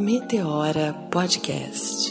[0.00, 2.10] Meteora Podcast.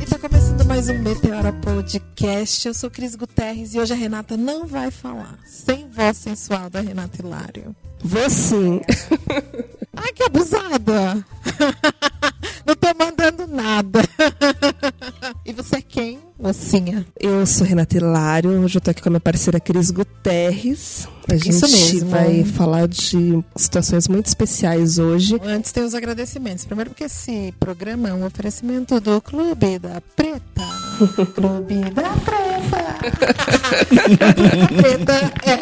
[0.00, 2.68] E tá começando mais um Meteora Podcast.
[2.68, 5.36] Eu sou Cris Guterres e hoje a Renata não vai falar.
[5.44, 7.74] Sem voz sensual da Renata Hilário.
[7.98, 8.80] Vou sim.
[9.96, 11.26] Ai, que abusada!
[12.64, 14.07] Não tô mandando nada.
[16.68, 17.06] Mocinha?
[17.18, 21.08] Eu sou Renata Hilário, hoje eu tô aqui com a minha parceira Cris Guterres.
[21.26, 25.40] A gente vai falar de situações muito especiais hoje.
[25.42, 26.66] Antes tem os agradecimentos.
[26.66, 30.42] Primeiro porque esse programa é um oferecimento do Clube da Preta.
[31.34, 32.84] Clube da Preta.
[33.88, 34.34] Clube da
[34.82, 35.12] Preta
[35.46, 35.58] é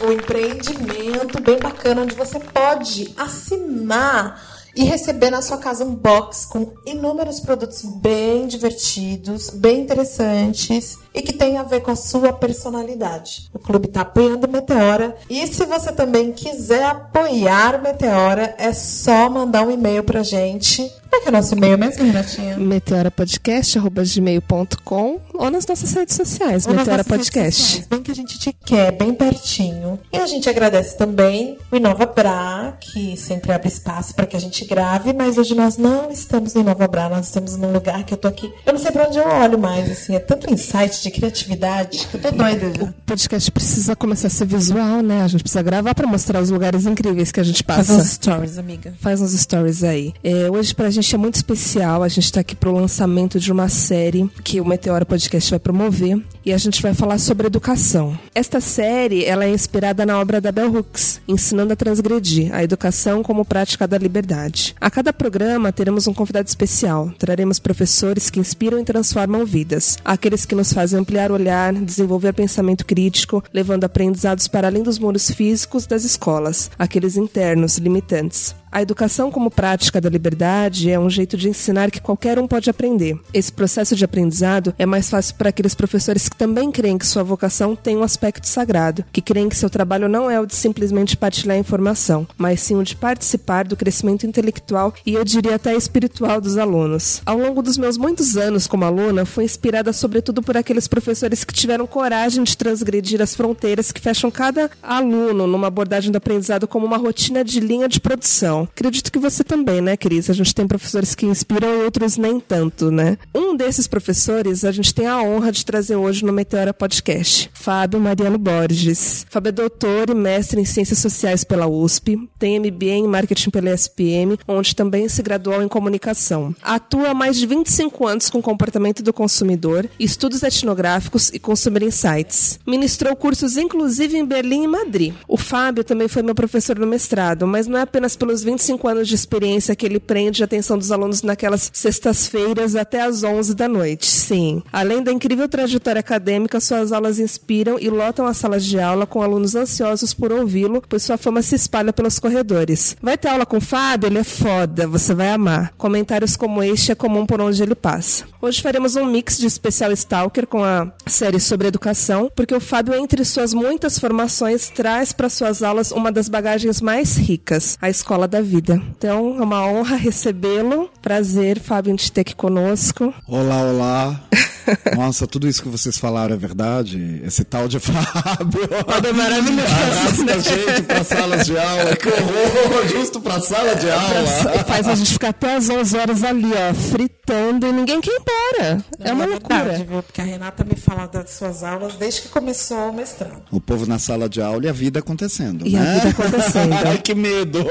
[0.06, 6.44] um empreendimento bem bacana onde você pode assinar e receber na sua casa um box
[6.44, 12.32] com inúmeros produtos bem divertidos, bem interessantes e que tem a ver com a sua
[12.32, 13.48] personalidade.
[13.52, 19.66] O clube está apoiando Meteora e se você também quiser apoiar Meteora, é só mandar
[19.66, 20.82] um e-mail pra gente.
[21.08, 22.56] Como é que é o nosso e-mail mesmo, Renatinha?
[22.58, 27.62] meteorapodcast.gmail.com ou nas nossas redes sociais, Ou Meteora Podcast.
[27.62, 29.98] sociais, Bem que a gente te quer, bem pertinho.
[30.12, 34.40] E a gente agradece também o Inova Bra, que sempre abre espaço para que a
[34.40, 38.12] gente grave, mas hoje nós não estamos no Inova Bra, nós estamos num lugar que
[38.14, 38.52] eu tô aqui.
[38.66, 42.20] Eu não sei pra onde eu olho mais, assim, é tanto insight de criatividade eu
[42.20, 42.84] tô doida.
[42.84, 45.22] O podcast precisa começar a ser visual, né?
[45.22, 47.84] A gente precisa gravar para mostrar os lugares incríveis que a gente passa.
[47.84, 48.94] Fazer uns stories, amiga.
[49.00, 50.12] Faz uns stories aí.
[50.22, 52.02] É, hoje pra gente é muito especial.
[52.02, 56.20] A gente tá aqui pro lançamento de uma série que o Meteora Podcast vai promover.
[56.44, 58.16] E a gente vai falar sobre educação.
[58.32, 63.20] Esta série, ela é inspirada na obra da Bell Hooks, Ensinando a Transgredir, a educação
[63.20, 64.74] como prática da liberdade.
[64.80, 67.10] A cada programa teremos um convidado especial.
[67.18, 69.98] Traremos professores que inspiram e transformam vidas.
[70.04, 74.98] Aqueles que nos fazem ampliar o olhar, desenvolver pensamento crítico, levando aprendizados para além dos
[74.98, 76.70] muros físicos das escolas.
[76.78, 78.54] Aqueles internos, limitantes.
[78.70, 82.68] A educação como prática da liberdade é um jeito de ensinar que qualquer um pode
[82.68, 83.18] aprender.
[83.32, 87.22] Esse processo de aprendizado é mais fácil para aqueles professores que também creem que sua
[87.22, 91.16] vocação tem um aspecto sagrado, que creem que seu trabalho não é o de simplesmente
[91.16, 96.40] partilhar informação, mas sim o de participar do crescimento intelectual e eu diria até espiritual
[96.40, 97.22] dos alunos.
[97.24, 101.54] Ao longo dos meus muitos anos como aluna, fui inspirada sobretudo por aqueles professores que
[101.54, 106.84] tiveram coragem de transgredir as fronteiras que fecham cada aluno numa abordagem do aprendizado como
[106.84, 108.55] uma rotina de linha de produção.
[108.62, 110.30] Acredito que você também, né, Cris?
[110.30, 113.18] A gente tem professores que inspiram e outros nem tanto, né?
[113.34, 118.00] Um desses professores a gente tem a honra de trazer hoje no Meteora Podcast, Fábio
[118.00, 119.26] Mariano Borges.
[119.28, 123.72] Fábio é doutor e mestre em Ciências Sociais pela USP, tem MBA em Marketing pela
[123.72, 126.54] ESPM, onde também se graduou em Comunicação.
[126.62, 132.58] Atua há mais de 25 anos com comportamento do consumidor, estudos etnográficos e Consumer Insights.
[132.66, 135.14] Ministrou cursos inclusive em Berlim e Madrid.
[135.28, 139.08] O Fábio também foi meu professor no mestrado, mas não é apenas pelos 25 anos
[139.08, 143.68] de experiência que ele prende a atenção dos alunos naquelas sextas-feiras até às 11 da
[143.68, 144.06] noite.
[144.06, 144.62] Sim.
[144.72, 149.20] Além da incrível trajetória acadêmica, suas aulas inspiram e lotam as salas de aula com
[149.20, 152.96] alunos ansiosos por ouvi-lo, pois sua fama se espalha pelos corredores.
[153.02, 154.06] Vai ter aula com o Fábio?
[154.06, 155.72] Ele é foda, você vai amar.
[155.76, 158.24] Comentários como este é comum por onde ele passa.
[158.40, 162.94] Hoje faremos um mix de especial Stalker com a série sobre educação, porque o Fábio,
[162.94, 168.28] entre suas muitas formações, traz para suas aulas uma das bagagens mais ricas, a escola
[168.28, 168.80] da vida.
[168.96, 170.90] Então, é uma honra recebê-lo.
[171.02, 173.12] Prazer, Fábio, em te ter aqui conosco.
[173.26, 174.20] Olá, olá.
[174.96, 177.20] Nossa, tudo isso que vocês falaram é verdade?
[177.24, 178.68] Esse tal de Fábio.
[178.86, 179.66] Fábio é maravilhoso.
[179.66, 181.96] Arrasta a gente para salas de aula.
[181.96, 182.88] Que horror!
[182.88, 184.64] Justo para sala de aula.
[184.66, 188.20] Faz a gente ficar até as 11 horas ali, ó, fritando e ninguém quer ir
[188.20, 188.84] embora.
[189.00, 189.64] É uma loucura.
[189.64, 190.02] verdade, viu?
[190.02, 193.42] Porque a Renata me fala das suas aulas desde que começou o mestrado.
[193.50, 195.66] O povo na sala de aula e a vida acontecendo.
[195.66, 195.94] E a né?
[195.94, 196.74] vida acontecendo.
[196.84, 197.66] Ai, que medo.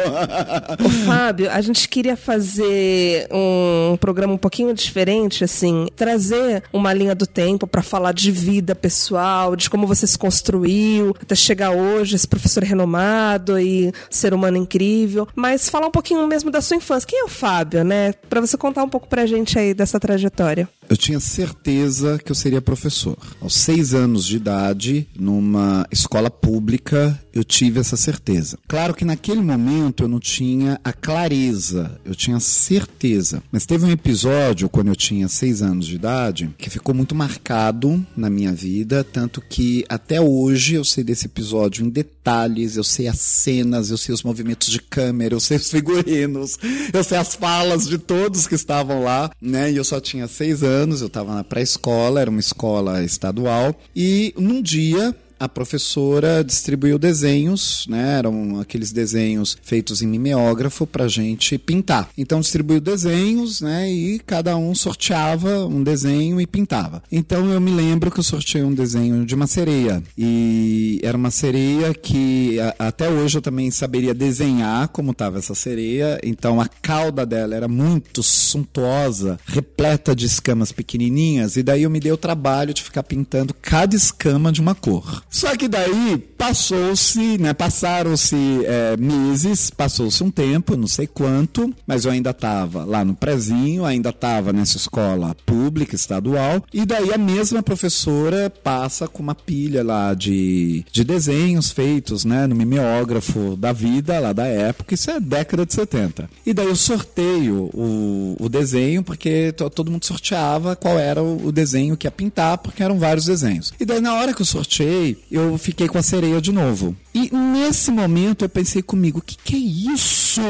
[0.83, 7.15] Ô, Fábio, a gente queria fazer um programa um pouquinho diferente, assim, trazer uma linha
[7.15, 12.15] do tempo para falar de vida pessoal, de como você se construiu até chegar hoje,
[12.15, 17.07] esse professor renomado e ser humano incrível, mas falar um pouquinho mesmo da sua infância.
[17.07, 18.13] Quem é o Fábio, né?
[18.29, 20.67] Para você contar um pouco pra gente aí dessa trajetória.
[20.89, 23.17] Eu tinha certeza que eu seria professor.
[23.41, 28.57] Aos seis anos de idade, numa escola pública, eu tive essa certeza.
[28.67, 33.41] Claro que naquele momento eu não tinha a clareza, eu tinha certeza.
[33.51, 38.05] Mas teve um episódio, quando eu tinha seis anos de idade, que ficou muito marcado
[38.15, 43.07] na minha vida, tanto que até hoje eu sei desse episódio em detalhes, eu sei
[43.07, 46.57] as cenas, eu sei os movimentos de câmera, eu sei os figurinos,
[46.93, 49.71] eu sei as falas de todos que estavam lá, né?
[49.71, 53.75] E eu só tinha seis anos anos, eu estava na pré-escola, era uma escola estadual,
[53.95, 58.17] e num dia a professora distribuiu desenhos, né?
[58.17, 62.09] Eram aqueles desenhos feitos em mimeógrafo para gente pintar.
[62.17, 63.91] Então distribuiu desenhos, né?
[63.91, 67.03] E cada um sorteava um desenho e pintava.
[67.11, 71.31] Então eu me lembro que eu sorteei um desenho de uma sereia e era uma
[71.31, 76.19] sereia que a, até hoje eu também saberia desenhar como estava essa sereia.
[76.23, 81.99] Então a cauda dela era muito suntuosa, repleta de escamas pequenininhas e daí eu me
[81.99, 85.23] dei o trabalho de ficar pintando cada escama de uma cor.
[85.35, 87.53] Só que daí passou-se, né?
[87.53, 88.35] Passaram-se
[88.65, 93.85] é, meses, passou-se um tempo, não sei quanto, mas eu ainda estava lá no prezinho,
[93.85, 99.83] ainda estava nessa escola pública, estadual, e daí a mesma professora passa com uma pilha
[99.83, 102.47] lá de, de desenhos feitos, né?
[102.47, 106.29] No mimeógrafo da vida, lá da época, isso é década de 70.
[106.45, 111.51] E daí eu sorteio o, o desenho, porque todo mundo sorteava qual era o, o
[111.51, 113.73] desenho que ia pintar, porque eram vários desenhos.
[113.79, 116.95] E daí na hora que eu sorteei, eu fiquei com a sereia de novo.
[117.13, 120.41] E nesse momento eu pensei comigo, o que, que é isso?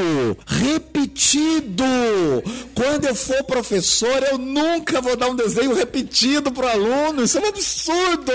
[0.48, 1.83] Repetido!
[2.74, 7.24] Quando eu for professor, eu nunca vou dar um desenho repetido pro aluno.
[7.24, 8.31] Isso é um absurdo!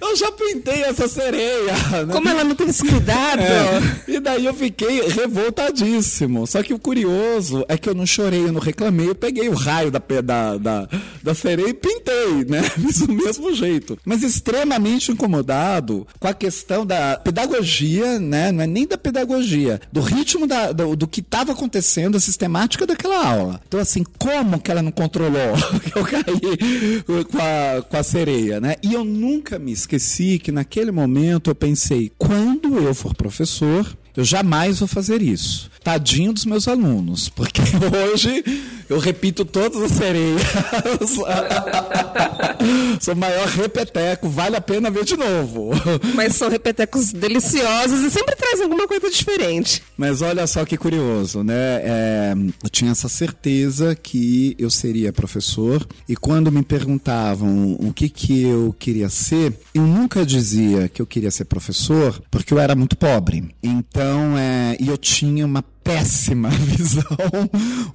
[0.00, 1.72] Eu já pintei essa sereia.
[2.06, 2.12] Né?
[2.12, 3.40] Como ela não teve esse cuidado?
[3.40, 3.80] É.
[4.06, 6.46] E daí eu fiquei revoltadíssimo.
[6.46, 9.08] Só que o curioso é que eu não chorei, eu não reclamei.
[9.08, 10.88] Eu peguei o raio da, da, da,
[11.22, 12.62] da sereia e pintei, né?
[12.78, 13.98] Fiz do mesmo jeito.
[14.04, 18.52] Mas extremamente incomodado com a questão da pedagogia pedagogia, né?
[18.52, 22.86] Não é nem da pedagogia, do ritmo da, do, do que estava acontecendo, a sistemática
[22.86, 23.60] daquela aula.
[23.66, 28.60] Então, assim, como que ela não controlou que eu caí com a, com a sereia,
[28.60, 28.76] né?
[28.82, 33.86] E eu nunca me esqueci que naquele momento eu pensei, quando eu for professor,
[34.18, 35.70] eu jamais vou fazer isso.
[35.84, 37.62] Tadinho dos meus alunos, porque
[38.12, 38.44] hoje
[38.88, 40.42] eu repito todas as sereias.
[43.00, 45.70] Sou o maior repeteco, vale a pena ver de novo.
[46.16, 49.84] Mas são repetecos deliciosos e sempre trazem alguma coisa diferente.
[49.96, 51.54] Mas olha só que curioso, né?
[51.54, 58.08] É, eu tinha essa certeza que eu seria professor e quando me perguntavam o que,
[58.08, 62.74] que eu queria ser, eu nunca dizia que eu queria ser professor porque eu era
[62.74, 63.54] muito pobre.
[63.62, 67.02] Então, é, e eu tinha uma péssima visão,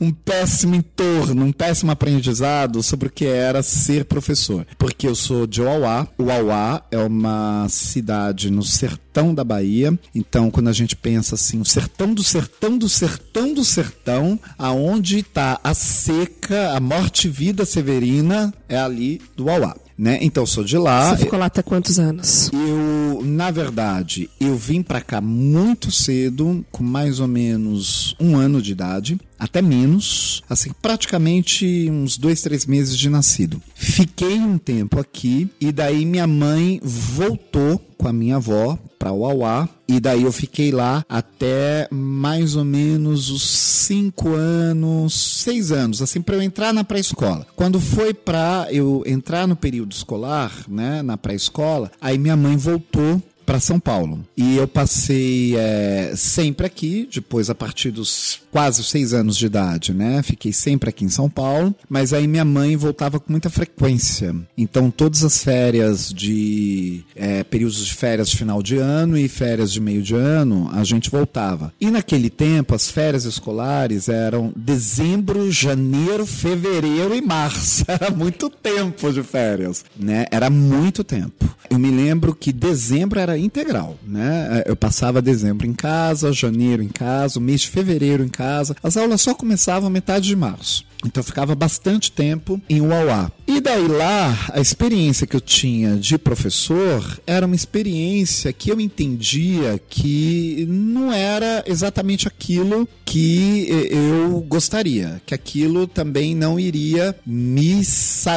[0.02, 4.66] um péssimo entorno, um péssimo aprendizado sobre o que era ser professor.
[4.80, 6.08] Porque eu sou de Uauá.
[6.20, 9.98] Uauá é uma cidade no sertão da Bahia.
[10.16, 15.20] Então, quando a gente pensa assim, o sertão do sertão do sertão do sertão, aonde
[15.20, 19.76] está a seca, a morte-vida severina, é ali do Uauá.
[20.04, 20.18] Né?
[20.20, 21.12] Então sou de lá.
[21.16, 22.52] Você ficou lá até quantos anos?
[22.52, 28.62] Eu, na verdade, eu vim para cá muito cedo, com mais ou menos um ano
[28.62, 33.62] de idade, até menos, assim, praticamente uns dois, três meses de nascido.
[33.76, 39.68] Fiquei um tempo aqui e daí minha mãe voltou com a minha avó para Uauá
[39.86, 46.22] e daí eu fiquei lá até mais ou menos os cinco anos, seis anos, assim,
[46.22, 47.46] para eu entrar na pré-escola.
[47.54, 53.22] Quando foi para eu entrar no período escolar, né, na pré-escola, aí minha mãe voltou
[53.54, 54.26] para São Paulo.
[54.36, 59.94] E eu passei é, sempre aqui, depois a partir dos quase seis anos de idade,
[59.94, 60.24] né?
[60.24, 64.36] Fiquei sempre aqui em São Paulo, mas aí minha mãe voltava com muita frequência.
[64.58, 69.72] Então todas as férias de é, períodos de férias de final de ano e férias
[69.72, 71.72] de meio de ano, a gente voltava.
[71.80, 77.86] E naquele tempo as férias escolares eram dezembro, janeiro, fevereiro e março.
[77.90, 80.26] Era muito tempo de férias, né?
[80.32, 81.56] Era muito tempo.
[81.70, 84.64] Eu me lembro que dezembro era integral, né?
[84.66, 88.76] É, eu passava dezembro em casa, janeiro em casa, o mês de fevereiro em casa.
[88.82, 90.86] As aulas só começavam metade de março.
[91.06, 93.32] Então eu ficava bastante tempo em Uauá.
[93.46, 98.80] E daí lá, a experiência que eu tinha de professor era uma experiência que eu
[98.80, 107.82] entendia que não era exatamente aquilo que eu gostaria, que aquilo também não iria me,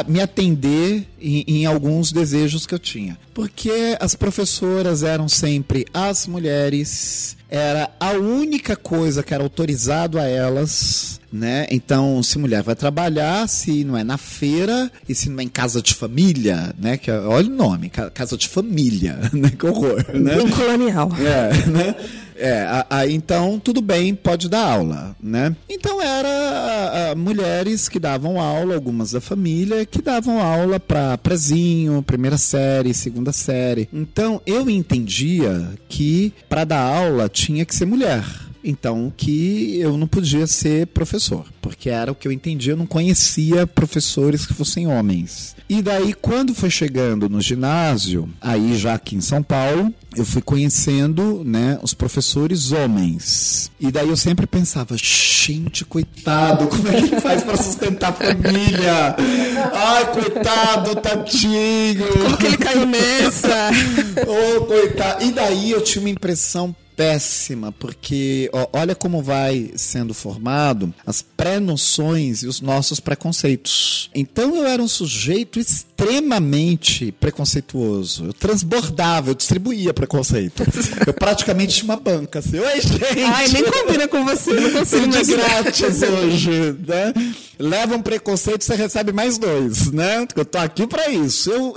[0.07, 3.17] me atender em, em alguns desejos que eu tinha.
[3.33, 10.23] Porque as professoras eram sempre as mulheres, era a única coisa que era autorizado a
[10.23, 11.67] elas né?
[11.69, 15.49] Então, se mulher vai trabalhar, se não é na feira e se não é em
[15.49, 16.97] casa de família, né?
[16.97, 19.49] Que é, olha o nome, casa de família, né?
[19.49, 20.35] Que horror, né?
[20.35, 21.09] Bem colonial.
[21.19, 21.95] É, né?
[22.37, 25.55] É, então tudo bem, pode dar aula, né?
[25.69, 31.17] Então era a, a, mulheres que davam aula, algumas da família, que davam aula para
[31.17, 33.89] prezinho, primeira série, segunda série.
[33.91, 38.23] Então eu entendia que para dar aula tinha que ser mulher
[38.67, 42.85] então que eu não podia ser professor, porque era o que eu entendia, eu não
[42.85, 45.55] conhecia professores que fossem homens.
[45.69, 50.41] E daí, quando foi chegando no ginásio, aí já aqui em São Paulo, eu fui
[50.41, 53.69] conhecendo, né, os professores homens.
[53.79, 58.13] E daí eu sempre pensava, gente, coitado, como é que ele faz para sustentar a
[58.13, 59.15] família?
[59.73, 62.07] Ai, coitado, tadinho.
[62.23, 63.69] Como que ele caiu nessa?
[64.25, 65.23] Ô, oh, coitado.
[65.23, 71.21] E daí eu tinha uma impressão péssima, porque ó, olha como vai sendo formado as
[71.21, 74.09] pré-noções e os nossos preconceitos.
[74.15, 78.25] Então eu era um sujeito extremamente preconceituoso.
[78.25, 80.63] Eu transbordava, eu distribuía preconceito.
[81.05, 82.57] Eu praticamente tinha uma banca assim.
[82.59, 83.21] Oi, gente!
[83.23, 87.13] Ai, nem combina com você, não consigo de grátis hoje, né?
[87.59, 90.27] Leva um preconceito, você recebe mais dois, né?
[90.35, 91.51] Eu tô aqui para isso.
[91.51, 91.75] Eu,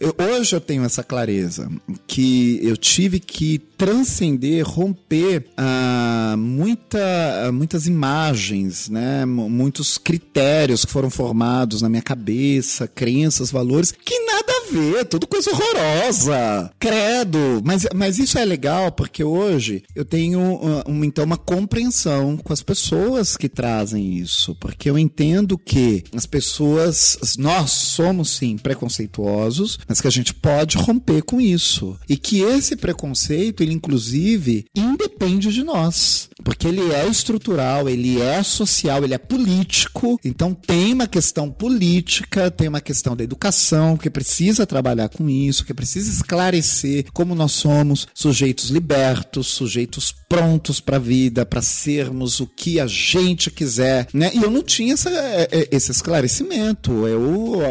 [0.00, 1.70] eu, hoje eu tenho essa clareza
[2.06, 9.24] que eu tive que transcender, romper ah, muita, ah, muitas imagens, né?
[9.24, 15.26] muitos critérios que foram formados na minha cabeça, crenças, valores, que nada a ver, tudo
[15.26, 16.70] coisa horrorosa.
[16.78, 17.62] Credo.
[17.64, 20.40] Mas, mas isso é legal porque hoje eu tenho
[20.86, 24.54] um, então uma compreensão com as pessoas que trazem isso.
[24.56, 30.76] Porque eu entendo que as pessoas, nós somos sim preconceituosos, mas que a gente pode
[30.76, 31.96] romper com isso.
[32.08, 34.43] E que esse preconceito, ele inclusive
[34.74, 36.28] independe de nós.
[36.42, 40.18] Porque ele é estrutural, ele é social, ele é político.
[40.24, 45.64] Então tem uma questão política, tem uma questão da educação que precisa trabalhar com isso,
[45.64, 52.40] que precisa esclarecer como nós somos sujeitos libertos, sujeitos prontos para a vida, para sermos
[52.40, 54.32] o que a gente quiser, né?
[54.34, 57.06] E eu não tinha essa, é, é, esse esclarecimento.
[57.06, 57.62] Eu,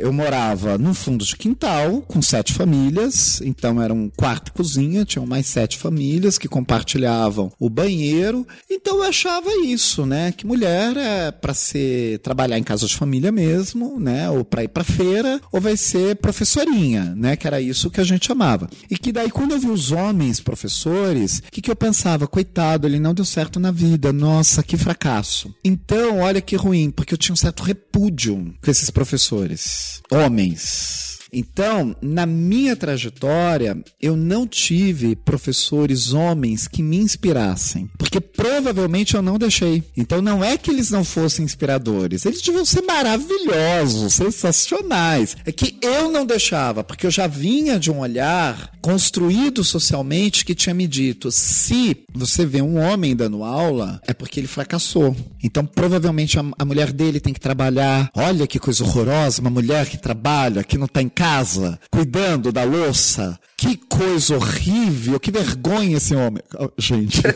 [0.00, 5.04] eu morava no fundo de quintal com sete famílias, então era um quarto e cozinha,
[5.04, 8.46] tinham mais sete famílias que compartilhavam o banheiro.
[8.70, 10.30] Então eu achava isso, né?
[10.30, 14.30] Que mulher é para ser trabalhar em casa de família mesmo, né?
[14.30, 17.34] Ou para ir para feira, ou vai ser professorinha, né?
[17.34, 18.70] Que era isso que a gente amava.
[18.88, 22.28] E que daí quando eu vi os homens professores, o que, que eu pensava?
[22.28, 24.12] Coitado, ele não deu certo na vida.
[24.12, 25.54] Nossa, que fracasso.
[25.64, 30.02] Então, olha que ruim, porque eu tinha um certo repúdio com esses professores.
[30.10, 39.14] Homens então, na minha trajetória, eu não tive professores homens que me inspirassem, porque provavelmente
[39.14, 39.82] eu não deixei.
[39.96, 45.36] Então, não é que eles não fossem inspiradores, eles deviam ser maravilhosos, sensacionais.
[45.44, 50.54] É que eu não deixava, porque eu já vinha de um olhar construído socialmente que
[50.54, 55.14] tinha me dito: se você vê um homem dando aula, é porque ele fracassou.
[55.42, 58.10] Então, provavelmente a, a mulher dele tem que trabalhar.
[58.14, 62.62] Olha que coisa horrorosa, uma mulher que trabalha, que não está em casa, cuidando da
[62.62, 63.36] louça.
[63.58, 66.40] Que coisa horrível, que vergonha esse homem.
[66.56, 67.20] Oh, gente,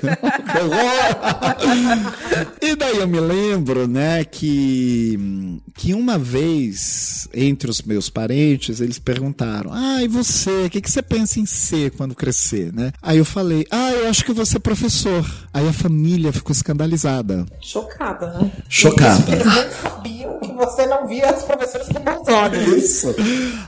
[2.62, 9.00] E daí eu me lembro, né, que, que uma vez, entre os meus parentes, eles
[9.00, 10.67] perguntaram: Ah, e você?
[10.67, 12.93] O que, que você pensa em ser quando crescer, né?
[13.02, 15.29] Aí eu falei: Ah, eu acho que vou ser professor.
[15.52, 17.45] Aí a família ficou escandalizada.
[17.61, 18.52] Chocada, né?
[18.69, 19.25] Chocada.
[19.29, 22.85] Eles nem sabiam que você não via os professores com bons olhos.
[22.85, 23.12] Isso.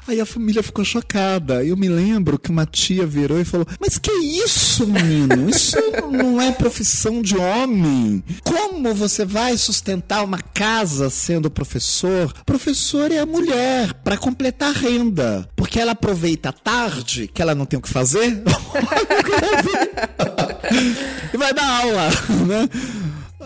[0.07, 1.65] Aí a família ficou chocada.
[1.65, 5.49] Eu me lembro que uma tia virou e falou: Mas que isso, menino?
[5.49, 5.79] Isso
[6.13, 8.23] não é profissão de homem.
[8.45, 12.31] Como você vai sustentar uma casa sendo professor?
[12.45, 15.49] Professor é a mulher para completar a renda.
[15.57, 18.43] Porque ela aproveita a tarde, que ela não tem o que fazer,
[21.33, 22.09] e vai dar aula,
[22.47, 22.69] né?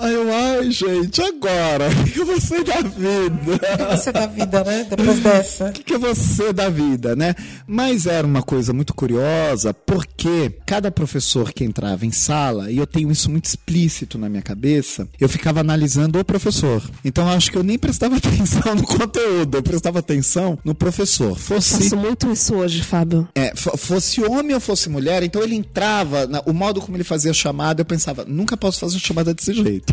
[0.01, 1.89] Aí eu, ai, gente, agora?
[1.89, 3.55] O que, é você da vida?
[3.55, 4.87] O que, é você da vida, né?
[4.89, 5.69] Depois dessa.
[5.71, 7.35] O que, que é você da vida, né?
[7.67, 12.87] Mas era uma coisa muito curiosa, porque cada professor que entrava em sala, e eu
[12.87, 16.81] tenho isso muito explícito na minha cabeça, eu ficava analisando o professor.
[17.05, 21.37] Então eu acho que eu nem prestava atenção no conteúdo, eu prestava atenção no professor.
[21.37, 21.83] Fosse...
[21.83, 23.29] Faço muito isso hoje, Fábio.
[23.35, 27.33] É, fosse homem ou fosse mulher, então ele entrava, na, o modo como ele fazia
[27.33, 29.88] a chamada, eu pensava, nunca posso fazer chamada desse jeito.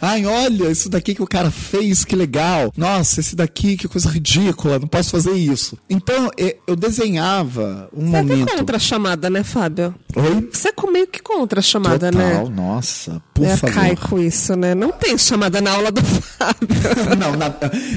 [0.00, 2.72] Ai, olha, isso daqui que o cara fez, que legal.
[2.76, 5.78] Nossa, esse daqui, que coisa ridícula, não posso fazer isso.
[5.88, 6.30] Então,
[6.66, 8.48] eu desenhava um Você momento.
[8.48, 9.94] Você é contra a chamada, né, Fábio?
[10.16, 10.48] Oi?
[10.52, 12.54] Você é meio que contra a chamada, Total, né?
[12.54, 13.74] nossa, por é favor.
[13.74, 14.72] cai com isso, né?
[14.72, 16.68] Não tem chamada na aula do Fábio.
[17.18, 17.52] não, na,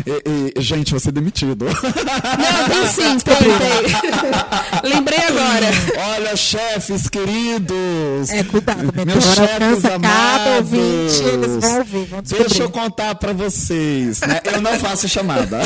[0.06, 1.66] e, e, gente, você é demitido.
[1.66, 4.89] Não, tem sim, tem, tem.
[4.92, 5.68] Lembrei agora.
[6.16, 8.30] Olha, chefes queridos.
[8.32, 10.01] É, cuidado, meus chefes amados.
[10.01, 14.41] Cada ouvinte, eles vão ouvir, vão Deixa eu contar para vocês, né?
[14.44, 15.60] Eu não faço chamada.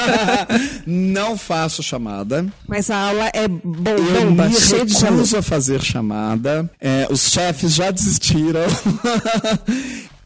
[0.86, 2.46] não faço chamada.
[2.66, 6.70] Mas a aula é bomba, eu bomba, me recuso a fazer chamada.
[6.80, 8.62] É, os chefes já desistiram.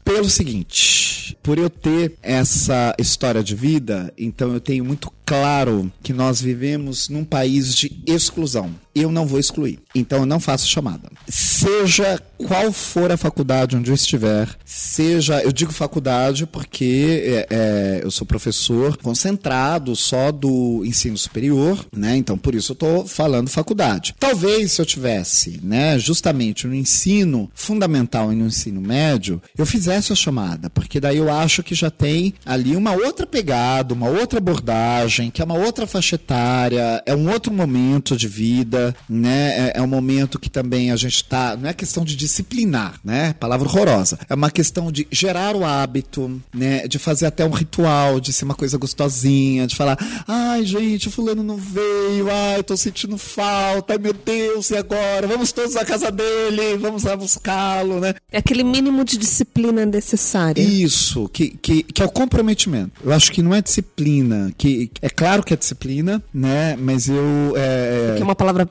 [0.04, 6.12] Pelo seguinte, por eu ter essa história de vida, então eu tenho muito claro que
[6.12, 8.72] nós vivemos num país de exclusão.
[8.98, 11.10] Eu não vou excluir, então eu não faço chamada.
[11.28, 18.00] Seja qual for a faculdade onde eu estiver, seja, eu digo faculdade porque é, é,
[18.02, 22.16] eu sou professor concentrado só do ensino superior, né?
[22.16, 24.14] Então por isso eu estou falando faculdade.
[24.18, 30.12] Talvez se eu tivesse, né, justamente no ensino fundamental e no ensino médio, eu fizesse
[30.12, 34.38] a chamada, porque daí eu acho que já tem ali uma outra pegada, uma outra
[34.38, 39.68] abordagem que é uma outra faixa etária, é um outro momento de vida, né?
[39.68, 41.56] É, é um momento que também a gente está.
[41.56, 43.34] Não é questão de disciplinar, né?
[43.34, 44.18] Palavra horrorosa.
[44.28, 46.86] É uma questão de gerar o hábito, né?
[46.86, 51.42] De fazer até um ritual, de ser uma coisa gostosinha, de falar, ai, gente, fulano
[51.42, 55.26] não veio, ai, tô sentindo falta, ai meu Deus, e agora?
[55.26, 58.14] Vamos todos à casa dele, vamos lá buscá-lo, né?
[58.30, 60.60] É aquele mínimo de disciplina necessária.
[60.60, 62.92] Isso, que, que, que é o comprometimento.
[63.04, 66.76] Eu acho que não é disciplina, que é claro que é disciplina, né?
[66.76, 67.54] Mas eu.
[67.56, 68.68] É, que é uma palavra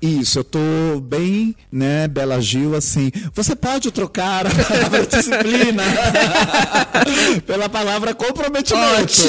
[0.00, 0.58] Isso, eu tô
[1.02, 3.10] bem, né, Bela Gil, assim.
[3.34, 5.82] Você pode trocar a palavra disciplina
[7.46, 9.22] pela palavra comprometimento.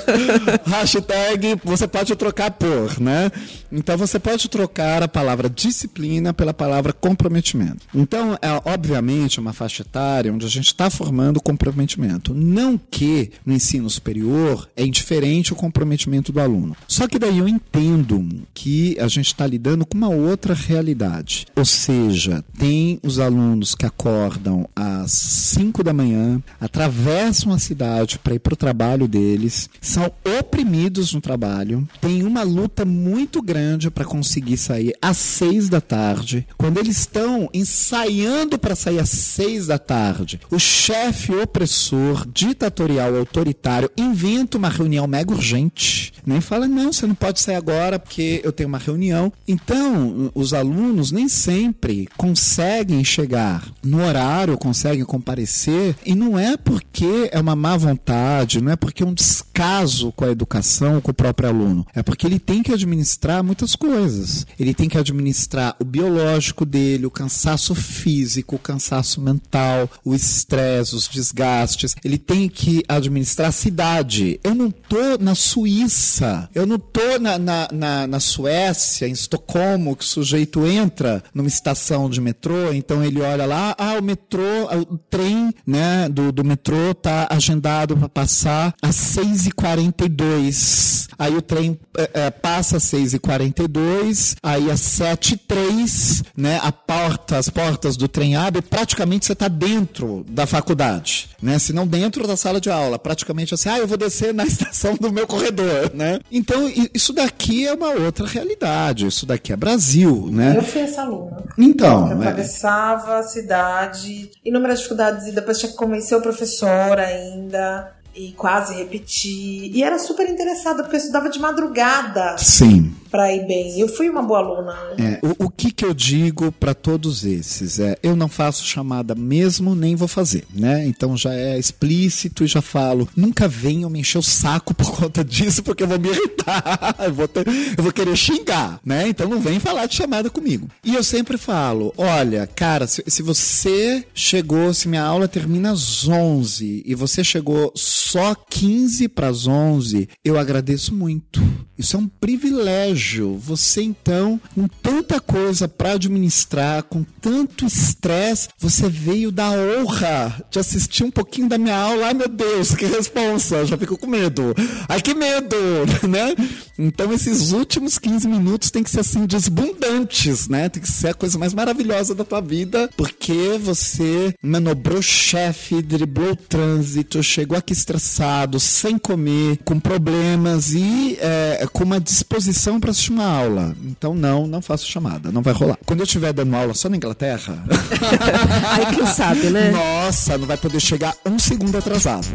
[0.66, 3.30] Hashtag você pode trocar por, né?
[3.72, 7.86] Então você pode trocar a palavra disciplina pela palavra comprometimento.
[7.94, 12.34] Então, é obviamente uma faixa etária onde a gente está formando comprometimento.
[12.34, 16.76] Não que no ensino superior é indiferente o comprometimento comprometimento do aluno.
[16.86, 21.46] Só que daí eu entendo que a gente está lidando com uma outra realidade.
[21.54, 28.34] Ou seja, tem os alunos que acordam às 5 da manhã, atravessam a cidade para
[28.34, 34.04] ir para o trabalho deles, são oprimidos no trabalho, tem uma luta muito grande para
[34.04, 36.46] conseguir sair às 6 da tarde.
[36.56, 43.90] Quando eles estão ensaiando para sair às 6 da tarde, o chefe opressor, ditatorial, autoritário,
[43.96, 48.52] inventa uma reunião mega urgente nem fala, não, você não pode sair agora porque eu
[48.52, 49.32] tenho uma reunião.
[49.50, 57.28] Então, os alunos nem sempre conseguem chegar no horário, conseguem comparecer, e não é porque
[57.32, 61.14] é uma má vontade, não é porque é um descaso com a educação, com o
[61.14, 61.86] próprio aluno.
[61.94, 64.46] É porque ele tem que administrar muitas coisas.
[64.58, 70.94] Ele tem que administrar o biológico dele, o cansaço físico, o cansaço mental, o estresse,
[70.94, 71.96] os desgastes.
[72.04, 74.38] Ele tem que administrar a cidade.
[74.44, 76.48] Eu não tô na Suíça.
[76.54, 81.48] Eu não tô na, na, na, na, Suécia, em Estocolmo, que o sujeito entra numa
[81.48, 86.44] estação de metrô, então ele olha lá, ah, o metrô, o trem né, do, do
[86.44, 91.08] metrô tá agendado para passar às 6h42.
[91.18, 97.48] Aí o trem é, é, passa às 6h42, aí às 7h03, né, a porta, as
[97.48, 101.58] portas do trem abrem, praticamente você está dentro da faculdade, né?
[101.58, 104.94] Se não dentro da sala de aula, praticamente assim, ah, eu vou descer na estação
[104.94, 106.20] do meu corredor né?
[106.30, 109.06] Então, isso daqui é uma outra realidade.
[109.06, 110.54] Isso daqui é Brasil, né?
[110.56, 111.42] Eu fui essa aluna.
[111.58, 112.10] Então.
[112.10, 112.28] Eu é...
[112.28, 118.74] atravessava a cidade, inúmeras dificuldades, e depois tinha que convencer o professor ainda e quase
[118.74, 119.74] repetir.
[119.74, 122.36] E era super interessada, porque eu estudava de madrugada.
[122.38, 123.78] Sim para ir bem.
[123.78, 124.74] Eu fui uma boa aluna.
[124.98, 129.14] É, o, o, que, que eu digo para todos esses é, eu não faço chamada
[129.14, 130.86] mesmo, nem vou fazer, né?
[130.86, 135.24] Então já é explícito e já falo, nunca venham me encher o saco por conta
[135.24, 137.46] disso, porque eu vou me irritar, eu vou, ter,
[137.76, 139.08] eu vou querer xingar, né?
[139.08, 140.68] Então não vem falar de chamada comigo.
[140.84, 146.08] E eu sempre falo, olha, cara, se, se você chegou, se minha aula termina às
[146.08, 151.40] 11 e você chegou só 15 para as 11, eu agradeço muito.
[151.76, 152.99] Isso é um privilégio
[153.38, 160.58] você então, com tanta coisa para administrar, com tanto estresse, você veio da honra de
[160.58, 162.06] assistir um pouquinho da minha aula.
[162.06, 163.64] Ai meu Deus, que responsa!
[163.66, 164.54] Já fico com medo.
[164.88, 165.56] Ai que medo,
[166.08, 166.34] né?
[166.78, 170.68] Então esses últimos 15 minutos tem que ser assim desbundantes, né?
[170.68, 176.32] Tem que ser a coisa mais maravilhosa da tua vida, porque você manobrou chefe, driblou
[176.32, 182.89] o trânsito, chegou aqui estressado, sem comer, com problemas e é, com uma disposição para
[182.90, 183.74] assistir uma aula.
[183.84, 185.78] Então, não, não faço chamada, não vai rolar.
[185.86, 187.62] Quando eu estiver dando aula só na Inglaterra.
[188.70, 189.70] Aí quem sabe, né?
[189.72, 192.26] Nossa, não vai poder chegar um segundo atrasado.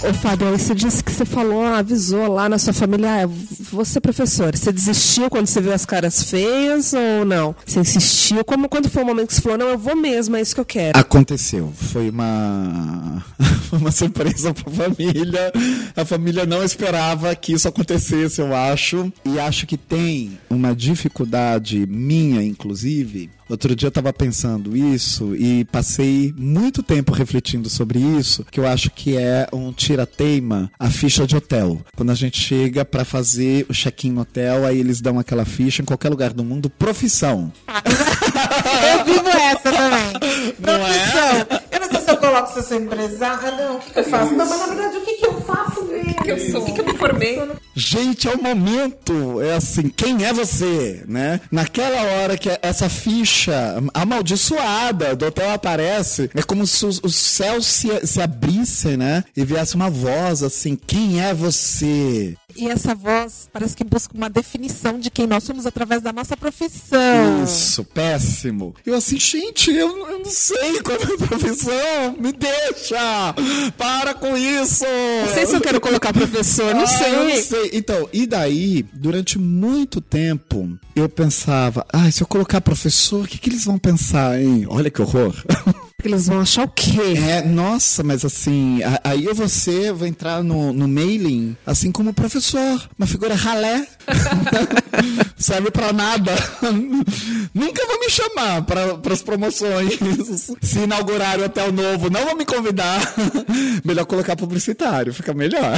[0.00, 3.24] Ô, Fábio, você disse que você falou, avisou lá na sua família.
[3.24, 3.28] Ah,
[3.72, 7.54] você, professor, você desistiu quando você viu as caras feias ou não?
[7.66, 8.44] Você insistiu?
[8.44, 10.60] Como, quando foi o momento que você falou, não, eu vou mesmo, é isso que
[10.60, 10.98] eu quero?
[10.98, 11.72] Aconteceu.
[11.76, 13.24] Foi uma,
[13.72, 15.52] uma surpresa para a família.
[15.96, 19.12] A família não esperava que isso acontecesse, eu acho.
[19.24, 25.64] E acho que tem uma dificuldade minha, inclusive, Outro dia eu tava pensando isso e
[25.64, 31.26] passei muito tempo refletindo sobre isso, que eu acho que é um tira-teima, a ficha
[31.26, 31.80] de hotel.
[31.96, 35.82] Quando a gente chega para fazer o check-in no hotel, aí eles dão aquela ficha
[35.82, 37.52] em qualquer lugar do mundo, profissão.
[37.68, 40.54] Eu vivo essa também.
[40.58, 40.78] Não é?
[40.78, 41.60] Profissão.
[41.70, 43.38] Eu não sei se eu coloco se eu sou empresário.
[43.48, 44.32] Ah, não, o que, que eu faço?
[44.32, 46.10] Não, mas na verdade, o que, que eu faço mesmo?
[46.10, 46.62] O que eu sou?
[46.62, 47.50] O que, que eu me formei?
[47.74, 49.40] Gente, é o momento.
[49.42, 51.40] É assim, quem é você, né?
[51.50, 57.66] Naquela hora que essa ficha amaldiçoada do hotel aparece, é como se os, os céus
[57.66, 59.24] se, se abrissem, né?
[59.36, 62.36] E viesse uma voz assim, quem é você?
[62.56, 66.36] E essa voz parece que busca uma definição de quem nós somos através da nossa
[66.36, 67.44] profissão.
[67.44, 68.74] Isso, péssimo.
[68.84, 71.72] Eu assim, gente, eu, eu não sei qual é a minha profissão.
[72.18, 73.34] Me deixa!
[73.76, 74.84] Para com isso!
[75.26, 77.12] Não sei se eu quero colocar professor, não Ah, sei.
[77.12, 77.70] não sei.
[77.72, 83.38] Então, e daí, durante muito tempo, eu pensava, ah, se eu colocar professor, o que,
[83.38, 84.66] que eles vão pensar, hein?
[84.68, 85.34] Olha que horror.
[86.04, 87.14] Eles vão achar o quê?
[87.28, 92.14] É, nossa, mas assim, aí eu vou ser, vou entrar no, no mailing, assim como
[92.14, 93.84] professor, uma figura ralé.
[95.36, 96.32] Serve pra nada.
[97.52, 99.98] Nunca vão me chamar para as promoções.
[100.62, 103.00] Se inaugurar o hotel novo, não vão me convidar.
[103.84, 105.74] Melhor colocar publicitário, fica melhor.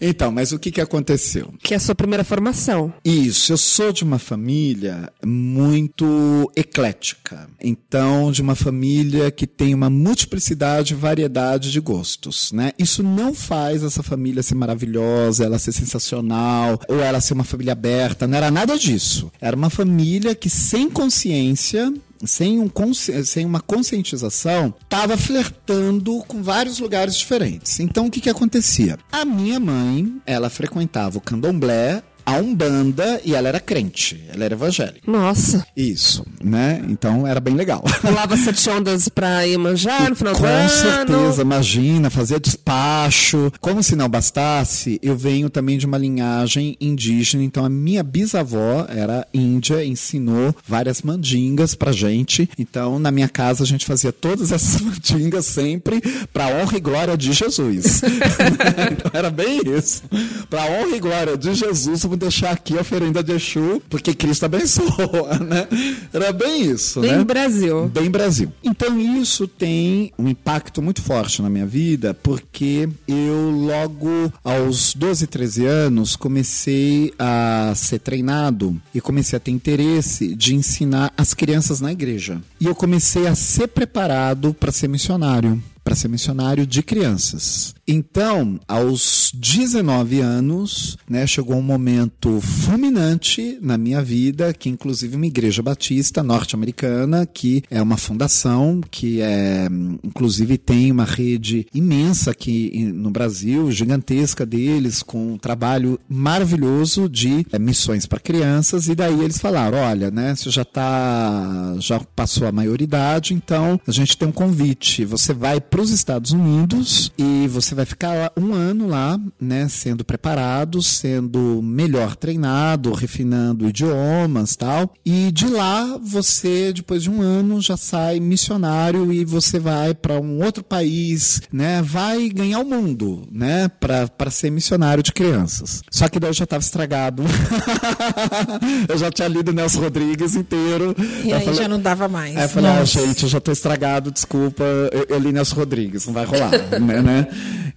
[0.00, 1.52] Então, mas o que, que aconteceu?
[1.62, 2.92] Que é a sua primeira formação.
[3.04, 7.48] Isso, eu sou de uma família muito eclética.
[7.60, 12.72] Então, de uma família que tem uma multiplicidade e variedade de gostos, né?
[12.78, 17.72] Isso não faz essa família ser maravilhosa, ela ser sensacional, ou ela ser uma família
[17.72, 19.30] aberta, não era nada disso.
[19.40, 21.92] Era uma família que sem consciência
[22.24, 27.78] sem, um sem uma conscientização, estava flertando com vários lugares diferentes.
[27.80, 28.98] Então, o que, que acontecia?
[29.10, 34.54] A minha mãe, ela frequentava o candomblé, a Umbanda e ela era crente, ela era
[34.54, 35.00] evangélica.
[35.10, 35.64] Nossa.
[35.76, 36.82] Isso, né?
[36.88, 37.82] Então era bem legal.
[38.02, 40.68] Pulava sete ondas pra ir manjar no final do Com ano.
[40.68, 43.52] certeza, imagina, fazia despacho.
[43.60, 48.86] Como se não bastasse, eu venho também de uma linhagem indígena, então a minha bisavó
[48.88, 52.48] era índia, ensinou várias mandingas pra gente.
[52.58, 56.00] Então, na minha casa, a gente fazia todas essas mandingas sempre
[56.32, 58.02] pra honra e glória de Jesus.
[58.90, 60.02] então era bem isso.
[60.50, 64.44] Pra honra e glória de Jesus, vamos deixar aqui a oferenda de Exu, porque Cristo
[64.46, 65.68] abençoa, né?
[66.12, 67.24] Era bem isso, Bem né?
[67.24, 67.88] Brasil.
[67.88, 68.52] Bem Brasil.
[68.64, 75.26] Então isso tem um impacto muito forte na minha vida, porque eu logo aos 12,
[75.26, 81.80] 13 anos comecei a ser treinado e comecei a ter interesse de ensinar as crianças
[81.80, 82.40] na igreja.
[82.60, 87.75] E eu comecei a ser preparado para ser missionário para ser missionário de crianças.
[87.88, 95.26] Então, aos 19 anos, né, chegou um momento fulminante na minha vida, que inclusive uma
[95.26, 99.68] igreja batista norte-americana, que é uma fundação, que é,
[100.02, 107.46] inclusive tem uma rede imensa aqui no Brasil, gigantesca deles, com um trabalho maravilhoso de
[107.52, 112.48] é, missões para crianças, e daí eles falaram, olha, né, você já tá, já passou
[112.48, 117.46] a maioridade, então a gente tem um convite, você vai para os Estados Unidos e
[117.46, 124.92] você vai ficar um ano lá, né, sendo preparado, sendo melhor treinado, refinando idiomas, tal.
[125.04, 130.18] E de lá você depois de um ano já sai missionário e você vai para
[130.20, 135.82] um outro país, né, vai ganhar o mundo, né, para ser missionário de crianças.
[135.90, 137.22] Só que daí eu já estava estragado.
[138.88, 140.94] eu já tinha lido Nelson Rodrigues inteiro.
[141.24, 142.36] E aí falei- já não dava mais.
[142.36, 146.06] Aí eu falei, ah, gente, eu já tô estragado, desculpa, eu, eu li Nelson Rodrigues,
[146.06, 147.26] não vai rolar, né, né?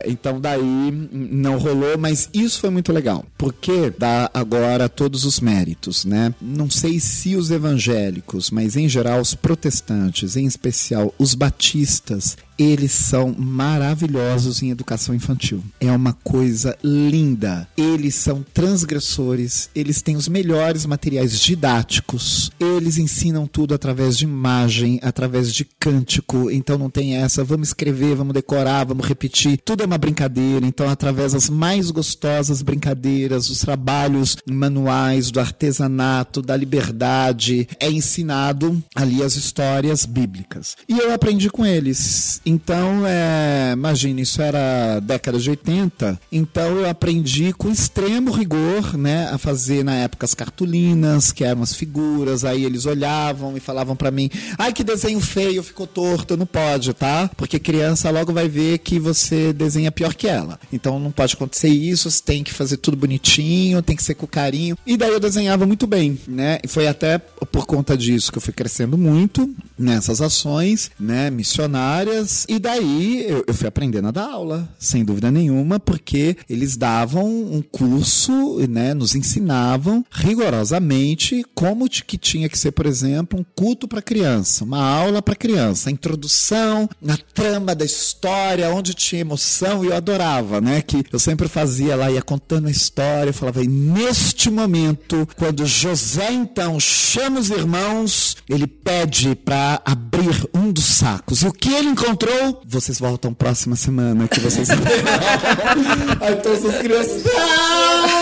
[0.05, 6.05] Então daí não rolou, mas isso foi muito legal, porque dá agora todos os méritos,
[6.05, 6.33] né?
[6.41, 12.91] Não sei se os evangélicos, mas em geral os protestantes, em especial os batistas, eles
[12.91, 15.63] são maravilhosos em educação infantil.
[15.79, 17.65] É uma coisa linda.
[17.77, 24.99] Eles são transgressores, eles têm os melhores materiais didáticos, eles ensinam tudo através de imagem,
[25.01, 26.51] através de cântico.
[26.51, 29.59] Então não tem essa, vamos escrever, vamos decorar, vamos repetir.
[29.63, 30.65] Tudo é uma brincadeira.
[30.65, 38.83] Então, através das mais gostosas brincadeiras, os trabalhos manuais, do artesanato, da liberdade, é ensinado
[38.93, 40.75] ali as histórias bíblicas.
[40.87, 42.41] E eu aprendi com eles.
[42.49, 46.19] Então, é, imagine, isso era década de 80.
[46.31, 51.61] Então eu aprendi com extremo rigor, né, a fazer na época as cartolinas, que eram
[51.61, 52.43] as figuras.
[52.43, 56.91] Aí eles olhavam e falavam para mim: "Ai, que desenho feio, ficou torto, não pode,
[56.95, 57.29] tá?
[57.37, 60.59] Porque criança logo vai ver que você desenha pior que ela.
[60.73, 64.25] Então não pode acontecer isso, você tem que fazer tudo bonitinho, tem que ser com
[64.25, 64.75] carinho".
[64.87, 66.57] E daí eu desenhava muito bem, né?
[66.63, 72.38] E foi até por conta disso que eu fui crescendo muito nessas ações, né, missionárias.
[72.47, 77.25] E daí eu, eu fui aprendendo a dar aula, sem dúvida nenhuma, porque eles davam
[77.25, 83.87] um curso, né, nos ensinavam rigorosamente como que tinha que ser, por exemplo, um culto
[83.87, 89.83] para criança, uma aula para criança, a introdução, na trama da história, onde tinha emoção,
[89.83, 93.63] e eu adorava, né, que eu sempre fazia lá, ia contando a história, eu falava,
[93.63, 100.85] e neste momento, quando José então chama os irmãos, ele pede para abrir um dos
[100.85, 101.41] sacos.
[101.41, 102.28] E o que ele encontrou?
[102.65, 107.23] Vocês voltam próxima semana que vocês Aí todas as crianças.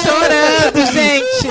[0.03, 1.47] Chorando, gente.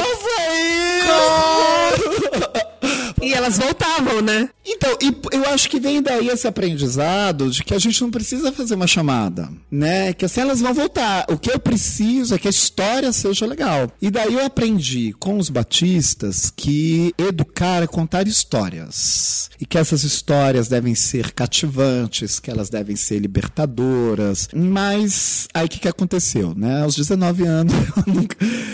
[3.27, 4.49] E elas voltavam, né?
[4.65, 4.97] Então,
[5.33, 8.87] eu acho que vem daí esse aprendizado de que a gente não precisa fazer uma
[8.87, 10.13] chamada, né?
[10.13, 11.27] Que assim elas vão voltar.
[11.29, 13.91] O que eu preciso é que a história seja legal.
[14.01, 19.51] E daí eu aprendi com os batistas que educar é contar histórias.
[19.61, 24.49] E que essas histórias devem ser cativantes, que elas devem ser libertadoras.
[24.55, 26.83] Mas aí o que, que aconteceu, né?
[26.83, 27.75] Aos 19 anos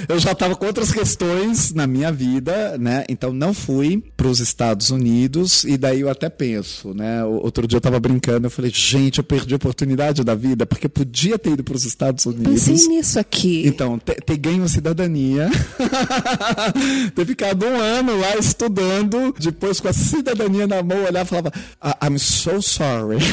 [0.08, 3.04] eu, eu já estava com outras questões na minha vida, né?
[3.08, 7.24] Então não fui para os Estados Unidos e daí eu até penso, né?
[7.24, 10.88] Outro dia eu tava brincando, eu falei, gente, eu perdi a oportunidade da vida, porque
[10.88, 12.64] podia ter ido para os Estados Unidos.
[12.64, 13.62] Pensei nisso aqui.
[13.66, 15.48] Então, ter, ter ganho cidadania,
[17.14, 21.52] ter ficado um ano lá estudando, depois com a cidadania na mão, olhar e falava,
[21.82, 23.18] "I- I'm so sorry.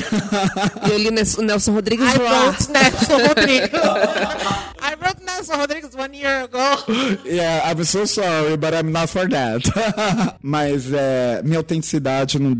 [0.87, 3.69] E eu li o Nelson Rodrigues I wrote Nelson Rodrigues.
[4.81, 6.59] I wrote Nelson Rodrigues one year ago.
[7.25, 9.61] Yeah, I'm so sorry, but I'm not for that.
[10.41, 12.55] Mas é, minha autenticidade não-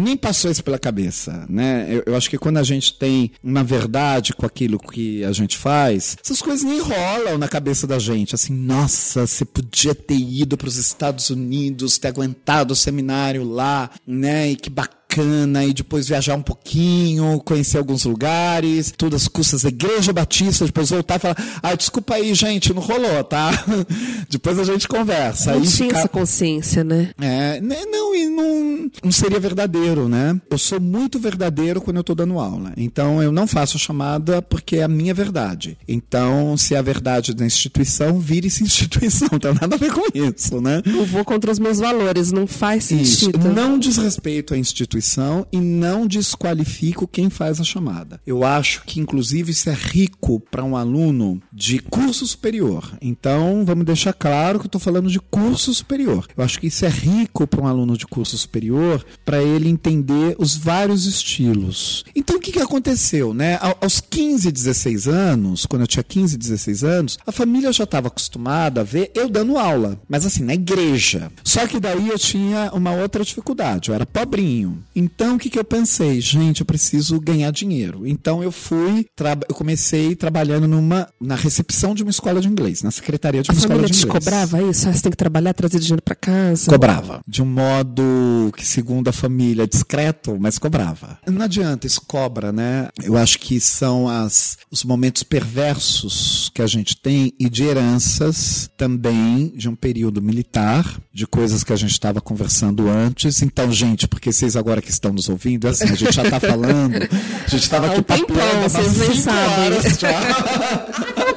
[0.00, 1.86] nem passou isso pela cabeça, né?
[1.88, 5.56] Eu, eu acho que quando a gente tem uma verdade com aquilo que a gente
[5.56, 8.34] faz, essas coisas nem rolam na cabeça da gente.
[8.34, 13.90] Assim, nossa, você podia ter ido para os Estados Unidos, ter aguentado o seminário lá,
[14.06, 14.50] né?
[14.50, 19.62] E que bacana bacana e depois viajar um pouquinho, conhecer alguns lugares, tudo às custas
[19.62, 23.50] da Igreja Batista, depois voltar e falar, ah, desculpa aí, gente, não rolou, tá?
[24.30, 25.52] depois a gente conversa.
[25.52, 27.10] Não Aí tinha fica- essa consciência, né?
[27.20, 30.40] é, né, não, e não, não seria verdadeiro, né?
[30.50, 32.72] Eu sou muito verdadeiro quando eu tô dando aula.
[32.76, 35.76] Então eu não faço chamada porque é a minha verdade.
[35.86, 39.28] Então, se é a verdade da instituição, vire-se instituição.
[39.32, 40.82] Não tem nada a ver com isso, né?
[40.86, 43.26] Não vou contra os meus valores, não faz Isso.
[43.26, 43.48] sentido.
[43.52, 45.07] Não desrespeito a instituição
[45.52, 48.20] e não desqualifico quem faz a chamada.
[48.26, 52.96] Eu acho que, inclusive, isso é rico para um aluno de curso superior.
[53.00, 56.26] Então, vamos deixar claro que eu estou falando de curso superior.
[56.36, 60.36] Eu acho que isso é rico para um aluno de curso superior para ele entender
[60.38, 62.04] os vários estilos.
[62.14, 63.32] Então, o que, que aconteceu?
[63.32, 63.56] Né?
[63.60, 68.08] Ao- Aos 15, 16 anos, quando eu tinha 15, 16 anos, a família já estava
[68.08, 71.30] acostumada a ver eu dando aula, mas assim, na igreja.
[71.44, 74.82] Só que daí eu tinha uma outra dificuldade, eu era pobrinho.
[74.98, 76.20] Então o que, que eu pensei?
[76.20, 78.06] Gente, eu preciso ganhar dinheiro.
[78.06, 79.06] Então eu fui,
[79.48, 83.52] eu comecei trabalhando numa, na recepção de uma escola de inglês, na secretaria de A
[83.52, 84.24] uma escola família de te inglês.
[84.24, 84.88] cobrava isso?
[84.88, 86.70] Ah, você tem que trabalhar, trazer dinheiro pra casa?
[86.70, 87.20] Cobrava.
[87.26, 91.18] De um modo que, segundo a família, discreto, mas cobrava.
[91.26, 92.88] Não adianta, isso cobra, né?
[93.02, 98.68] Eu acho que são as, os momentos perversos que a gente tem e de heranças
[98.76, 103.42] também de um período militar, de coisas que a gente estava conversando antes.
[103.42, 106.40] Então, gente, porque vocês agora que estão nos ouvindo, é assim, a gente já tá
[106.40, 108.00] falando, a gente estava aqui
[108.32, 109.78] umas vocês nem sabem.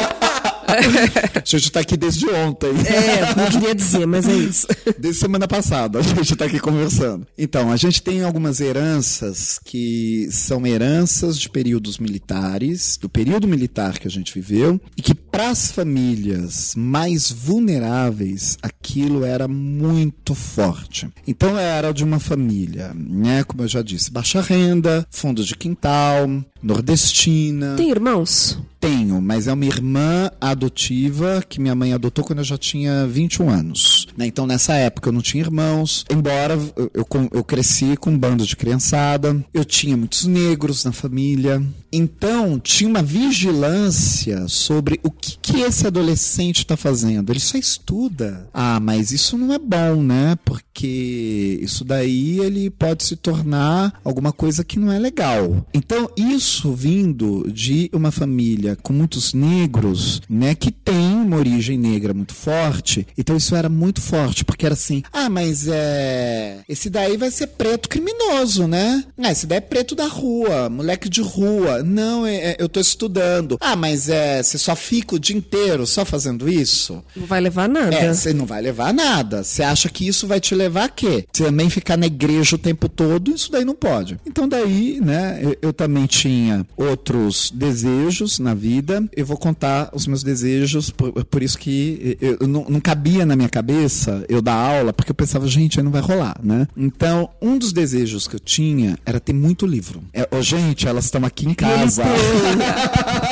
[1.36, 2.69] A gente tá aqui desde ontem.
[2.69, 4.67] É, não queria dizer, mas é isso.
[4.97, 7.27] Desde semana passada, a gente está aqui conversando.
[7.38, 13.97] Então, a gente tem algumas heranças que são heranças de períodos militares, do período militar
[13.97, 21.10] que a gente viveu, e que para as famílias mais vulneráveis, aquilo era muito forte.
[21.27, 26.27] Então, era de uma família, né, como eu já disse, baixa renda, fundo de quintal,
[26.62, 27.76] nordestina.
[27.76, 28.60] Tem irmãos?
[28.80, 33.50] Tenho, mas é uma irmã adotiva que minha mãe adotou quando eu já tinha 21
[33.50, 34.08] anos.
[34.17, 34.26] Né?
[34.26, 38.45] Então, nessa época, eu não tinha irmãos, embora eu, eu, eu cresci com um bando
[38.45, 41.62] de criançada, eu tinha muitos negros na família.
[41.91, 47.32] Então, tinha uma vigilância sobre o que, que esse adolescente está fazendo.
[47.32, 48.47] Ele só estuda.
[48.54, 50.38] Ah, mas isso não é bom, né?
[50.45, 55.65] Porque isso daí ele pode se tornar alguma coisa que não é legal.
[55.73, 62.13] Então, isso vindo de uma família com muitos negros, né, que tem uma origem negra
[62.13, 66.60] muito forte, então isso era muito forte, porque era assim: ah, mas é.
[66.67, 69.04] Esse daí vai ser preto criminoso, né?
[69.17, 71.81] Ah, esse daí é preto da rua, moleque de rua.
[71.84, 73.58] Não, é, é, eu tô estudando.
[73.60, 74.41] Ah, mas é.
[74.41, 77.04] Você só fica o dia inteiro só fazendo isso?
[77.15, 77.96] Não vai levar nada.
[77.96, 79.44] É, você não vai levar nada.
[79.44, 81.26] Você acha que isso vai te levar a quê?
[81.32, 84.20] Você também ficar na igreja o tempo todo, isso daí não pode.
[84.26, 89.04] Então daí, né, eu, eu também tinha outros desejos na vida.
[89.15, 93.26] Eu vou contar os meus desejos, por, por isso que eu, eu não, não, cabia
[93.26, 96.67] na minha cabeça eu dar aula, porque eu pensava, gente, aí não vai rolar, né?
[96.76, 100.02] Então, um dos desejos que eu tinha era ter muito livro.
[100.13, 101.70] É, oh, gente, elas estão aqui em casa.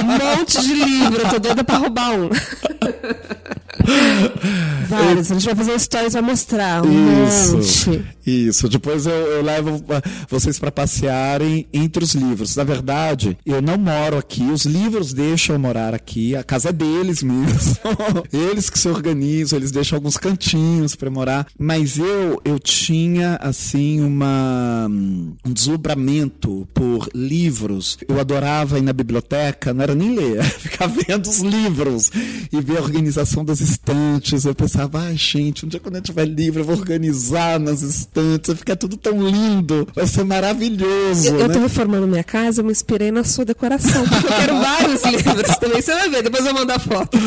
[0.03, 2.29] Um monte de livro, tô doida pra roubar um.
[4.89, 5.31] Vários.
[5.31, 6.85] A gente vai fazer stories pra mostrar.
[6.85, 8.05] Um isso, monte.
[8.25, 8.69] Isso.
[8.69, 9.83] Depois eu, eu levo
[10.27, 12.55] vocês para passearem entre os livros.
[12.55, 14.43] Na verdade, eu não moro aqui.
[14.43, 16.35] Os livros deixam eu morar aqui.
[16.35, 17.77] A casa é deles mesmo.
[18.33, 21.47] eles que se organizam, eles deixam alguns cantinhos para morar.
[21.57, 27.97] Mas eu, eu tinha, assim, uma, um deslumbramento por livros.
[28.07, 32.11] Eu adorava ir na biblioteca, não era nem ler, ficar vendo os livros
[32.51, 34.45] e ver a organização das estantes.
[34.45, 38.47] Eu pensava, ai, gente, um dia quando eu tiver livro, eu vou organizar nas estantes,
[38.47, 41.27] vai ficar tudo tão lindo, vai ser maravilhoso.
[41.27, 41.45] Eu, né?
[41.45, 45.03] eu tô reformando minha casa, eu me inspirei na sua decoração, porque eu quero vários
[45.05, 45.81] livros também.
[45.81, 47.17] Você vai ver, depois eu vou mandar foto.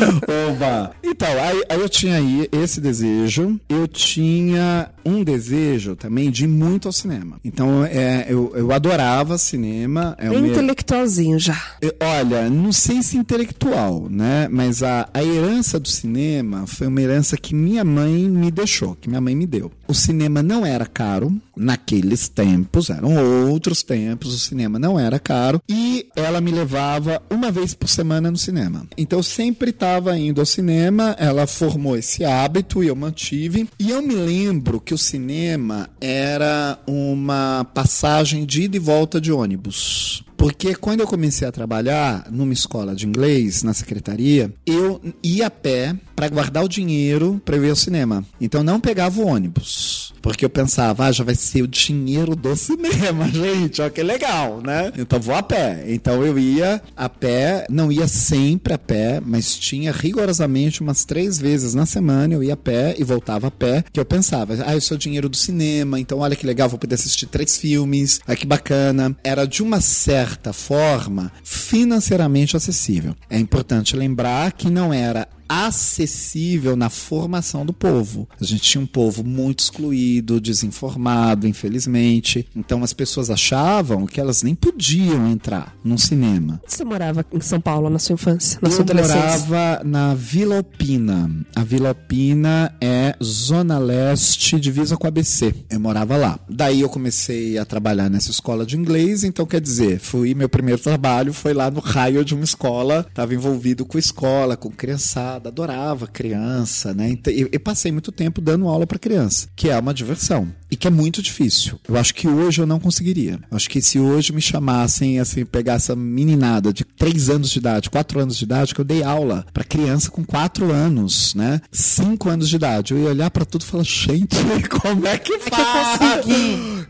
[0.49, 0.91] Oba!
[1.03, 6.47] Então, aí, aí eu tinha aí esse desejo, eu tinha um desejo também de ir
[6.47, 7.39] muito ao cinema.
[7.43, 10.15] Então, é, eu, eu adorava cinema.
[10.17, 11.59] É intelectualzinho já.
[11.81, 14.47] Eu, olha, não sei se intelectual, né?
[14.49, 16.32] Mas a, a herança do cinema
[16.67, 19.71] foi uma herança que minha mãe me deixou, que minha mãe me deu.
[19.87, 25.61] O cinema não era caro naqueles tempos, eram outros tempos, o cinema não era caro
[25.69, 28.87] e ela me levava uma vez por semana no cinema.
[28.97, 33.69] Então eu sempre estava indo ao cinema, ela formou esse hábito e eu mantive.
[33.77, 39.31] E eu me lembro que o cinema era uma passagem de ida e volta de
[39.31, 40.23] ônibus.
[40.43, 45.49] Porque quando eu comecei a trabalhar numa escola de inglês, na secretaria, eu ia a
[45.49, 48.25] pé para guardar o dinheiro para ir ao cinema.
[48.41, 49.72] Então não pegava o ônibus.
[50.21, 54.61] Porque eu pensava, ah, já vai ser o dinheiro do cinema, gente, ó que legal,
[54.61, 54.91] né?
[54.97, 55.83] Então vou a pé.
[55.87, 61.37] Então eu ia a pé, não ia sempre a pé, mas tinha rigorosamente umas três
[61.37, 64.75] vezes na semana eu ia a pé e voltava a pé, que eu pensava, ah,
[64.77, 68.21] isso é o dinheiro do cinema, então olha que legal, vou poder assistir três filmes,
[68.25, 69.13] ah, que bacana.
[69.23, 73.13] Era de uma certa forma financeiramente acessível.
[73.29, 78.27] É importante lembrar que não era acessível na formação do povo.
[78.39, 82.47] A gente tinha um povo muito excluído, desinformado, infelizmente.
[82.55, 86.61] Então as pessoas achavam que elas nem podiam entrar num cinema.
[86.65, 89.19] Você morava em São Paulo na sua infância, na Eu sua adolescência?
[89.47, 91.29] morava na Vila Alpina.
[91.55, 95.53] A Vila Alpina é zona leste, divisa com a ABC.
[95.69, 96.39] Eu morava lá.
[96.49, 100.81] Daí eu comecei a trabalhar nessa escola de inglês, então quer dizer, fui meu primeiro
[100.81, 106.07] trabalho foi lá no raio de uma escola, estava envolvido com escola, com criançada, adorava
[106.07, 107.09] criança, né?
[107.09, 110.75] Então, eu, eu passei muito tempo dando aula para criança, que é uma diversão e
[110.75, 111.79] que é muito difícil.
[111.87, 113.39] Eu acho que hoje eu não conseguiria.
[113.49, 117.59] Eu acho que se hoje me chamassem, assim, pegar essa meninada de 3 anos de
[117.59, 121.61] idade, 4 anos de idade, que eu dei aula para criança com 4 anos, né?
[121.71, 124.35] 5 anos de idade, eu ia olhar para tudo e falar, gente,
[124.81, 126.25] como é que faz?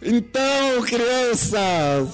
[0.01, 2.09] então, crianças,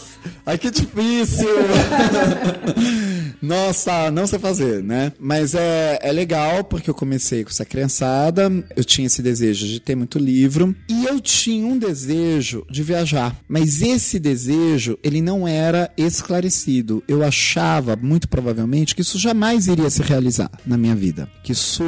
[0.46, 1.48] ai que difícil.
[3.42, 5.12] Nossa, não sei fazer, né?
[5.20, 9.80] Mas é, é legal porque eu comecei com essa criançada, eu tinha esse desejo de
[9.80, 13.36] ter muito livro e eu tinha um desejo de viajar.
[13.48, 17.04] Mas esse desejo, ele não era esclarecido.
[17.08, 21.30] Eu achava, muito provavelmente, que isso jamais iria se realizar na minha vida.
[21.44, 21.84] Que isso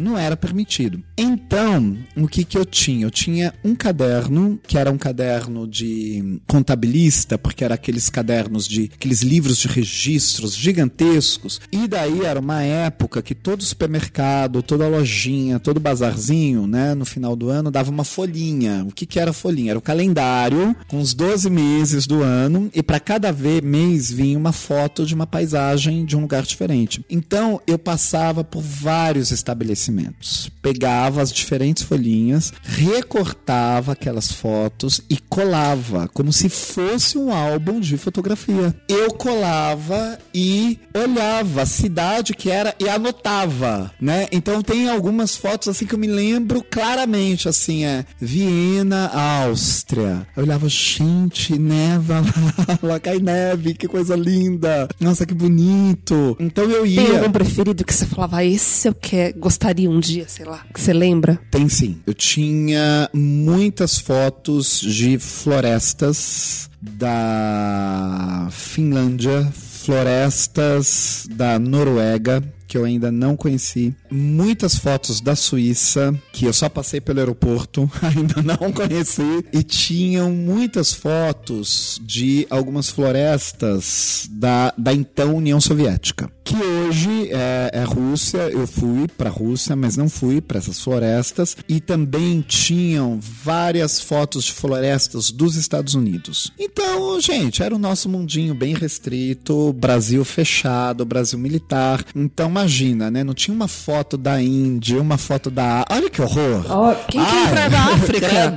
[0.00, 1.02] não era permitido.
[1.16, 3.06] Então, o que que eu tinha?
[3.06, 8.90] Eu tinha um caderno, que era um caderno de contabilista, porque era aqueles cadernos de
[8.94, 11.60] aqueles livros de registros gigantescos.
[11.72, 17.34] E daí era uma época que todo supermercado, toda lojinha, todo bazarzinho, né, no final
[17.34, 18.84] do ano dava uma folhinha.
[18.86, 19.72] O que que era folhinha?
[19.72, 24.52] Era o calendário com os 12 meses do ano e para cada mês vinha uma
[24.52, 27.04] foto de uma paisagem de um lugar diferente.
[27.08, 36.08] Então eu passava por vários estabelecimentos, pegava as diferentes folhinhas, recortava aquelas fotos e colava
[36.08, 38.74] como se fosse um álbum de fotografia.
[38.88, 40.57] Eu colava e
[40.94, 44.26] olhava a cidade que era e anotava, né?
[44.32, 50.26] Então tem algumas fotos assim que eu me lembro claramente, assim, é Viena, Áustria.
[50.36, 52.20] Eu olhava, gente, neva
[52.82, 54.88] lá, lá cai neve, que coisa linda.
[55.00, 56.36] Nossa, que bonito.
[56.40, 57.02] Então eu ia.
[57.02, 60.80] Tem algum preferido que você falava, esse eu quer, gostaria um dia, sei lá, que
[60.80, 61.38] você lembra?
[61.50, 62.00] Tem sim.
[62.06, 69.50] Eu tinha muitas fotos de florestas da Finlândia,
[69.88, 73.94] florestas da Noruega, que eu ainda não conheci.
[74.10, 79.44] Muitas fotos da Suíça, que eu só passei pelo aeroporto, ainda não conheci.
[79.52, 86.30] E tinham muitas fotos de algumas florestas da, da então União Soviética.
[86.44, 91.56] Que hoje é, é Rússia, eu fui para Rússia, mas não fui para essas florestas.
[91.68, 96.52] E também tinham várias fotos de florestas dos Estados Unidos.
[96.58, 102.04] Então, gente, era o nosso mundinho bem restrito, Brasil fechado, Brasil militar.
[102.14, 103.22] Então, imagina, né?
[103.22, 105.84] Não tinha uma foto da Índia, uma foto da.
[105.90, 106.64] Olha que horror!
[106.68, 108.54] Oh, quem que entra da África?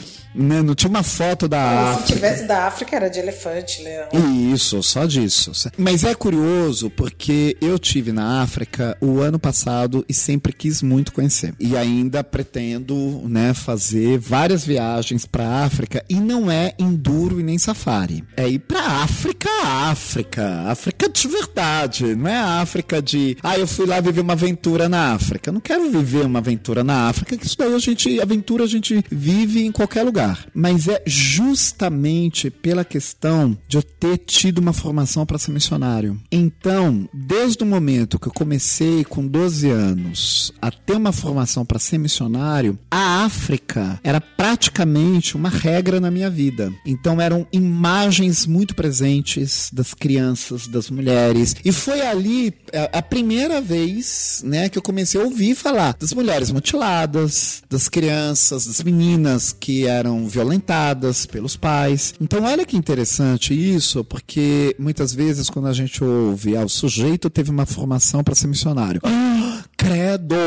[0.36, 0.62] Né?
[0.62, 2.12] Não tinha uma foto da Se África.
[2.14, 4.08] tivesse da África, era de elefante, leão.
[4.52, 5.52] Isso, só disso.
[5.78, 11.12] Mas é curioso porque eu tive na África o ano passado e sempre quis muito
[11.12, 11.54] conhecer.
[11.58, 17.56] E ainda pretendo, né, fazer várias viagens para África e não é enduro e nem
[17.58, 18.22] safari.
[18.36, 23.66] É ir para África, África, África de verdade, não é a África de, ah, eu
[23.66, 25.48] fui lá viver uma aventura na África.
[25.48, 28.66] Eu não quero viver uma aventura na África, que isso daí a gente, aventura a
[28.66, 34.72] gente vive em qualquer lugar mas é justamente pela questão de eu ter tido uma
[34.72, 36.20] formação para ser missionário.
[36.30, 41.78] Então, desde o momento que eu comecei com 12 anos a ter uma formação para
[41.78, 46.72] ser missionário, a África era praticamente uma regra na minha vida.
[46.84, 53.60] Então, eram imagens muito presentes das crianças, das mulheres, e foi ali a, a primeira
[53.60, 59.52] vez, né, que eu comecei a ouvir falar das mulheres mutiladas, das crianças, das meninas
[59.52, 62.14] que eram violentadas pelos pais.
[62.20, 67.28] Então, olha que interessante isso, porque muitas vezes quando a gente ouve, ah, o sujeito
[67.28, 69.00] teve uma formação para ser missionário.
[69.04, 70.36] Ah, credo!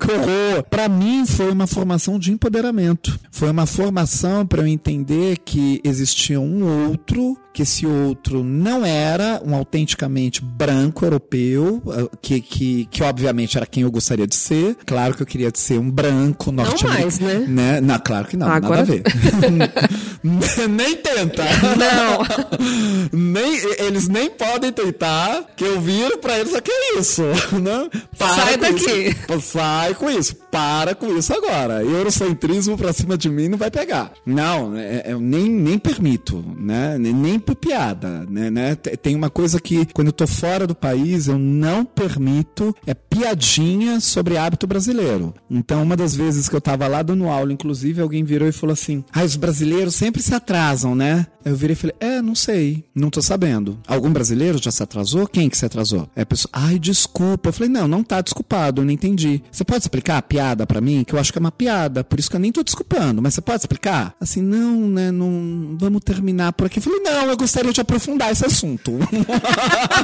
[0.00, 0.62] Que!
[0.68, 3.18] Para mim foi uma formação de empoderamento.
[3.30, 9.40] Foi uma formação para eu entender que existia um outro que esse outro não era
[9.44, 11.82] um autenticamente branco europeu,
[12.22, 14.76] que, que, que obviamente era quem eu gostaria de ser.
[14.86, 17.02] Claro que eu queria ser um branco norte-americano.
[17.04, 17.44] mais, né?
[17.48, 17.80] né?
[17.80, 19.02] Não, claro que não, Agora- nada a ver.
[20.68, 21.42] nem tenta.
[21.76, 23.18] Não.
[23.18, 27.22] nem, eles nem podem tentar, que eu viro pra eles, o que é isso?
[27.60, 27.88] Né?
[28.16, 28.84] Sai com daqui.
[29.28, 29.40] isso.
[29.52, 30.36] Sai com isso.
[30.50, 31.82] Para com isso agora.
[31.82, 34.12] Eurocentrismo pra cima de mim não vai pegar.
[34.24, 36.96] Não, é- eu nem, nem permito, né?
[36.98, 38.74] Nem, nem por piada, né, né?
[38.76, 42.92] Te- Tem uma coisa que, quando eu tô fora do país, eu não permito, é
[42.94, 45.32] piadinha sobre hábito brasileiro.
[45.50, 48.72] Então, uma das vezes que eu tava lá dando aula, inclusive, alguém virou e falou
[48.74, 51.26] assim, ah, os brasileiros sempre se atrasam, né?
[51.44, 53.78] Eu virei e falei, é, não sei, não tô sabendo.
[53.86, 55.26] Algum brasileiro já se atrasou?
[55.26, 56.08] Quem que se atrasou?
[56.14, 57.48] Aí a pessoa, ai, desculpa.
[57.48, 59.42] Eu falei, não, não tá desculpado, eu não entendi.
[59.50, 61.02] Você pode explicar a piada pra mim?
[61.02, 63.32] Que eu acho que é uma piada, por isso que eu nem tô desculpando, mas
[63.34, 64.14] você pode explicar?
[64.20, 66.78] Assim, não, né, não, vamos terminar por aqui.
[66.78, 68.98] Eu falei, não, eu gostaria de aprofundar esse assunto.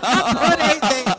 [0.03, 1.16] Adorei, gente.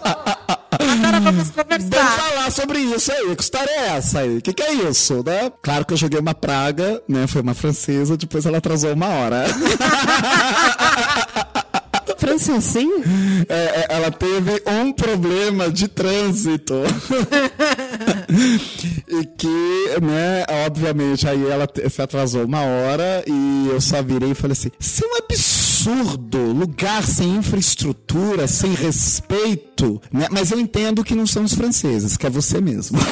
[0.80, 2.12] Agora vamos Vamos conversar.
[2.18, 3.36] falar sobre isso aí.
[3.36, 4.38] Que história é essa aí?
[4.38, 5.52] O que, que é isso, né?
[5.62, 7.26] Claro que eu joguei uma praga, né?
[7.28, 9.46] Foi uma francesa, depois ela atrasou uma hora.
[12.18, 13.04] Francesinho?
[13.48, 16.74] É, é, ela teve um problema de trânsito.
[19.08, 24.36] e que, né, obviamente, aí ela se atrasou uma hora e eu só virei e
[24.36, 30.28] falei assim: isso é um absurdo, lugar sem infraestrutura, sem respeito, né?
[30.30, 33.00] Mas eu entendo que não são os franceses, que é você mesmo.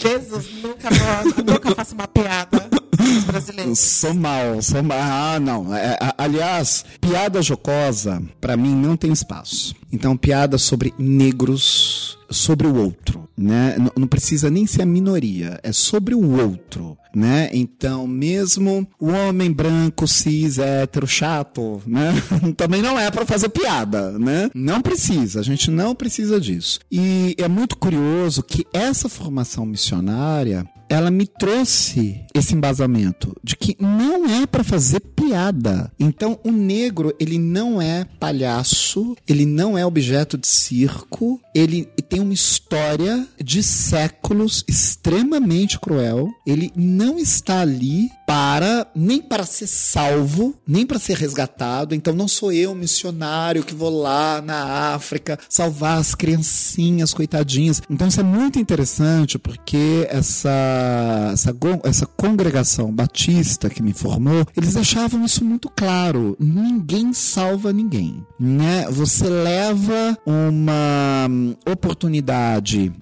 [0.00, 0.90] Jesus, nunca,
[1.44, 2.68] nunca faço uma piada
[3.26, 3.78] brasileiros.
[3.78, 4.98] Sou mal, sou mal.
[5.00, 5.74] Ah, não.
[5.74, 9.74] É, aliás, piada jocosa, pra mim, não tem espaço.
[9.92, 13.76] Então, piada sobre negros, sobre o outro, né?
[13.96, 17.48] Não precisa nem ser a minoria, é sobre o outro, né?
[17.52, 22.12] Então, mesmo o homem branco, cis, hétero, chato, né?
[22.56, 24.50] Também não é para fazer piada, né?
[24.54, 26.80] Não precisa, a gente não precisa disso.
[26.90, 33.76] E é muito curioso que essa formação missionária ela me trouxe esse embasamento de que
[33.80, 35.90] não é para fazer piada.
[35.98, 42.20] Então, o negro, ele não é palhaço, ele não é objeto de circo, ele tem
[42.20, 46.28] uma história de séculos extremamente cruel.
[46.46, 51.94] Ele não está ali para nem para ser salvo, nem para ser resgatado.
[51.94, 57.82] Então não sou eu missionário que vou lá na África salvar as criancinhas coitadinhas.
[57.90, 60.50] Então isso é muito interessante porque essa
[61.32, 61.54] essa,
[61.84, 66.36] essa congregação batista que me formou, eles deixavam isso muito claro.
[66.38, 68.86] Ninguém salva ninguém, né?
[68.90, 71.28] Você leva uma
[71.70, 72.92] oportunidade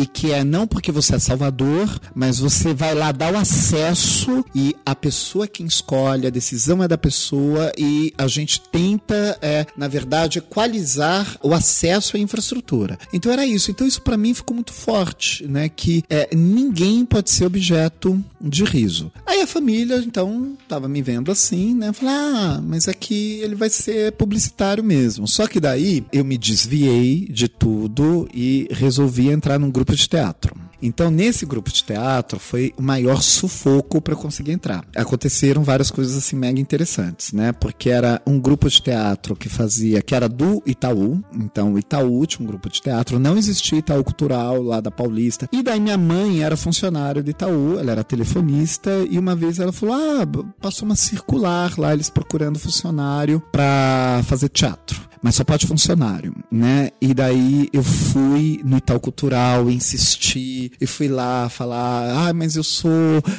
[0.00, 4.42] e que é não porque você é salvador, mas você vai lá dar o acesso
[4.54, 9.38] e a pessoa é quem escolhe, a decisão é da pessoa e a gente tenta,
[9.42, 12.98] é, na verdade, equalizar o acesso à infraestrutura.
[13.12, 13.70] Então era isso.
[13.70, 15.68] Então isso para mim ficou muito forte, né?
[15.68, 19.12] Que é, ninguém pode ser objeto de riso.
[19.26, 21.92] Aí a família, então, tava me vendo assim, né?
[21.92, 25.28] Falar, ah, mas aqui ele vai ser publicitário mesmo.
[25.28, 30.54] Só que daí eu me desviei de tudo e resolvi entrar num grupo de teatro.
[30.82, 34.84] Então, nesse grupo de teatro, foi o maior sufoco para conseguir entrar.
[34.96, 37.52] Aconteceram várias coisas assim mega interessantes, né?
[37.52, 41.22] Porque era um grupo de teatro que fazia, que era do Itaú.
[41.34, 45.48] Então, Itaú tinha um grupo de teatro, não existia Itaú Cultural lá da Paulista.
[45.52, 49.72] E daí minha mãe era funcionária do Itaú, ela era telefonista, e uma vez ela
[49.72, 50.26] falou: Ah,
[50.60, 56.90] passou uma circular lá, eles procurando funcionário para fazer teatro mas só pode funcionário, né?
[57.00, 62.64] E daí eu fui no Itaú Cultural, insisti, e fui lá falar, ah, mas eu
[62.64, 62.90] sou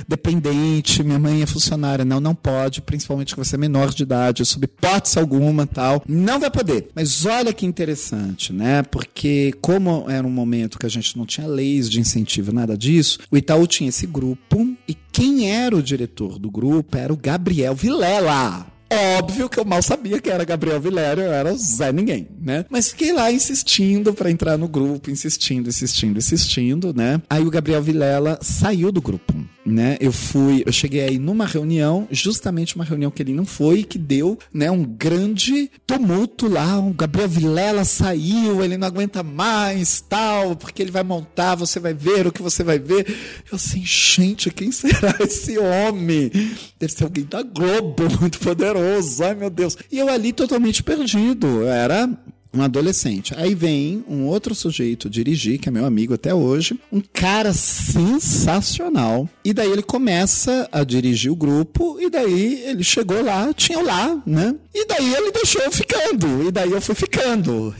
[0.08, 2.06] dependente, minha mãe é funcionária.
[2.06, 6.04] Não, não pode, principalmente que você é menor de idade, sob hipótese alguma tal.
[6.08, 6.90] Não vai poder.
[6.96, 8.84] Mas olha que interessante, né?
[8.84, 13.20] Porque como era um momento que a gente não tinha leis de incentivo, nada disso,
[13.32, 17.76] o Itaú tinha esse grupo e quem era o diretor do grupo era o Gabriel
[17.76, 18.68] Vilela.
[18.92, 22.66] Óbvio que eu mal sabia que era Gabriel Vilério, eu era Zé Ninguém, né?
[22.70, 27.22] Mas fiquei lá insistindo para entrar no grupo, insistindo, insistindo, insistindo, né?
[27.30, 29.34] Aí o Gabriel Vilela saiu do grupo
[29.66, 29.98] né?
[30.00, 33.98] Eu fui, eu cheguei aí numa reunião, justamente uma reunião que ele não foi, que
[33.98, 36.80] deu, né, um grande tumulto lá.
[36.80, 41.94] O Gabriel Vilela saiu, ele não aguenta mais, tal, porque ele vai montar, você vai
[41.94, 43.08] ver o que você vai ver.
[43.52, 46.32] Eu assim, gente, quem será esse homem?
[46.80, 49.24] Deve ser alguém da Globo, muito poderoso.
[49.24, 49.78] Ai, meu Deus.
[49.92, 51.66] E eu ali totalmente perdido.
[51.66, 52.10] Era
[52.54, 53.34] um adolescente.
[53.38, 59.30] Aí vem um outro sujeito dirigir, que é meu amigo até hoje, um cara sensacional.
[59.44, 64.22] E daí ele começa a dirigir o grupo, e daí ele chegou lá, tinha lá,
[64.26, 64.56] né?
[64.74, 67.74] E daí ele deixou eu ficando, e daí eu fui ficando.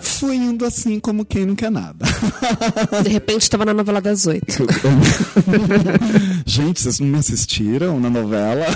[0.00, 2.04] Fui indo assim como quem não quer nada.
[3.02, 4.66] De repente estava na novela das oito.
[6.46, 8.66] Gente, vocês não me assistiram na novela?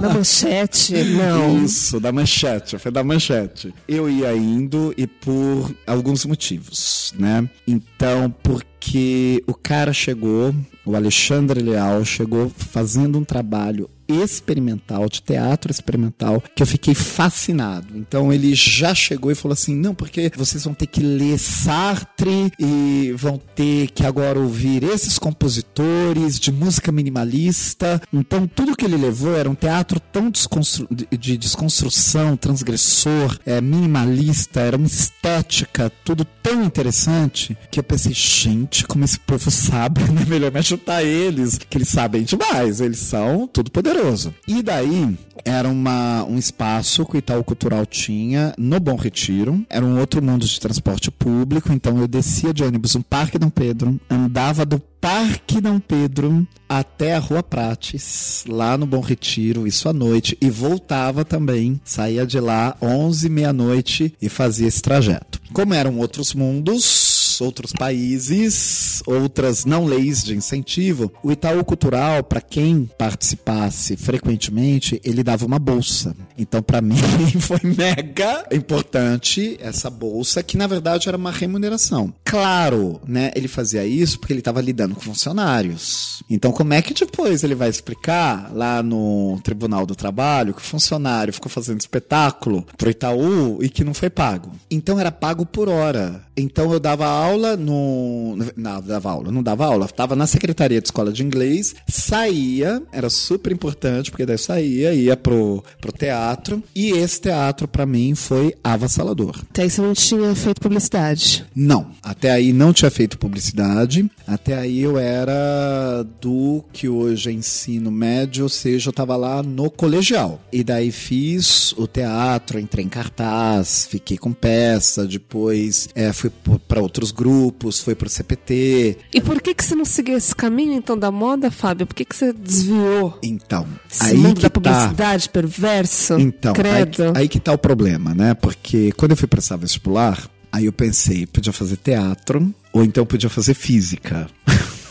[0.00, 0.94] Na manchete?
[1.12, 1.64] Não.
[1.64, 3.72] Isso, da manchete, foi da manchete.
[3.86, 7.48] Eu ia indo e por alguns motivos, né?
[7.66, 10.54] Então, porque o cara chegou,
[10.84, 17.96] o Alexandre Leal chegou fazendo um trabalho experimental, de teatro experimental, que eu fiquei fascinado.
[17.96, 22.52] Então ele já chegou e falou assim: não, porque vocês vão ter que ler Sartre
[22.58, 28.00] e vão ter que agora ouvir esses compositores de música minimalista.
[28.12, 34.60] Então tudo que ele levou era um teatro tão desconstru de desconstrução, transgressor, é, minimalista,
[34.60, 40.24] era uma estética, tudo tão interessante que eu pensei, gente, como esse povo sabe, né?
[40.26, 44.34] Melhor me ajudar eles, que eles sabem demais, eles são tudo poderoso maravilhoso.
[44.46, 49.64] E daí, era uma, um espaço que o Itaú Cultural tinha no Bom Retiro.
[49.68, 53.50] Era um outro mundo de transporte público, então eu descia de ônibus no Parque Dom
[53.50, 59.88] Pedro, andava do Parque Dom Pedro até a Rua Prates, lá no Bom Retiro, isso
[59.88, 65.40] à noite, e voltava também, saía de lá 11, meia-noite e fazia esse trajeto.
[65.52, 72.40] Como eram outros mundos, outros, países, outras não leis de incentivo, o Itaú Cultural, para
[72.40, 76.14] quem participasse frequentemente, ele dava uma bolsa.
[76.36, 76.96] Então, para mim,
[77.40, 82.12] foi mega importante essa bolsa, que na verdade era uma remuneração.
[82.24, 83.30] Claro, né?
[83.34, 86.22] Ele fazia isso porque ele estava lidando com funcionários.
[86.28, 90.64] Então, como é que depois ele vai explicar lá no Tribunal do Trabalho que o
[90.64, 94.52] funcionário ficou fazendo espetáculo pro Itaú e que não foi pago?
[94.70, 96.22] Então, era pago por hora.
[96.36, 98.36] Então, eu dava aula no.
[98.56, 99.88] Não, dava aula, não dava aula.
[99.88, 105.16] Tava na secretaria de escola de inglês, saía, era super importante, porque daí saía, ia
[105.16, 106.62] pro, pro teatro.
[106.74, 109.42] E esse teatro, para mim, foi avassalador.
[109.50, 111.44] Até aí você não tinha feito publicidade?
[111.54, 114.10] Não, até aí não tinha feito publicidade.
[114.26, 119.42] Até aí eu era do que hoje é ensino médio, ou seja, eu tava lá
[119.42, 120.40] no colegial.
[120.52, 126.80] E daí fiz o teatro, entrei em cartaz, fiquei com peça, depois é, fui para
[126.80, 128.98] outros grupos, fui pro CPT.
[129.12, 131.86] E por que que você não seguiu esse caminho então da moda, Fábio?
[131.86, 133.18] Por que que você desviou?
[133.22, 134.60] Então, Esse aí mundo que da tá.
[134.60, 136.18] publicidade perverso?
[136.18, 137.12] Então, aí, credo.
[137.16, 138.34] aí que tá o problema, né?
[138.34, 143.30] Porque quando eu fui prestar vestibular, aí eu pensei, podia fazer teatro ou então podia
[143.30, 144.28] fazer física.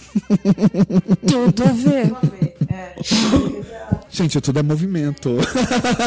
[1.27, 2.13] Tudo a ver.
[4.09, 5.37] Gente, tudo é movimento.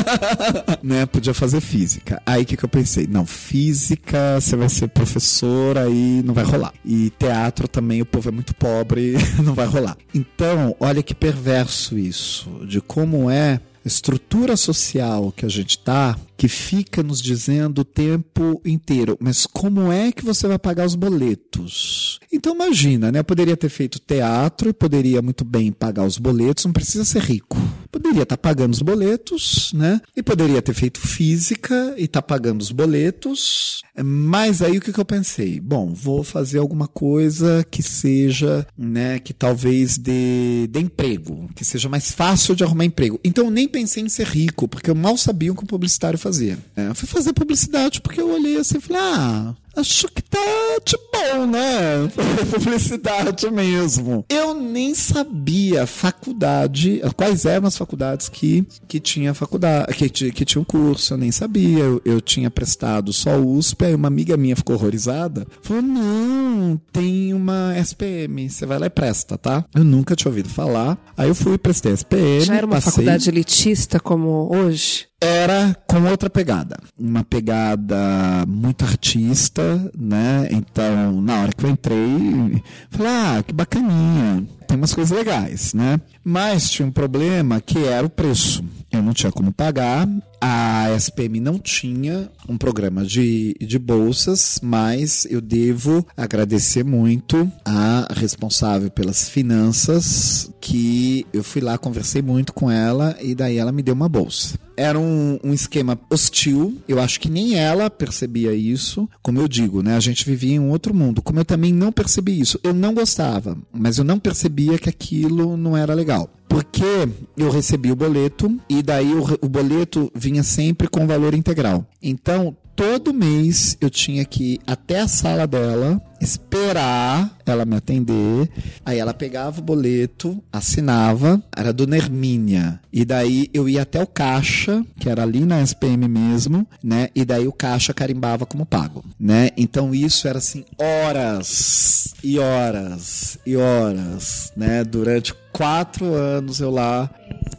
[0.83, 1.07] né?
[1.07, 2.21] Podia fazer física.
[2.27, 3.07] Aí o que, que eu pensei?
[3.07, 6.75] Não, física, você vai ser professor, aí não vai rolar.
[6.85, 9.97] E teatro também, o povo é muito pobre, não vai rolar.
[10.15, 16.17] Então, olha que perverso isso, de como é a estrutura social que a gente tá,
[16.37, 20.95] que fica nos dizendo o tempo inteiro, mas como é que você vai pagar os
[20.95, 22.19] boletos?
[22.33, 23.21] Então imagina, né?
[23.21, 27.23] Eu poderia ter feito teatro e poderia muito bem pagar os boletos, não precisa ser
[27.23, 27.57] rico.
[27.91, 30.01] Poderia estar pagando os boletos, né?
[30.17, 33.83] E poderia ter feito física e estar pagando os boletos.
[34.05, 35.61] Mas aí o que, que eu pensei?
[35.61, 41.89] Bom, vou fazer alguma coisa que seja, né, que talvez dê, dê emprego, que seja
[41.89, 43.21] mais fácil de arrumar emprego.
[43.25, 46.19] Então eu nem pensei em ser rico, porque eu mal sabia o que o publicitário
[46.25, 46.59] fazia.
[46.75, 50.39] É, eu fui fazer publicidade porque eu olhei assim e falei, ah, acho que tá
[50.85, 52.11] de bom, né?
[52.51, 54.25] Publicidade mesmo.
[54.29, 60.61] Eu nem sabia faculdade, quais eram as faculdades que, que tinha faculdade, que, que tinha
[60.61, 61.85] um curso, eu nem sabia.
[61.85, 65.47] Eu, eu tinha prestado só USP, aí uma amiga minha ficou horrorizada.
[65.63, 69.65] Falou: não, tem uma SPM, você vai lá e presta, tá?
[69.75, 70.99] Eu nunca tinha ouvido falar.
[71.17, 72.41] Aí eu fui, prestei SPM.
[72.41, 72.93] Já era uma passei.
[72.93, 75.07] faculdade elitista como hoje?
[75.21, 76.77] Era com outra pegada.
[76.99, 79.63] Uma pegada muito artista,
[79.97, 80.49] né?
[80.51, 84.45] Então, na hora que eu entrei, falei, ah, que bacaninha.
[84.75, 86.01] Tem umas coisas legais, né?
[86.25, 88.65] Mas tinha um problema que era o preço.
[88.91, 90.09] Eu não tinha como pagar.
[90.41, 98.07] A SPM não tinha um programa de, de bolsas, mas eu devo agradecer muito a
[98.15, 103.83] responsável pelas finanças, que eu fui lá, conversei muito com ela e daí ela me
[103.83, 104.59] deu uma bolsa.
[104.77, 109.09] Era um, um esquema hostil, eu acho que nem ela percebia isso.
[109.23, 109.97] Como eu digo, né?
[109.97, 111.23] A gente vivia em um outro mundo.
[111.23, 112.59] Como eu também não percebi isso.
[112.63, 114.19] Eu não gostava, mas eu não
[114.65, 116.29] percebia que aquilo não era legal.
[116.49, 121.85] Porque eu recebi o boleto e daí o, o boleto vinha sempre com valor integral.
[122.03, 128.49] Então, todo mês eu tinha que ir até a sala dela, esperar ela me atender.
[128.85, 132.81] Aí ela pegava o boleto, assinava, era Dona Hermínia.
[132.93, 137.09] E daí eu ia até o caixa, que era ali na SPM mesmo, né?
[137.15, 139.51] E daí o caixa carimbava como pago, né?
[139.57, 144.83] Então isso era assim, horas e horas e horas, né?
[144.85, 147.11] Durante quatro anos eu lá,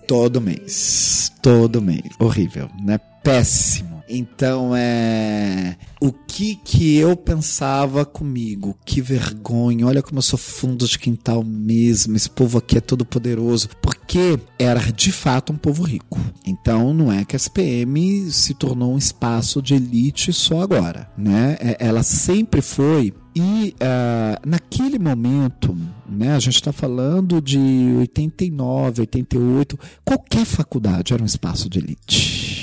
[0.07, 1.31] todo mês.
[1.41, 2.03] Todo mês.
[2.19, 2.99] Horrível, né?
[3.23, 3.94] Péssimo.
[4.07, 5.77] Então é.
[6.01, 8.77] O que que eu pensava comigo?
[8.85, 9.87] Que vergonha.
[9.87, 12.15] Olha como eu sou fundo de quintal mesmo.
[12.15, 13.69] Esse povo aqui é todo poderoso.
[13.81, 16.19] Porque era de fato um povo rico.
[16.45, 21.57] Então não é que a SPM se tornou um espaço de elite só agora, né?
[21.59, 25.75] É- Ela sempre foi e ah, naquele momento,
[26.09, 27.59] né, a gente está falando de
[27.99, 32.54] 89, 88, qualquer faculdade era um espaço de elite.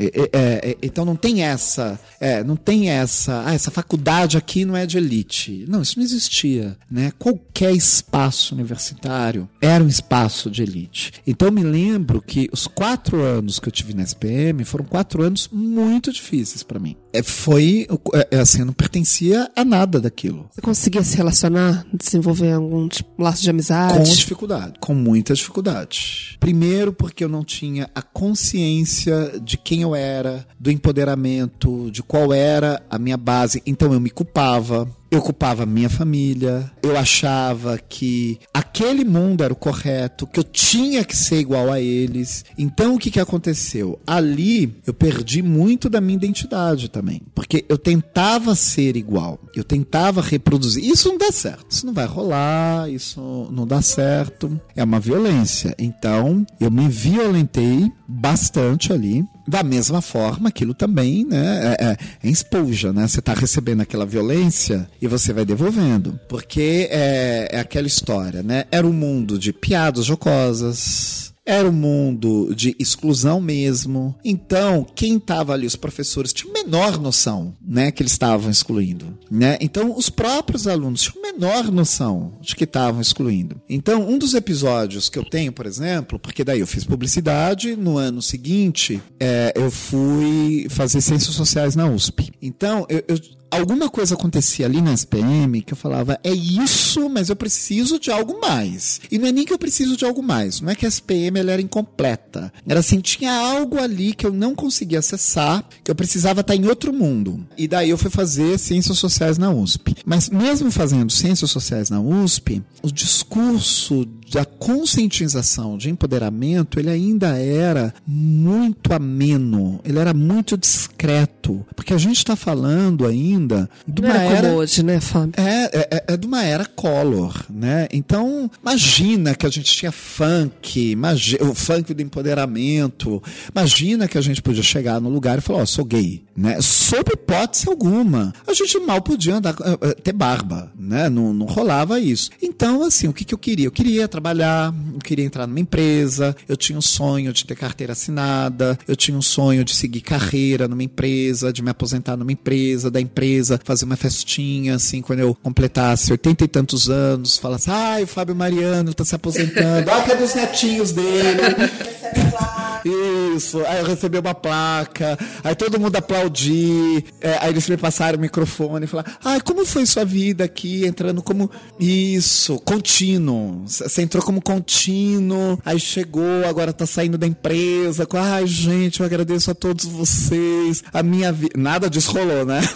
[0.00, 4.64] É, é, é, então não tem essa, é, não tem essa, ah, essa faculdade aqui
[4.64, 5.66] não é de elite.
[5.68, 7.12] Não, isso não existia, né?
[7.18, 11.12] Qualquer espaço universitário era um espaço de elite.
[11.26, 15.22] Então eu me lembro que os quatro anos que eu tive na SPM foram quatro
[15.22, 16.96] anos muito difíceis para mim.
[17.12, 20.48] É, foi, é, é, assim, não pertencia a nada daquilo.
[20.52, 24.16] Você conseguia se relacionar, desenvolver algum tipo, laço de Com amizade?
[24.16, 26.36] dificuldade, com muita dificuldade.
[26.38, 32.32] Primeiro, porque eu não tinha a consciência de quem eu era, do empoderamento, de qual
[32.32, 33.62] era a minha base.
[33.66, 34.88] Então eu me culpava.
[35.10, 41.04] Eu culpava minha família, eu achava que aquele mundo era o correto, que eu tinha
[41.04, 42.44] que ser igual a eles.
[42.56, 43.98] Então o que, que aconteceu?
[44.06, 50.20] Ali eu perdi muito da minha identidade também, porque eu tentava ser igual, eu tentava
[50.20, 50.84] reproduzir.
[50.84, 54.60] Isso não dá certo, isso não vai rolar, isso não dá certo.
[54.76, 55.74] É uma violência.
[55.78, 59.24] Então eu me violentei bastante ali.
[59.50, 63.08] Da mesma forma, aquilo também né, é, é, é esponja, né?
[63.08, 66.20] Você está recebendo aquela violência e você vai devolvendo.
[66.28, 68.66] Porque é, é aquela história, né?
[68.70, 74.14] Era um mundo de piadas jocosas, era um mundo de exclusão mesmo.
[74.24, 79.58] Então, quem estava ali, os professores, tinham menor noção, né, que eles estavam excluindo, né?
[79.60, 83.60] Então, os próprios alunos tinham menor noção de que estavam excluindo.
[83.68, 87.98] Então, um dos episódios que eu tenho, por exemplo, porque daí eu fiz publicidade, no
[87.98, 92.32] ano seguinte, é, eu fui fazer ciências sociais na USP.
[92.40, 93.18] Então, eu, eu
[93.50, 98.10] alguma coisa acontecia ali na SPM que eu falava, é isso, mas eu preciso de
[98.10, 99.00] algo mais.
[99.10, 101.38] E não é nem que eu preciso de algo mais, não é que a SPM
[101.38, 102.52] ela era incompleta.
[102.66, 106.66] Era assim, tinha algo ali que eu não conseguia acessar, que eu precisava estar em
[106.66, 107.44] outro mundo.
[107.56, 109.96] E daí eu fui fazer ciências sociais na USP.
[110.04, 117.36] Mas mesmo fazendo ciências sociais na USP, o discurso da conscientização, de empoderamento, ele ainda
[117.36, 123.39] era muito ameno, ele era muito discreto, porque a gente está falando ainda
[123.86, 125.32] de uma era, era hoje, né, Fábio?
[125.36, 127.88] É, é, é, de uma era color, né?
[127.92, 133.22] Então, imagina que a gente tinha funk, imagina, o funk do empoderamento,
[133.54, 136.58] imagina que a gente podia chegar no lugar e falar, ó, oh, sou gay, né?
[136.60, 138.32] Sob hipótese alguma.
[138.46, 141.10] A gente mal podia andar, eh, eh, ter barba, né?
[141.10, 142.30] Não, não rolava isso.
[142.40, 143.66] Então, assim, o que, que eu queria?
[143.66, 147.92] Eu queria trabalhar, eu queria entrar numa empresa, eu tinha um sonho de ter carteira
[147.92, 152.90] assinada, eu tinha um sonho de seguir carreira numa empresa, de me aposentar numa empresa,
[152.90, 158.04] da empresa fazer uma festinha, assim, quando eu completasse oitenta e tantos anos, falasse, ai,
[158.04, 161.40] o Fábio Mariano tá se aposentando, ah, cadê os netinhos dele?
[162.84, 168.18] Isso, aí eu recebi uma placa, aí todo mundo aplaudir, é, aí eles me passaram
[168.18, 174.02] o microfone e falaram, ai, como foi sua vida aqui, entrando como, isso, contínuo, você
[174.02, 179.54] entrou como contínuo, aí chegou, agora tá saindo da empresa, ai, gente, eu agradeço a
[179.54, 182.60] todos vocês, a minha vida, nada disso rolou, né?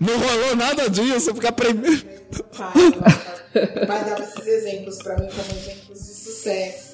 [0.00, 2.22] Não rolou nada disso, porque a primeira...
[3.54, 6.91] O pai dava esses exemplos para mim como exemplos de sucesso?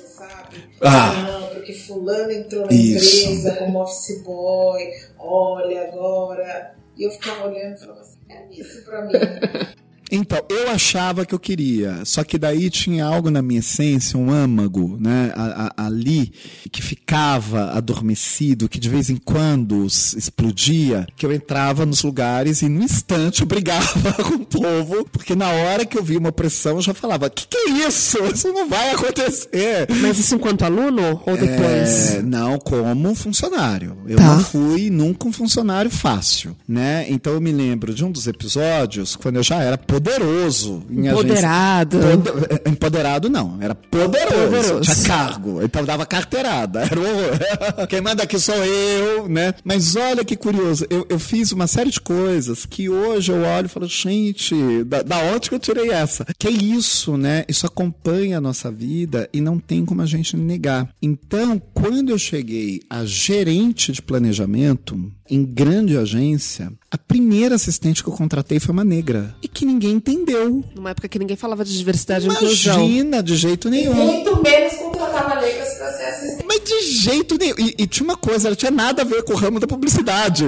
[0.81, 3.27] Ah, não, porque fulano entrou na isso.
[3.27, 6.75] empresa como office boy, olha agora.
[6.97, 9.13] E eu ficava olhando e falava assim, é isso pra mim.
[10.11, 14.31] Então, eu achava que eu queria, só que daí tinha algo na minha essência, um
[14.31, 16.33] âmago, né, a, a, ali,
[16.71, 22.69] que ficava adormecido, que de vez em quando explodia, que eu entrava nos lugares e
[22.69, 26.77] no instante eu brigava com o povo, porque na hora que eu vi uma opressão
[26.77, 28.19] eu já falava, que que é isso?
[28.33, 29.87] Isso não vai acontecer.
[30.01, 32.15] Mas isso enquanto aluno ou depois?
[32.15, 33.97] É, não, como funcionário.
[34.07, 34.25] Eu tá.
[34.25, 37.07] não fui nunca um funcionário fácil, né?
[37.09, 40.83] Então eu me lembro de um dos episódios, quando eu já era poderoso.
[40.91, 41.99] Empoderado.
[41.99, 44.35] Poder, empoderado não, era poderoso.
[44.35, 44.81] poderoso.
[44.81, 46.81] Tinha cargo, então dava carteirada.
[46.89, 49.55] Era o, quem manda aqui sou eu, né?
[49.65, 53.67] Mas olha que curioso, eu, eu fiz uma série de coisas que hoje eu olho
[53.67, 56.27] e falo, gente, da, da onde que eu tirei essa?
[56.39, 57.45] Que é isso, né?
[57.49, 60.89] Isso acompanha a nossa vida e não tem como a gente negar.
[61.03, 68.09] Então, quando eu cheguei a gerente de planejamento em grande agência, a primeira assistente que
[68.09, 69.35] eu contratei foi uma negra.
[69.43, 70.63] E que ninguém entendeu.
[70.75, 72.79] Numa época que ninguém falava de diversidade e inclusão.
[72.81, 73.93] Imagina, de jeito nenhum.
[73.93, 76.48] E muito menos contratava negras para ser assistente.
[76.65, 77.55] De jeito nenhum.
[77.59, 80.45] E, e, tinha uma coisa, ela tinha nada a ver com o ramo da publicidade.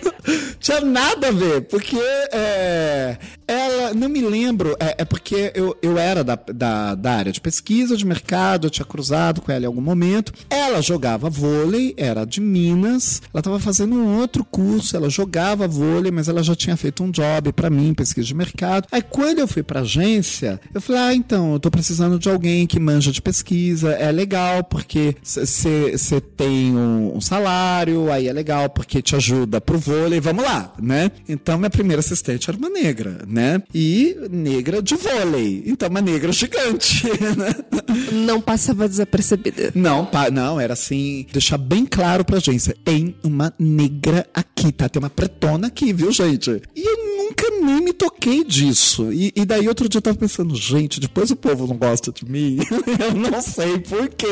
[0.60, 1.96] tinha nada a ver, porque
[2.32, 7.32] é, ela, não me lembro, é, é porque eu, eu era da, da, da, área
[7.32, 10.32] de pesquisa, de mercado, eu tinha cruzado com ela em algum momento.
[10.50, 16.10] Ela jogava vôlei, era de Minas, ela estava fazendo um outro curso, ela jogava vôlei,
[16.10, 18.86] mas ela já tinha feito um job para mim, pesquisa de mercado.
[18.92, 22.66] Aí quando eu fui para agência, eu falei: "Ah, então, eu tô precisando de alguém
[22.66, 25.16] que manja de pesquisa, é legal porque
[25.46, 30.72] você tem um, um, salário, aí é legal porque te ajuda pro vôlei, vamos lá,
[30.80, 31.10] né?
[31.28, 33.62] Então minha primeira assistente era uma negra, né?
[33.74, 35.62] E negra de vôlei.
[35.66, 37.04] Então, uma negra gigante,
[37.36, 37.54] né?
[38.12, 39.72] Não passava desapercebida.
[39.74, 44.88] Não, não, era assim, deixar bem claro pra agência, tem uma negra aqui, tá?
[44.88, 46.62] Tem uma pretona aqui, viu, gente?
[46.74, 49.12] E eu nunca nem me toquei disso.
[49.12, 52.24] E, e daí outro dia eu tava pensando, gente, depois o povo não gosta de
[52.24, 52.58] mim.
[52.98, 54.26] eu não sei por quê.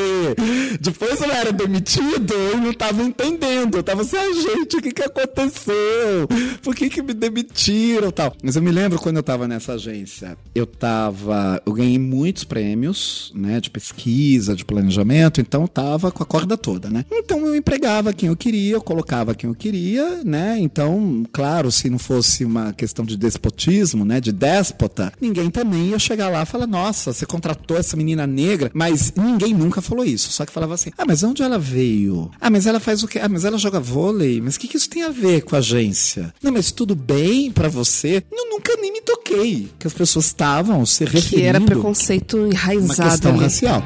[0.98, 3.76] Depois eu era demitido, eu não tava entendendo.
[3.76, 6.26] Eu tava assim, ah, gente, o que que aconteceu?
[6.62, 8.34] Por que que me demitiram tal?
[8.42, 13.30] Mas eu me lembro quando eu tava nessa agência, eu tava, eu ganhei muitos prêmios,
[13.34, 17.04] né, de pesquisa, de planejamento, então eu tava com a corda toda, né?
[17.12, 20.56] Então eu empregava quem eu queria, eu colocava quem eu queria, né?
[20.58, 25.98] Então, claro, se não fosse uma questão de despotismo, né, de déspota, ninguém também ia
[25.98, 30.32] chegar lá e falar, nossa, você contratou essa menina negra, mas ninguém nunca falou isso,
[30.32, 32.30] só que falava assim, ah, mas onde ela veio?
[32.40, 33.18] Ah, mas ela faz o quê?
[33.18, 35.58] Ah, mas ela joga vôlei, mas o que, que isso tem a ver com a
[35.58, 36.32] agência?
[36.42, 38.22] Não, mas tudo bem para você?
[38.30, 41.28] Eu nunca nem me toquei que as pessoas estavam se referindo...
[41.28, 43.02] Que era preconceito enraizado.
[43.02, 43.42] Uma questão ali.
[43.42, 43.82] racial.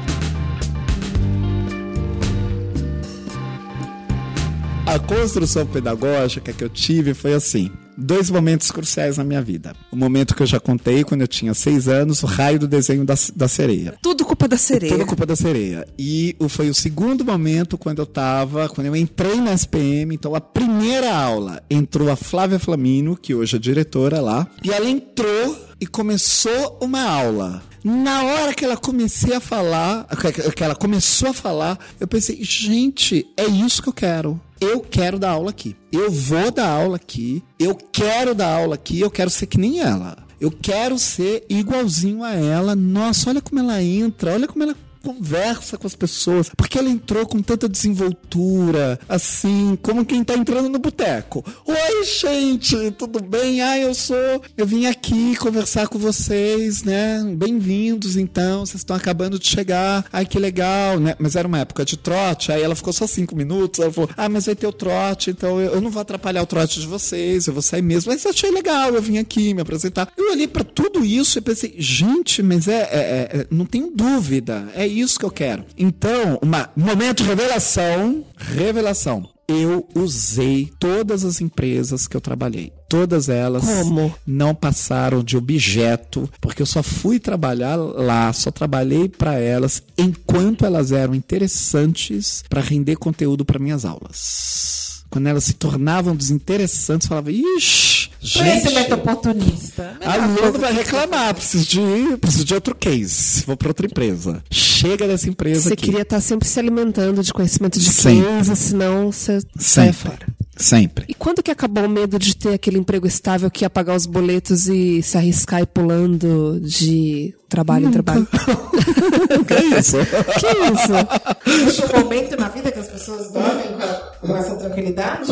[4.85, 7.71] A construção pedagógica que eu tive foi assim.
[8.03, 9.75] Dois momentos cruciais na minha vida.
[9.91, 13.05] O momento que eu já contei, quando eu tinha seis anos, o raio do desenho
[13.05, 13.93] da, da sereia.
[14.01, 14.91] Tudo culpa da sereia.
[14.91, 15.87] Toda culpa da sereia.
[15.99, 20.41] E foi o segundo momento quando eu tava, quando eu entrei na SPM, então a
[20.41, 25.85] primeira aula entrou a Flávia Flamino, que hoje é diretora lá, e ela entrou e
[25.85, 27.61] começou uma aula.
[27.83, 30.07] Na hora que ela comecei a falar,
[30.55, 34.39] que ela começou a falar, eu pensei, gente, é isso que eu quero.
[34.61, 35.75] Eu quero dar aula aqui.
[35.91, 37.43] Eu vou dar aula aqui.
[37.59, 38.99] Eu quero dar aula aqui.
[38.99, 40.15] Eu quero ser que nem ela.
[40.39, 42.75] Eu quero ser igualzinho a ela.
[42.75, 47.25] Nossa, olha como ela entra, olha como ela conversa com as pessoas, porque ela entrou
[47.25, 51.43] com tanta desenvoltura, assim, como quem tá entrando no boteco.
[51.65, 53.61] Oi, gente, tudo bem?
[53.61, 57.23] Ah, eu sou, eu vim aqui conversar com vocês, né?
[57.35, 60.05] Bem-vindos, então, vocês estão acabando de chegar.
[60.11, 61.15] Ai, que legal, né?
[61.19, 64.29] Mas era uma época de trote, aí ela ficou só cinco minutos, ela falou, ah,
[64.29, 67.53] mas vai ter o trote, então eu, não vou atrapalhar o trote de vocês, eu
[67.53, 68.11] vou sair mesmo.
[68.11, 70.11] Mas eu achei legal, eu vim aqui me apresentar.
[70.15, 74.69] Eu olhei pra tudo isso e pensei, gente, mas é, é- é- não tenho dúvida,
[74.75, 75.65] é isso que eu quero.
[75.77, 79.29] Então, uma momento revelação, revelação.
[79.47, 82.71] Eu usei todas as empresas que eu trabalhei.
[82.87, 84.13] Todas elas Como?
[84.25, 90.65] não passaram de objeto, porque eu só fui trabalhar lá, só trabalhei para elas enquanto
[90.65, 95.03] elas eram interessantes para render conteúdo para minhas aulas.
[95.11, 98.37] Quando elas se tornavam desinteressantes, eu falava, ixi, gente.
[98.39, 99.97] Conhecimento oportunista.
[99.99, 103.43] A Aluno vai reclamar, preciso de, preciso de outro case.
[103.45, 104.41] Vou para outra empresa.
[104.81, 105.83] Chega dessa empresa Você aqui.
[105.85, 108.55] queria estar sempre se alimentando de conhecimento de Sempre.
[108.55, 110.09] senão você saia Sempre.
[110.09, 110.27] fora.
[110.57, 111.05] Sempre.
[111.07, 114.05] E quando que acabou o medo de ter aquele emprego estável que ia pagar os
[114.05, 118.27] boletos e se arriscar e pulando de trabalho em trabalho?
[119.47, 119.97] que isso?
[120.39, 121.59] que isso?
[121.61, 125.31] Existe um momento na vida que as pessoas dormem com, a- com essa tranquilidade?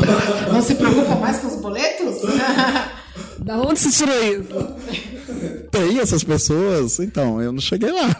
[0.51, 2.15] Não se preocupam mais com os boletos?
[3.43, 5.09] Da onde você tirou isso?
[5.71, 6.99] Tem essas pessoas?
[6.99, 8.15] Então, eu não cheguei lá.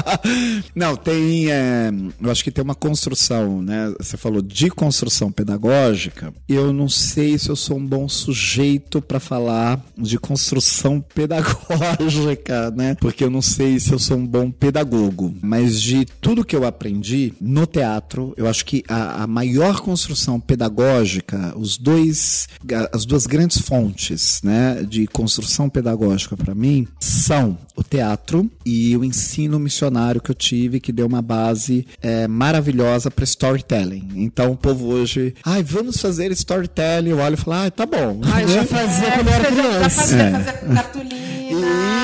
[0.74, 1.50] não, tem.
[1.50, 1.90] é,
[2.20, 3.92] eu acho que tem uma construção, né?
[3.98, 6.32] Você falou de construção pedagógica.
[6.48, 12.96] Eu não sei se eu sou um bom sujeito para falar de construção pedagógica, né?
[13.00, 15.34] Porque eu não sei se eu sou um bom pedagogo.
[15.40, 20.40] Mas de tudo que eu aprendi no teatro, eu acho que a, a maior construção
[20.40, 22.48] pedagógica, os dois,
[22.92, 24.57] as duas grandes fontes, né,
[24.88, 30.80] de construção pedagógica para mim são o teatro e o ensino missionário que eu tive,
[30.80, 34.08] que deu uma base é, maravilhosa para storytelling.
[34.16, 37.10] Então o povo hoje, ai, vamos fazer storytelling.
[37.10, 38.20] Eu olho e falo, ah, tá bom.
[38.32, 40.00] Ah, eu já fazia quando eu era já criança.
[40.00, 40.30] fazia, É.
[40.32, 41.27] fazia cartolina.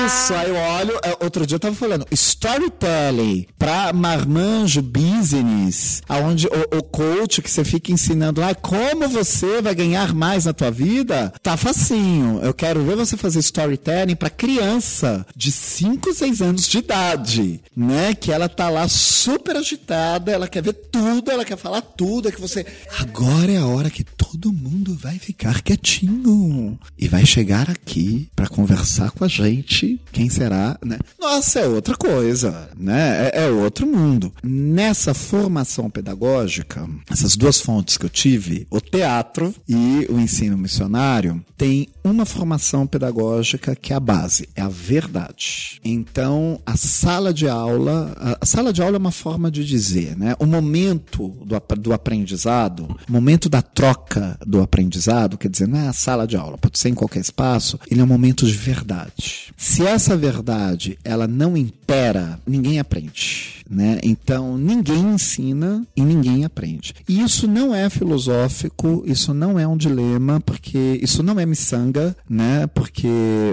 [0.05, 0.99] Isso, aí eu olho.
[1.03, 7.49] é, Outro dia eu tava falando, storytelling pra marmanjo business, aonde o, o coach que
[7.49, 12.39] você fica ensinando lá como você vai ganhar mais na tua vida, tá facinho.
[12.43, 18.13] Eu quero ver você fazer storytelling pra criança de 5, 6 anos de idade, né?
[18.13, 22.31] Que ela tá lá super agitada, ela quer ver tudo, ela quer falar tudo, é
[22.31, 22.65] que você.
[22.99, 28.47] Agora é a hora que todo mundo vai ficar quietinho e vai chegar aqui pra
[28.47, 29.94] conversar com a gente.
[30.11, 30.97] Quem será, né?
[31.19, 33.29] Nossa, é outra coisa, né?
[33.33, 34.31] É, é outro mundo.
[34.43, 41.43] Nessa formação pedagógica, essas duas fontes que eu tive, o teatro e o ensino missionário,
[41.57, 45.79] tem uma formação pedagógica que é a base, é a verdade.
[45.83, 50.35] Então, a sala de aula, a, sala de aula é uma forma de dizer, né?
[50.39, 55.87] O momento do, do aprendizado, o momento da troca do aprendizado, quer dizer, não é
[55.87, 59.53] a sala de aula, pode ser em qualquer espaço, ele é um momento de verdade.
[59.57, 63.55] Se se essa verdade ela não impera, ninguém aprende.
[63.67, 63.99] Né?
[64.03, 66.93] Então, ninguém ensina e ninguém aprende.
[67.09, 72.15] E isso não é filosófico, isso não é um dilema, porque isso não é miçanga,
[72.29, 72.67] né?
[72.67, 73.07] Porque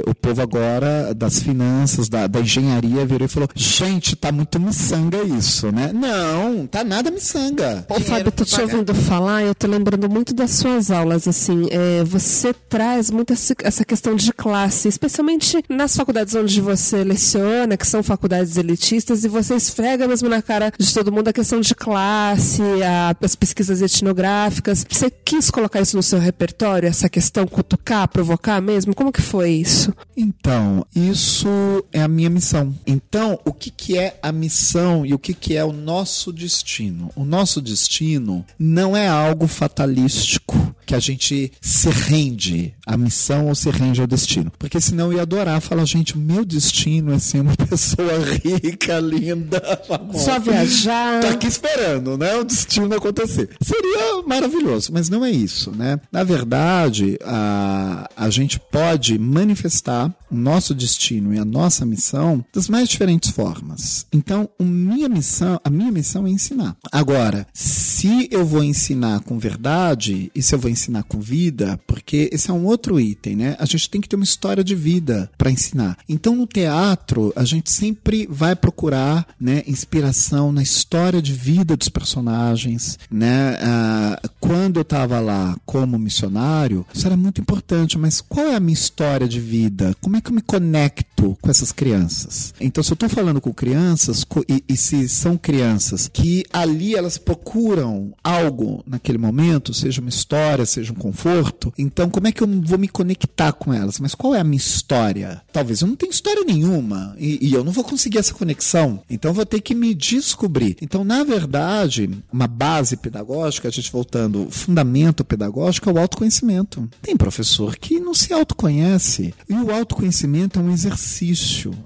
[0.07, 5.23] o povo agora das finanças, da, da engenharia virou e falou: gente, tá muito miçanga
[5.23, 5.93] isso, né?
[5.95, 7.87] Não, tá nada miçanga.
[7.89, 12.05] Ô, Fábio, tô te ouvindo falar, eu tô lembrando muito das suas aulas, assim, é,
[12.05, 18.03] você traz muito essa questão de classe, especialmente nas faculdades onde você leciona, que são
[18.03, 22.63] faculdades elitistas, e você esfrega mesmo na cara de todo mundo a questão de classe,
[22.83, 24.87] a, as pesquisas etnográficas.
[24.89, 28.95] Você quis colocar isso no seu repertório, essa questão, cutucar, provocar mesmo?
[28.95, 29.93] Como que foi isso?
[30.17, 31.49] Então, isso
[31.93, 32.75] é a minha missão.
[32.87, 37.11] Então, o que, que é a missão e o que, que é o nosso destino?
[37.17, 43.55] O nosso destino não é algo fatalístico que a gente se rende à missão ou
[43.55, 44.53] se rende ao destino.
[44.59, 49.61] Porque senão eu ia adorar falar, gente, meu destino é ser uma pessoa rica, linda,
[49.87, 50.19] famosa.
[50.19, 51.21] Só viajar.
[51.21, 52.37] Tô aqui esperando, né?
[52.37, 53.51] O destino acontecer.
[53.61, 56.01] Seria maravilhoso, mas não é isso, né?
[56.11, 62.69] Na verdade, a, a gente pode manifestar o nosso destino e a nossa missão das
[62.69, 64.07] mais diferentes formas.
[64.13, 66.77] Então, a minha missão, a minha missão é ensinar.
[66.91, 72.31] Agora, se eu vou ensinar com verdade e se eu vou ensinar com vida, porque
[72.33, 73.57] esse é um outro item, né?
[73.59, 75.97] A gente tem que ter uma história de vida para ensinar.
[76.09, 81.89] Então, no teatro, a gente sempre vai procurar, né, inspiração na história de vida dos
[81.89, 83.59] personagens, né?
[83.61, 88.61] Ah, quando eu estava lá como missionário, isso era muito importante, mas qual é a
[88.61, 89.95] minha história de vida?
[90.01, 92.55] Como é que eu me conecto com essas crianças?
[92.61, 97.19] Então, se eu estou falando com crianças, e, e se são crianças que ali elas
[97.19, 102.49] procuram algo naquele momento, seja uma história, seja um conforto, então como é que eu
[102.63, 104.01] vou me conectar com elas?
[104.01, 105.43] Mas qual é a minha história?
[105.53, 109.01] Talvez eu não tenha história nenhuma e, e eu não vou conseguir essa conexão.
[109.09, 110.77] Então vou ter que me descobrir.
[110.81, 116.89] Então, na verdade, uma base pedagógica, a gente voltando, fundamento pedagógico é o autoconhecimento.
[117.01, 119.35] Tem professor que não se autoconhece.
[119.49, 121.12] E o autoconhecimento é um exercício.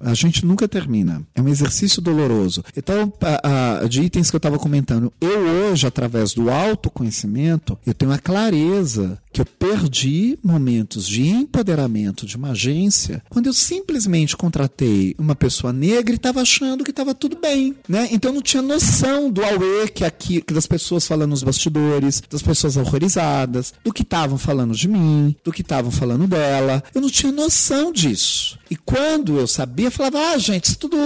[0.01, 1.23] A gente nunca termina.
[1.35, 2.65] É um exercício doloroso.
[2.77, 7.95] Então, a, a, de itens que eu estava comentando, eu hoje, através do autoconhecimento, eu
[7.95, 14.35] tenho a clareza que eu perdi momentos de empoderamento de uma agência quando eu simplesmente
[14.35, 18.09] contratei uma pessoa negra e estava achando que estava tudo bem, né?
[18.11, 22.23] Então eu não tinha noção do auê que aqui que das pessoas falando nos bastidores,
[22.31, 26.83] das pessoas horrorizadas, do que estavam falando de mim, do que estavam falando dela.
[26.95, 28.59] Eu não tinha noção disso.
[28.71, 30.97] E quando eu sabia, falava: "Ah, gente, isso tudo,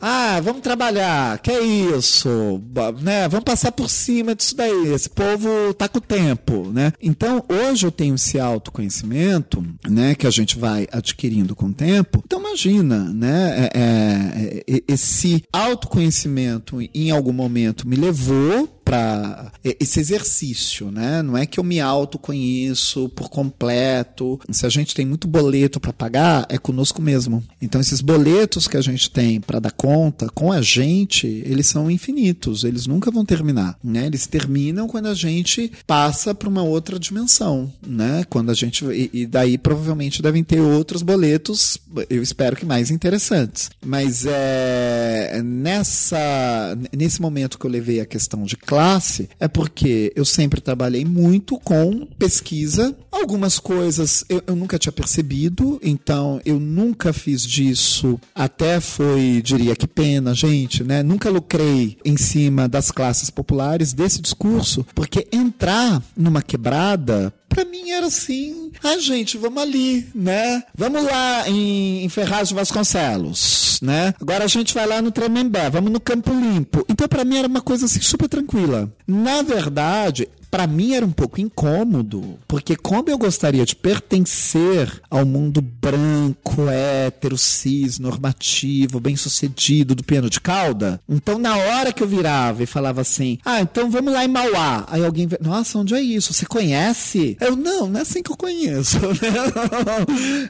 [0.00, 2.60] ah, vamos trabalhar, que é isso,
[3.02, 3.28] né?
[3.28, 4.92] Vamos passar por cima disso daí.
[4.92, 6.92] Esse povo tá com o tempo, né?
[7.00, 12.22] Então, hoje eu tenho esse autoconhecimento, né, que a gente vai adquirindo com o tempo.
[12.24, 19.98] Então imagina, né, é, é, é esse autoconhecimento em algum momento me levou para esse
[19.98, 21.22] exercício, né?
[21.22, 24.38] Não é que eu me autoconheço por completo.
[24.50, 27.42] Se a gente tem muito boleto para pagar, é conosco mesmo.
[27.60, 31.90] Então esses boletos que a gente tem para dar conta com a gente, eles são
[31.90, 34.06] infinitos, eles nunca vão terminar, né?
[34.06, 38.24] Eles terminam quando a gente passa para uma outra dimensão, né?
[38.28, 41.78] Quando a gente e, daí provavelmente devem ter outros boletos,
[42.10, 43.70] eu espero que mais interessantes.
[43.84, 50.24] Mas é nessa nesse momento que eu levei a questão de classe é porque eu
[50.24, 52.96] sempre trabalhei muito com pesquisa.
[53.10, 58.18] Algumas coisas eu, eu nunca tinha percebido, então eu nunca fiz disso.
[58.34, 61.04] Até foi, diria que pena, gente, né?
[61.04, 67.90] Nunca lucrei em cima das classes populares desse discurso, porque entrar numa quebrada para mim
[67.90, 70.62] era assim, ah, gente, vamos ali, né?
[70.76, 74.14] Vamos lá em, em Ferraz de Vasconcelos, né?
[74.20, 76.84] Agora a gente vai lá no Tremembé, vamos no Campo Limpo.
[76.88, 78.92] Então, para mim era uma coisa assim super tranquila.
[79.06, 85.26] Na verdade, para mim era um pouco incômodo, porque como eu gostaria de pertencer ao
[85.26, 92.06] mundo branco, hétero, cis, normativo, bem-sucedido do piano de cauda, então na hora que eu
[92.06, 94.86] virava e falava assim: "Ah, então vamos lá em Mauá".
[94.86, 96.32] Aí alguém, nossa, onde é isso?
[96.32, 97.36] Você conhece?
[97.40, 99.10] Eu não, não é assim que eu conheço, né?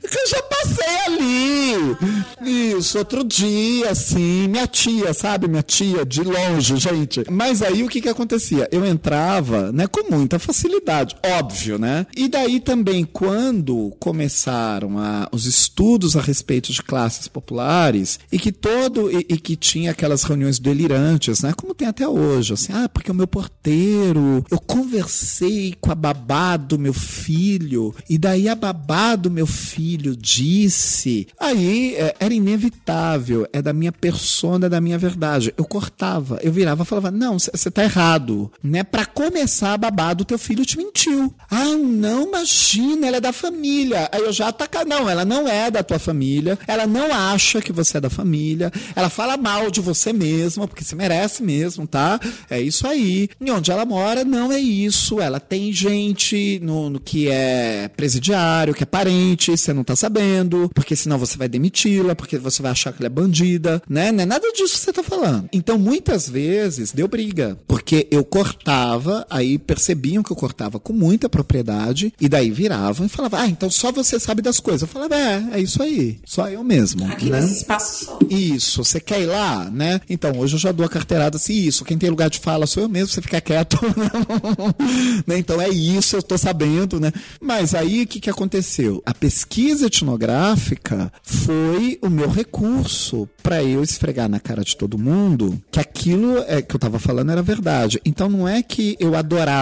[0.03, 2.75] eu já passei ali.
[2.77, 5.49] Isso, outro dia, assim, minha tia, sabe?
[5.49, 7.25] Minha tia de longe, gente.
[7.31, 8.69] Mas aí o que que acontecia?
[8.71, 12.05] Eu entrava, né, com muita facilidade, óbvio, né?
[12.17, 18.51] E daí também, quando começaram a, os estudos a respeito de classes populares, e que
[18.51, 21.53] todo, e, e que tinha aquelas reuniões delirantes, né?
[21.57, 26.57] Como tem até hoje, assim, ah, porque o meu porteiro, eu conversei com a babá
[26.57, 31.29] do meu filho, e daí a babá do meu filho disse.
[31.39, 35.55] Aí é, era inevitável, é da minha persona, é da minha verdade.
[35.57, 38.51] Eu cortava, eu virava e falava: não, você tá errado.
[38.61, 38.83] Né?
[38.83, 41.35] Pra começar a babá do teu filho te mentiu.
[41.51, 44.09] Ah, não, imagina, ela é da família.
[44.13, 47.73] Aí eu já ataca, não, ela não é da tua família, ela não acha que
[47.73, 52.19] você é da família, ela fala mal de você mesma, porque se merece mesmo, tá?
[52.49, 53.29] É isso aí.
[53.41, 55.21] E onde ela mora, não é isso.
[55.21, 60.71] Ela tem gente no, no que é presidiário, que é parente, você não tá sabendo,
[60.75, 64.11] porque senão você vai demiti-la, porque você vai achar que ela é bandida, né?
[64.13, 65.49] Não é nada disso que você tá falando.
[65.53, 71.29] Então, muitas vezes, deu briga, porque eu cortava, aí percebiam que eu cortava com muita
[71.29, 74.83] propriedade, e daí viravam e falavam, ah, então só você sabe das coisas.
[74.83, 77.05] Eu falava, é, é isso aí, só eu mesmo.
[77.07, 77.41] Aqui né?
[77.41, 78.19] nesse espaço só.
[78.31, 80.01] Isso, você quer ir lá, né?
[80.09, 82.85] Então, hoje eu já dou a carteirada assim, isso, quem tem lugar de fala sou
[82.85, 83.79] eu mesmo, você fica quieto.
[85.27, 85.39] né?
[85.39, 87.13] Então é isso, eu tô sabendo, né?
[87.41, 89.03] Mas aí o que, que aconteceu?
[89.05, 95.61] A pesquisa etnográfica foi o meu recurso para eu esfregar na cara de todo mundo
[95.71, 98.01] que aquilo é, que eu tava falando era verdade.
[98.05, 99.54] Então não é que eu adorava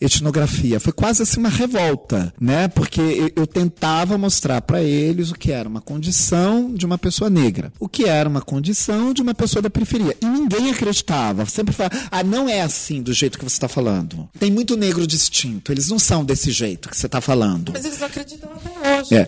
[0.00, 2.68] etnografia, foi quase assim uma revolta, né?
[2.68, 7.30] Porque eu, eu tentava mostrar para eles o que era uma condição de uma pessoa
[7.30, 10.16] negra, o que era uma condição de uma pessoa da periferia.
[10.20, 11.46] E ninguém acreditava.
[11.46, 14.28] Sempre falava, ah, não é assim do jeito que você está falando.
[14.38, 17.72] Tem muito negro distinto, eles não são desse jeito que você está falando.
[17.72, 18.82] Mas eles não acreditam até hoje.
[19.10, 19.26] É.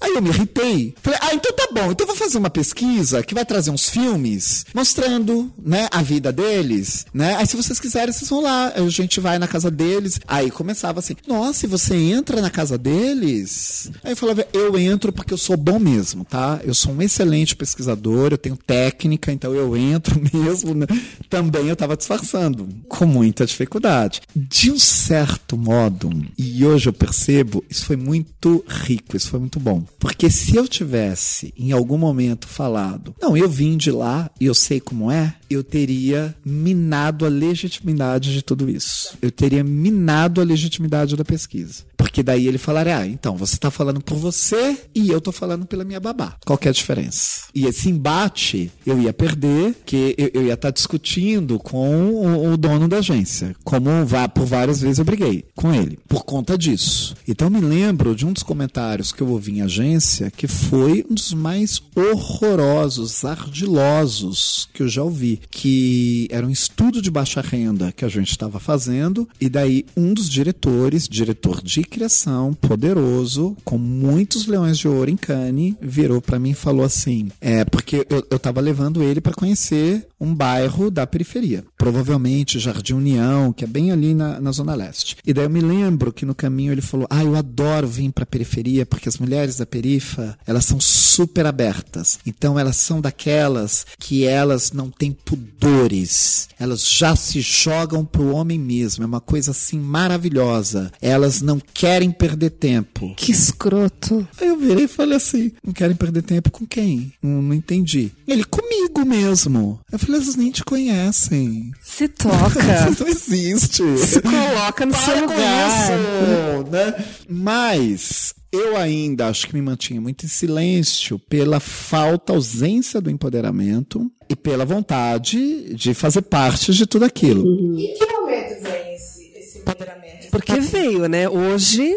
[0.00, 0.94] Aí eu me irritei.
[1.02, 1.90] Falei, ah, então tá bom.
[1.90, 6.32] Então eu vou fazer uma pesquisa que vai trazer uns filmes mostrando, né, a vida
[6.32, 7.36] deles, né?
[7.36, 8.72] Aí se vocês quiserem, vocês vão lá.
[8.74, 10.20] A gente vai na casa deles.
[10.26, 13.90] Aí começava assim, nossa, e você entra na casa deles?
[14.04, 16.60] Aí eu falava, eu entro porque eu sou bom mesmo, tá?
[16.64, 20.74] Eu sou um excelente pesquisador, eu tenho técnica, então eu entro mesmo.
[20.74, 20.86] Né?
[21.28, 24.20] Também eu estava disfarçando, com muita dificuldade.
[24.34, 29.58] De um certo modo, e hoje eu percebo, isso foi muito rico, isso foi muito
[29.58, 29.82] bom.
[29.98, 34.54] Porque se eu tivesse, em algum momento, falado, não, eu vim de lá e eu
[34.54, 39.16] sei como é, eu teria minado a legitimidade de tudo isso.
[39.20, 41.84] Eu teria minado a legitimidade da pesquisa.
[41.96, 45.66] Porque daí ele falaria, ah, então, você está falando por você e eu estou falando
[45.66, 46.36] pela minha babá.
[46.44, 47.46] Qual é a diferença?
[47.54, 52.52] E esse embate eu ia perder, que eu, eu ia estar tá discutindo com o,
[52.52, 53.56] o, dono da agência.
[53.64, 57.14] Como vá, por várias vezes eu briguei com ele, por conta disso.
[57.26, 61.14] Então me lembro de um dos comentários que eu ouvi em agência que foi um
[61.14, 65.35] dos mais horrorosos, ardilosos que eu já ouvi.
[65.50, 70.12] Que era um estudo de baixa renda que a gente estava fazendo, e daí um
[70.14, 76.38] dos diretores, diretor de criação, poderoso, com muitos leões de ouro em Cannes, virou para
[76.38, 80.90] mim e falou assim: é, porque eu, eu tava levando ele para conhecer um bairro
[80.90, 85.16] da periferia, provavelmente Jardim União, que é bem ali na, na Zona Leste.
[85.24, 88.26] E daí eu me lembro que no caminho ele falou: Ah, eu adoro vir pra
[88.26, 92.18] periferia, porque as mulheres da perifa, elas são super abertas.
[92.26, 98.58] Então elas são daquelas que elas não têm pudores, elas já se jogam pro homem
[98.58, 100.90] mesmo, é uma coisa assim maravilhosa.
[101.00, 103.14] Elas não querem perder tempo.
[103.16, 104.26] Que escroto.
[104.40, 107.12] Aí eu virei e falei assim: Não querem perder tempo com quem?
[107.22, 108.10] Não, não entendi.
[108.26, 109.80] Ele, comigo mesmo.
[109.90, 111.70] Eu falei, elas nem te conhecem.
[111.82, 112.60] Se toca.
[112.98, 113.82] não existe.
[113.98, 115.68] Se coloca no Para seu lugar.
[115.68, 117.04] isso, né?
[117.28, 124.10] Mas eu ainda acho que me mantinha muito em silêncio pela falta, ausência do empoderamento
[124.28, 127.44] e pela vontade de fazer parte de tudo aquilo.
[127.78, 130.30] E em que momento vem esse, esse empoderamento?
[130.30, 131.28] Porque veio, né?
[131.28, 131.96] Hoje.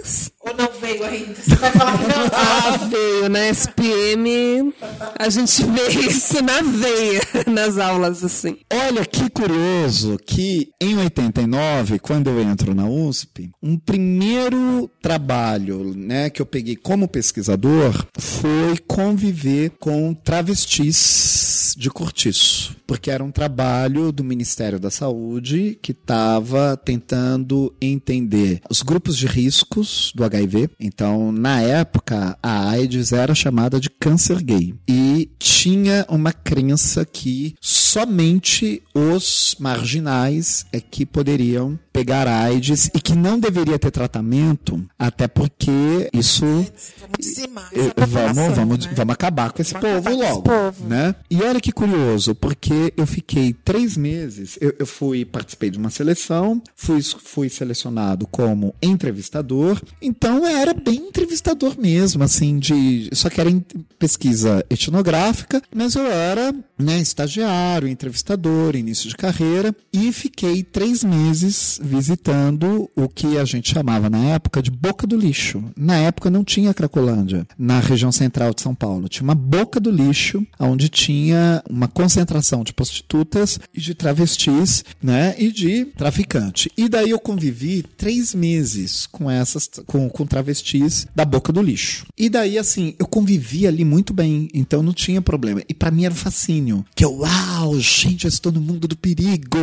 [0.49, 1.35] Ou não veio ainda?
[1.35, 2.29] Você vai falar que não.
[2.39, 3.49] Ah, veio, né?
[3.49, 4.73] SPM.
[5.17, 8.57] A gente vê isso na veia, nas aulas, assim.
[8.71, 16.29] Olha que curioso que em 89, quando eu entro na USP, um primeiro trabalho, né,
[16.29, 24.11] que eu peguei como pesquisador foi conviver com travestis de cortiço, porque era um trabalho
[24.11, 30.38] do Ministério da Saúde que estava tentando entender os grupos de riscos do HIV.
[30.79, 34.73] Então, na época, a AIDS era chamada de câncer gay.
[34.87, 43.13] E tinha uma crença que somente os marginais é que poderiam pegar AIDS e que
[43.13, 46.45] não deveria ter tratamento, até porque isso.
[46.45, 48.93] Eh, vamos, vamos, né?
[48.95, 50.41] vamos acabar com esse Vamos povo logo.
[50.43, 50.87] povo.
[50.87, 51.13] Né?
[51.29, 55.89] E olha que curioso, porque eu fiquei três meses, eu, eu fui, participei de uma
[55.89, 63.09] seleção, fui, fui selecionado como entrevistador, então eu era bem entrevistador mesmo, assim, de.
[63.11, 63.49] Só que era
[63.97, 71.79] pesquisa etnográfica, mas eu era né, estagiário, entrevistador, início de carreira, e fiquei três meses
[71.83, 75.63] visitando o que a gente chamava na época de boca do lixo.
[75.75, 79.09] Na época não tinha Cracolândia, na região central de São Paulo.
[79.09, 85.35] Tinha uma boca do lixo, onde tinha uma concentração de prostitutas e de travestis, né,
[85.37, 86.71] e de traficante.
[86.77, 92.05] E daí eu convivi três meses com essas, com, com travestis da boca do lixo.
[92.17, 95.61] E daí, assim, eu convivi ali muito bem, então não tinha problema.
[95.67, 98.95] E pra mim era um fascínio, que eu, uau, gente, eu estou no mundo do
[98.97, 99.57] perigo,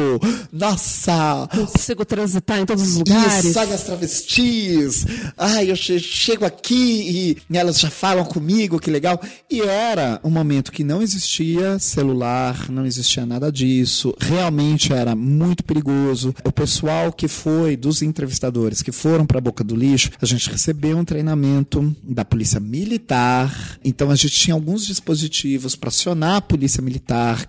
[0.52, 3.44] nossa, Consigo transitar em todos os lugares.
[3.44, 5.06] isso, olha as travestis.
[5.36, 9.20] Ai, eu che- chego aqui e elas já falam comigo, que legal.
[9.50, 14.14] E era um momento que não existia celular, não existia nada disso.
[14.20, 16.34] Realmente era muito perigoso.
[16.44, 20.50] O pessoal que foi, dos entrevistadores que foram para a boca do lixo, a gente
[20.50, 23.78] recebeu um treinamento da polícia militar.
[23.84, 26.95] Então a gente tinha alguns dispositivos para acionar a polícia militar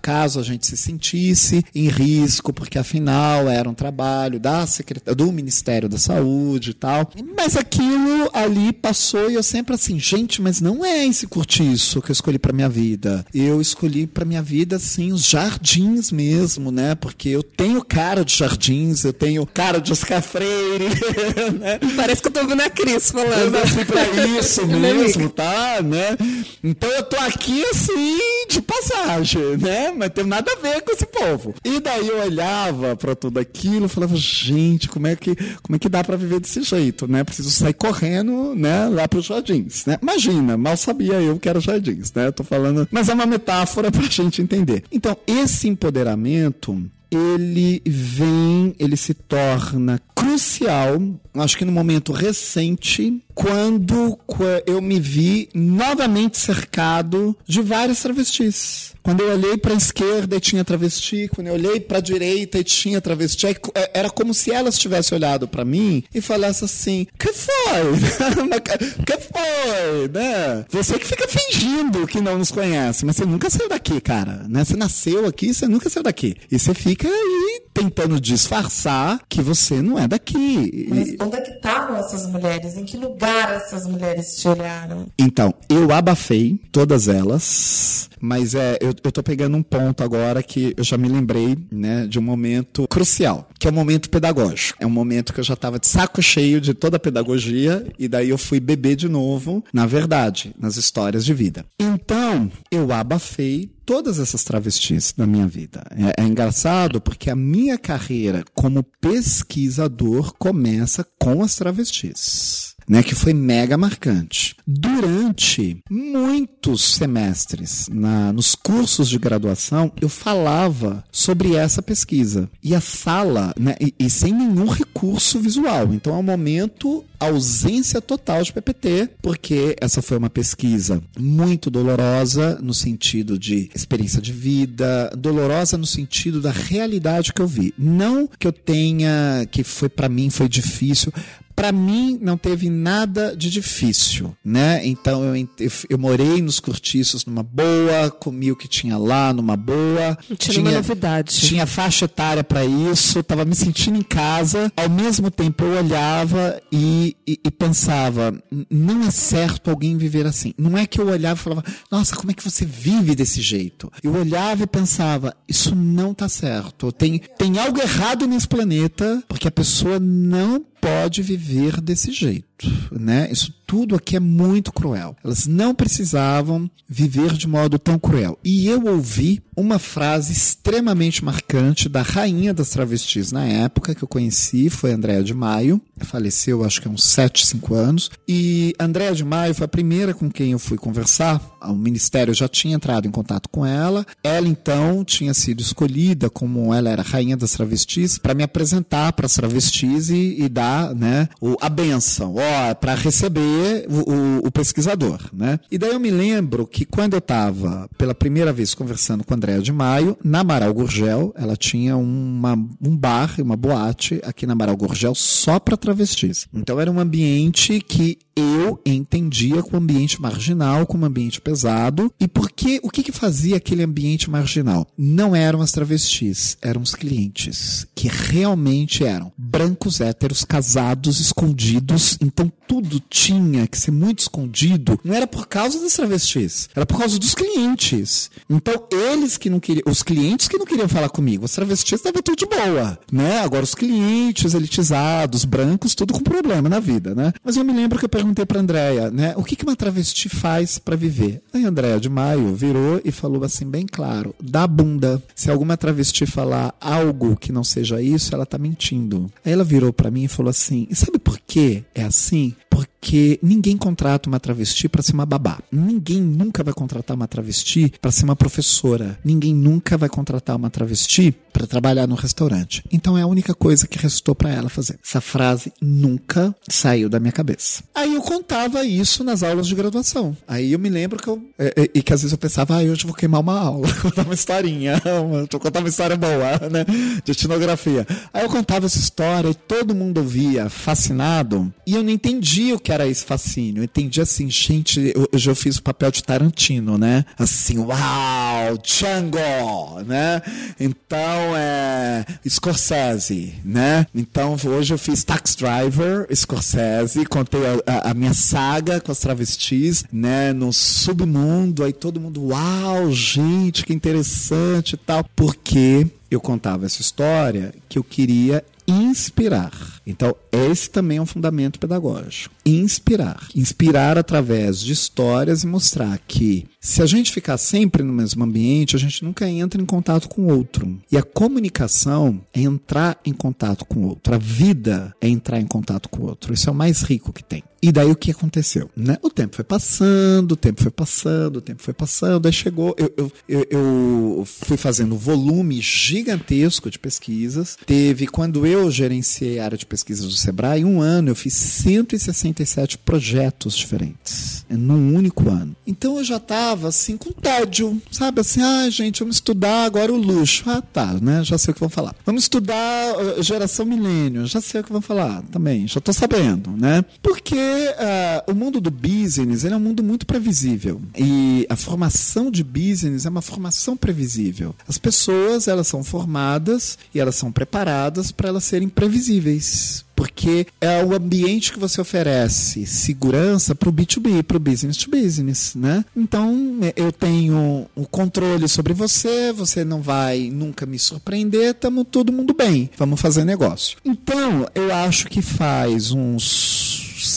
[0.00, 5.32] caso a gente se sentisse em risco, porque afinal era um trabalho da secretaria, do
[5.32, 7.10] Ministério da Saúde e tal.
[7.36, 12.10] Mas aquilo ali passou e eu sempre assim, gente, mas não é esse curtiço que
[12.10, 13.24] eu escolhi para minha vida.
[13.34, 16.94] Eu escolhi para minha vida assim os jardins mesmo, né?
[16.94, 20.84] Porque eu tenho cara de jardins, eu tenho cara de Oscar Freire,
[21.58, 21.78] né?
[21.96, 23.50] Parece que eu tô ouvindo a Cris Eu falando.
[23.52, 24.04] nasci pra
[24.38, 25.80] isso Né, mesmo, tá?
[25.82, 26.16] Né?
[26.62, 28.18] Então eu tô aqui assim,
[28.50, 29.92] de passagem, né?
[29.96, 31.54] Mas tem nada a ver com esse povo.
[31.64, 35.78] E daí eu olhava pra tudo aquilo e falava, gente, como é que, como é
[35.78, 37.24] que dá pra viver desse jeito, né?
[37.24, 38.86] Preciso sair correndo, né?
[38.88, 39.98] Lá pros jardins, né?
[40.02, 42.26] Imagina, mal sabia eu que era jardins, né?
[42.26, 44.84] Eu tô falando, mas é uma metáfora pra gente entender.
[44.92, 51.00] Então, esse empoderamento ele vem, ele se torna crucial,
[51.34, 58.92] acho que no momento recente, quando qua- eu me vi novamente cercado de várias travestis.
[59.08, 62.58] Quando eu olhei para a esquerda e tinha travesti, quando eu olhei para a direita
[62.58, 66.62] e tinha travesti, co- é- era como se elas tivessem olhado para mim e falasse
[66.66, 67.48] assim: "Que foi?
[69.06, 70.66] Que foi, né?
[70.68, 74.62] Você que fica fingindo que não nos conhece, mas você nunca saiu daqui, cara, né?
[74.62, 76.36] Você nasceu aqui, você nunca saiu daqui.
[76.52, 80.86] E você fica aí tentando disfarçar que você não é daqui.
[80.88, 82.76] Mas onde é que estavam essas mulheres?
[82.76, 85.06] Em que lugar essas mulheres te olharam?
[85.18, 90.74] Então, eu abafei todas elas, mas é, eu, eu tô pegando um ponto agora que
[90.76, 94.78] eu já me lembrei, né, de um momento crucial, que é o momento pedagógico.
[94.82, 98.08] É um momento que eu já tava de saco cheio de toda a pedagogia e
[98.08, 101.64] daí eu fui beber de novo, na verdade, nas histórias de vida.
[101.78, 105.82] Então, eu abafei todas essas travestis na minha vida.
[106.18, 113.14] É, é engraçado porque a minha carreira como pesquisador começa com as travestis né, que
[113.14, 114.56] foi mega marcante.
[114.66, 122.48] Durante muitos semestres na, nos cursos de graduação, eu falava sobre essa pesquisa.
[122.62, 125.92] E a sala, né, e, e sem nenhum recurso visual.
[125.92, 132.58] Então, é um momento ausência total de PPT, porque essa foi uma pesquisa muito dolorosa
[132.62, 137.74] no sentido de experiência de vida, dolorosa no sentido da realidade que eu vi.
[137.76, 141.12] Não que eu tenha, que foi para mim foi difícil,
[141.58, 144.86] para mim não teve nada de difícil, né?
[144.86, 149.56] Então eu, eu, eu morei nos cortiços numa boa, comi o que tinha lá numa
[149.56, 150.16] boa.
[150.30, 151.34] Não tinha nenhuma novidade.
[151.34, 154.72] Tinha faixa etária para isso, tava me sentindo em casa.
[154.76, 160.26] Ao mesmo tempo eu olhava e, e, e pensava, "N- não é certo alguém viver
[160.26, 160.54] assim.
[160.56, 163.90] Não é que eu olhava e falava, nossa, como é que você vive desse jeito?
[164.00, 166.92] Eu olhava e pensava, isso não tá certo.
[166.92, 172.47] Tem, tem algo errado nesse planeta, porque a pessoa não pode viver desse jeito,
[172.90, 173.28] né?
[173.30, 175.14] Isso tudo aqui é muito cruel.
[175.22, 178.38] Elas não precisavam viver de modo tão cruel.
[178.42, 184.08] E eu ouvi uma frase extremamente marcante da rainha das travestis na época que eu
[184.08, 185.80] conheci, foi Andréa de Maio.
[185.98, 188.10] Faleceu, acho que há uns 7, 5 anos.
[188.26, 191.42] E Andréa de Maio foi a primeira com quem eu fui conversar.
[191.60, 194.06] O ministério já tinha entrado em contato com ela.
[194.22, 199.26] Ela, então, tinha sido escolhida como ela era rainha das travestis para me apresentar para
[199.26, 202.34] as travestis e, e dar né, o, a benção.
[202.80, 205.60] Para receber o, o, o, pesquisador, né?
[205.70, 209.36] E daí eu me lembro que quando eu estava pela primeira vez conversando com a
[209.36, 214.52] Andréa de Maio, na Amaral Gurgel, ela tinha uma, um bar, uma boate aqui na
[214.52, 216.46] Amaral Gurgel só para travestis.
[216.52, 222.12] Então era um ambiente que eu entendia como ambiente marginal, como ambiente pesado.
[222.20, 224.86] E por que, o que que fazia aquele ambiente marginal?
[224.96, 232.16] Não eram as travestis, eram os clientes, que realmente eram brancos héteros, casados, escondidos.
[232.38, 235.00] Então tudo tinha que ser muito escondido.
[235.02, 238.30] Não era por causa das travestis, era por causa dos clientes.
[238.48, 242.22] Então eles que não queriam, os clientes que não queriam falar comigo, os travestis estavam
[242.22, 243.40] tudo de boa, né?
[243.40, 247.32] Agora os clientes elitizados, brancos, tudo com problema na vida, né?
[247.42, 249.34] Mas eu me lembro que eu perguntei para Andréia, né?
[249.36, 251.42] O que, uma travesti faz para viver?
[251.52, 255.20] Aí a Andréia de Maio virou e falou assim bem claro: da bunda.
[255.34, 259.28] Se alguma travesti falar algo que não seja isso, ela tá mentindo.
[259.44, 262.27] Aí ela virou para mim e falou assim: e sabe por que é assim?
[262.68, 265.58] Porque ninguém contrata uma travesti para ser uma babá.
[265.70, 269.18] Ninguém nunca vai contratar uma travesti para ser uma professora.
[269.24, 272.84] Ninguém nunca vai contratar uma travesti para trabalhar no restaurante.
[272.92, 274.98] Então é a única coisa que restou para ela fazer.
[275.04, 277.82] Essa frase nunca saiu da minha cabeça.
[277.92, 280.36] Aí eu contava isso nas aulas de graduação.
[280.46, 281.42] Aí eu me lembro que eu.
[281.58, 283.92] É, é, e que às vezes eu pensava, ah, hoje eu vou queimar uma aula,
[284.00, 285.02] contar uma historinha,
[285.50, 286.84] vou contar uma história boa, né?
[287.24, 288.06] De etnografia.
[288.32, 292.80] Aí eu contava essa história e todo mundo ouvia fascinado e eu não entendia o
[292.80, 293.80] que era esse fascínio.
[293.80, 297.24] Eu entendi assim, gente, eu, eu fiz o papel de Tarantino, né?
[297.38, 300.42] Assim, uau, Django, né?
[300.78, 302.26] Então, é.
[302.48, 304.06] Scorsese, né?
[304.14, 309.18] Então, hoje eu fiz Tax Driver, Scorsese, contei a, a, a minha saga com as
[309.20, 310.52] travestis, né?
[310.52, 315.24] No submundo, aí todo mundo, uau, gente, que interessante e tal.
[315.36, 319.72] Porque eu contava essa história que eu queria inspirar.
[320.08, 322.54] Então, esse também é um fundamento pedagógico.
[322.64, 323.46] Inspirar.
[323.54, 328.96] Inspirar através de histórias e mostrar que se a gente ficar sempre no mesmo ambiente,
[328.96, 330.98] a gente nunca entra em contato com o outro.
[331.12, 334.34] E a comunicação é entrar em contato com o outro.
[334.34, 336.54] A vida é entrar em contato com o outro.
[336.54, 337.62] Isso é o mais rico que tem.
[337.80, 338.90] E daí o que aconteceu?
[338.96, 339.16] Né?
[339.22, 342.94] O tempo foi passando, o tempo foi passando, o tempo foi passando, aí chegou.
[342.98, 347.78] Eu, eu, eu, eu fui fazendo um volume gigantesco de pesquisas.
[347.86, 352.98] Teve, quando eu gerenciei a área de pesquisas do Sebrae, um ano eu fiz 167
[352.98, 354.64] projetos diferentes.
[354.70, 355.74] Num único ano.
[355.86, 358.40] Então eu já estava assim com tédio, sabe?
[358.40, 360.64] Assim, ah, gente, vamos estudar agora o luxo.
[360.68, 361.42] Ah, tá, né?
[361.42, 362.14] Já sei o que vão falar.
[362.24, 364.46] Vamos estudar uh, geração milênio.
[364.46, 367.04] Já sei o que vão falar também, já estou sabendo, né?
[367.22, 371.00] Porque uh, o mundo do business ele é um mundo muito previsível.
[371.16, 374.74] E a formação de business é uma formação previsível.
[374.86, 379.87] As pessoas, elas são formadas e elas são preparadas para elas serem previsíveis
[380.18, 385.08] porque é o ambiente que você oferece segurança para o B2B, para o business to
[385.08, 386.04] business, né?
[386.16, 392.32] Então eu tenho o controle sobre você, você não vai nunca me surpreender, estamos todo
[392.32, 393.96] mundo bem, vamos fazer negócio.
[394.04, 396.87] Então eu acho que faz uns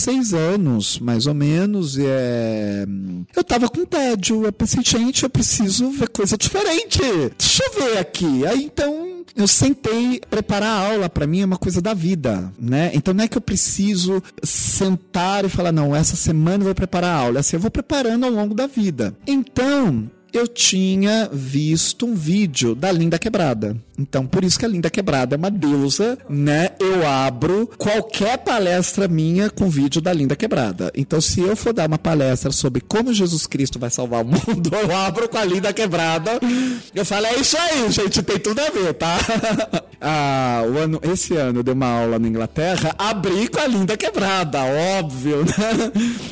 [0.01, 2.85] seis anos, mais ou menos, e é...
[3.35, 4.43] eu tava com tédio.
[4.45, 6.99] Eu pensei, gente, eu preciso ver coisa diferente.
[7.37, 8.45] Deixa eu ver aqui.
[8.45, 12.91] Aí então eu sentei preparar a aula para mim é uma coisa da vida, né?
[12.93, 17.15] Então não é que eu preciso sentar e falar não, essa semana eu vou preparar
[17.15, 19.15] a aula, assim eu vou preparando ao longo da vida.
[19.25, 23.77] Então, eu tinha visto um vídeo da Linda Quebrada.
[24.01, 26.69] Então, por isso que a Linda Quebrada é uma deusa, né?
[26.79, 30.91] Eu abro qualquer palestra minha com vídeo da Linda Quebrada.
[30.95, 34.71] Então, se eu for dar uma palestra sobre como Jesus Cristo vai salvar o mundo,
[34.73, 36.39] eu abro com a Linda Quebrada.
[36.95, 39.17] Eu falo, é isso aí, gente, tem tudo a ver, tá?
[40.01, 43.95] ah, o ano, esse ano eu dei uma aula na Inglaterra, abri com a Linda
[43.95, 44.63] Quebrada,
[44.97, 45.91] óbvio, né?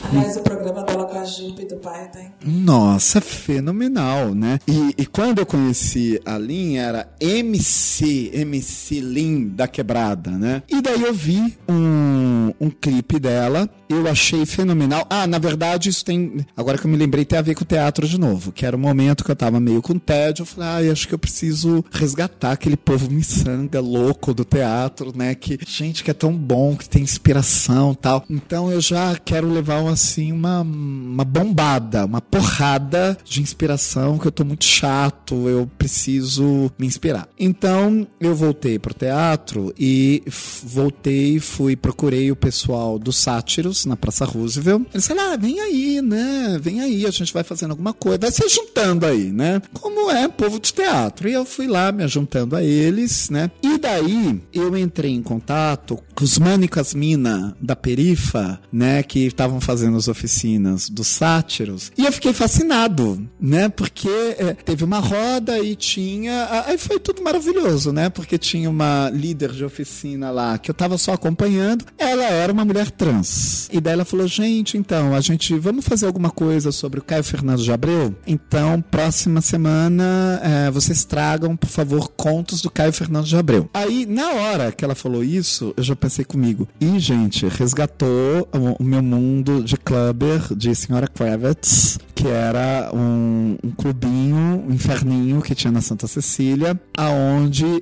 [0.09, 2.33] Aliás, o programa dela com a Jupe do pai tem.
[2.43, 4.59] Nossa, fenomenal, né?
[4.67, 10.63] E, e quando eu conheci a Lin, era M MC, MC Lin da Quebrada, né?
[10.69, 15.05] E daí eu vi um, um clipe dela, eu achei fenomenal.
[15.09, 16.45] Ah, na verdade, isso tem.
[16.55, 18.75] Agora que eu me lembrei, tem a ver com o teatro de novo, que era
[18.75, 20.43] o momento que eu tava meio com tédio.
[20.43, 25.35] Eu falei, ah, acho que eu preciso resgatar aquele povo miçanga louco do teatro, né?
[25.35, 28.23] Que, gente, que é tão bom, que tem inspiração tal.
[28.29, 34.31] Então eu já quero levar, assim, uma, uma bombada, uma porrada de inspiração, que eu
[34.31, 37.27] tô muito chato, eu preciso me inspirar.
[37.49, 40.23] Então eu voltei pro teatro e
[40.63, 44.85] voltei, fui, procurei o pessoal do Sátiros na Praça Roosevelt.
[44.93, 46.59] Eles falaram: ah, vem aí, né?
[46.61, 49.61] Vem aí, a gente vai fazendo alguma coisa, vai se juntando aí, né?
[49.73, 51.27] Como é povo de teatro.
[51.27, 53.49] E eu fui lá me juntando a eles, né?
[53.63, 58.61] E daí eu entrei em contato com os mano e com as mina da Perifa,
[58.71, 59.01] né?
[59.01, 61.91] Que estavam fazendo as oficinas dos sátiros.
[61.97, 63.69] E eu fiquei fascinado, né?
[63.69, 66.63] Porque é, teve uma roda e tinha.
[66.67, 68.09] Aí foi tudo maravilhoso, né?
[68.09, 71.85] Porque tinha uma líder de oficina lá que eu tava só acompanhando.
[71.97, 73.69] Ela era uma mulher trans.
[73.71, 77.23] E daí ela falou: gente, então, a gente vamos fazer alguma coisa sobre o Caio
[77.23, 78.15] Fernando de Abreu?
[78.25, 83.69] Então, próxima semana, é, vocês tragam, por favor, contos do Caio Fernando de Abreu.
[83.73, 88.81] Aí, na hora que ela falou isso, eu já pensei comigo: ih, gente, resgatou o,
[88.81, 95.41] o meu mundo de clubber, de Senhora Kravitz, que era um, um clubinho, um inferninho
[95.41, 97.18] que tinha na Santa Cecília, aonde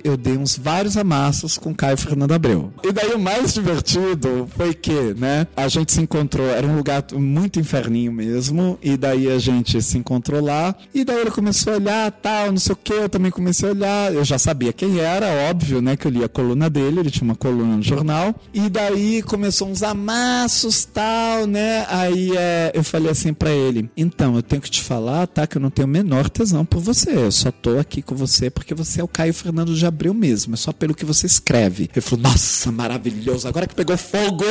[0.04, 2.72] eu dei uns vários amassos com Caio Fernando Abreu.
[2.82, 7.04] E daí o mais divertido foi que, né, a gente se encontrou, era um lugar
[7.12, 11.76] muito inferninho mesmo, e daí a gente se encontrou lá, e daí ele começou a
[11.76, 14.98] olhar, tal, não sei o que, eu também comecei a olhar, eu já sabia quem
[14.98, 18.34] era, óbvio, né, que eu li a coluna dele, ele tinha uma coluna no jornal,
[18.52, 24.36] e daí começou uns amassos, tal, né, aí é, eu falei assim pra ele, então,
[24.36, 27.12] eu tenho que te falar, tá, que eu não tenho o menor tesão por você,
[27.12, 30.54] eu só tô aqui com você porque você é o Caio Fernando de Abreu mesmo,
[30.54, 31.90] é só pelo que você escreve.
[31.94, 34.44] Ele falou, nossa, maravilhoso, agora que pegou fogo,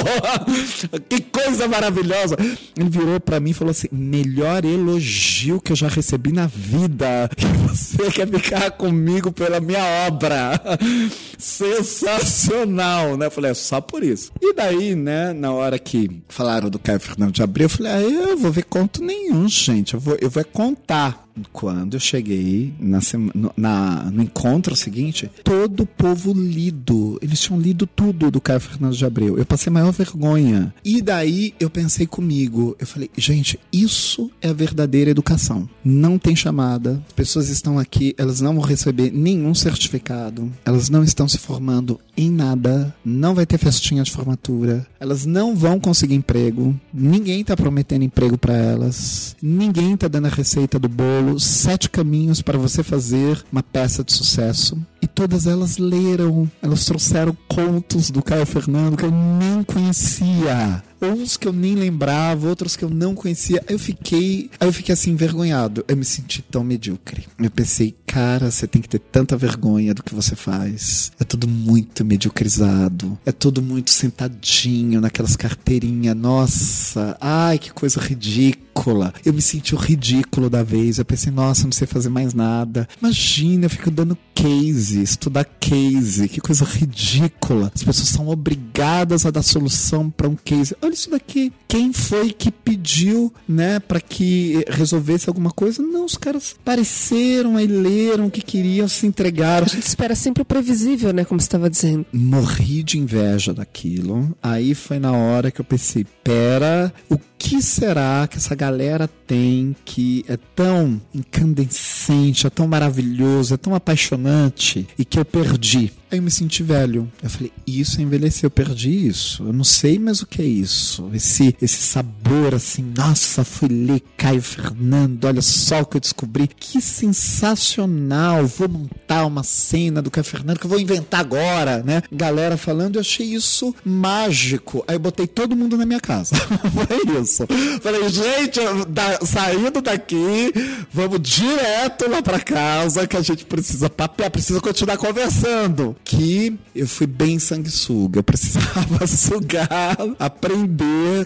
[1.09, 2.35] que coisa maravilhosa.
[2.75, 7.29] Ele virou pra mim e falou assim, melhor elogio que eu já recebi na vida,
[7.67, 10.59] você quer ficar comigo pela minha obra.
[11.37, 13.27] Sensacional, né?
[13.27, 14.31] Eu falei, é só por isso.
[14.41, 18.01] E daí, né, na hora que falaram do Caio Fernando de Abreu, eu falei, ah,
[18.01, 21.26] eu vou ver conto nenhum, gente, eu vou, eu vou é contar.
[21.51, 27.17] Quando eu cheguei na sema- no, na- no encontro seguinte, todo o povo lido.
[27.21, 29.37] Eles tinham lido tudo do Caio Fernando de Abreu.
[29.37, 30.73] Eu passei maior vergonha.
[30.83, 35.67] E daí eu pensei comigo, eu falei, gente, isso é a verdadeira educação.
[35.83, 37.01] Não tem chamada.
[37.07, 40.51] As pessoas estão aqui, elas não vão receber nenhum certificado.
[40.65, 42.93] Elas não estão se formando em nada.
[43.05, 44.85] Não vai ter festinha de formatura.
[44.99, 46.77] Elas não vão conseguir emprego.
[46.93, 49.35] Ninguém tá prometendo emprego para elas.
[49.41, 51.39] Ninguém tá dando a receita do bolo.
[51.39, 54.77] Sete caminhos para você fazer uma peça de sucesso.
[55.01, 56.49] E todas elas leram.
[56.61, 60.83] Elas trouxeram contos do Caio Fernando que eu nem conhecia.
[61.01, 63.63] Uns que eu nem lembrava, outros que eu não conhecia.
[63.67, 65.85] Eu fiquei, eu fiquei assim envergonhado.
[65.87, 67.25] Eu me senti tão medíocre.
[67.39, 71.11] Eu pensei, cara, você tem que ter tanta vergonha do que você faz.
[71.19, 73.17] É tudo muito mediocrizado.
[73.25, 76.15] É tudo muito sentadinho naquelas carteirinhas.
[76.15, 79.13] Nossa, ai que coisa ridícula.
[79.25, 80.97] Eu me senti o ridículo da vez.
[80.97, 82.87] Eu pensei, nossa, não sei fazer mais nada.
[82.99, 86.27] Imagina, eu fico dando case, estudar case.
[86.29, 87.71] Que coisa ridícula.
[87.73, 90.75] As pessoas são obrigadas a dar solução para um case.
[90.87, 91.51] Olha isso daqui.
[91.67, 95.83] Quem foi que pediu, né, para que resolvesse alguma coisa?
[95.83, 99.65] Não, os caras apareceram aí, leram o que queriam, se entregaram.
[99.65, 101.25] A gente espera sempre o previsível, né?
[101.25, 102.05] Como você estava dizendo.
[102.13, 104.33] Morri de inveja daquilo.
[104.41, 109.75] Aí foi na hora que eu pensei, pera, o que será que essa galera tem
[109.83, 115.91] que é tão incandescente, é tão maravilhoso, é tão apaixonante e que eu perdi?
[116.09, 117.11] Aí eu me senti velho.
[117.21, 119.43] Eu falei, isso é envelhecer, eu perdi isso.
[119.43, 120.76] Eu não sei mais o que é isso.
[121.13, 126.47] Esse, esse sabor assim, nossa, fui ler Caio Fernando, olha só o que eu descobri.
[126.47, 128.45] Que sensacional!
[128.47, 132.01] Vou montar uma cena do Caio Fernando que eu vou inventar agora, né?
[132.11, 134.83] Galera falando, eu achei isso mágico.
[134.87, 136.35] Aí eu botei todo mundo na minha casa.
[136.73, 137.45] Foi isso.
[137.81, 138.59] Falei, gente,
[138.89, 140.53] da- saindo daqui,
[140.91, 145.95] vamos direto lá pra casa que a gente precisa papear, precisa continuar conversando.
[146.03, 148.19] Que eu fui bem sanguessuga.
[148.19, 150.66] Eu precisava sugar, aprender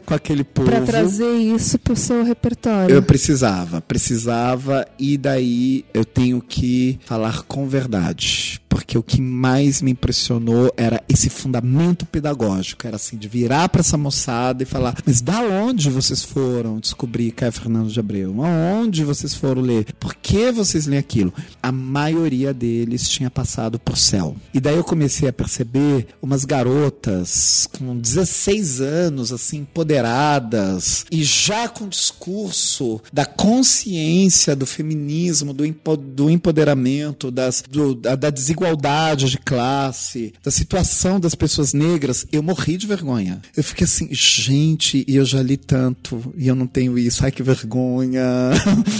[0.06, 0.70] com aquele povo.
[0.70, 2.94] Pra trazer isso pro seu repertório.
[2.94, 8.62] Eu precisava, precisava, e daí eu tenho que falar com verdade.
[8.72, 12.88] Porque o que mais me impressionou era esse fundamento pedagógico.
[12.88, 17.32] Era assim, de virar para essa moçada e falar: Mas da onde vocês foram descobrir
[17.32, 18.34] Caio Fernando de Abreu?
[18.44, 19.86] Aonde vocês foram ler?
[20.00, 21.34] Por que vocês leem aquilo?
[21.62, 24.36] A maioria deles tinha passado por céu.
[24.54, 31.68] E daí eu comecei a perceber umas garotas com 16 anos, assim, empoderadas, e já
[31.68, 39.38] com discurso da consciência do feminismo, do empoderamento, das, do- da, da desigualdade desigualdade de
[39.40, 43.42] classe, da situação das pessoas negras, eu morri de vergonha.
[43.58, 47.32] Eu fiquei assim, gente, e eu já li tanto, e eu não tenho isso, ai
[47.32, 48.22] que vergonha.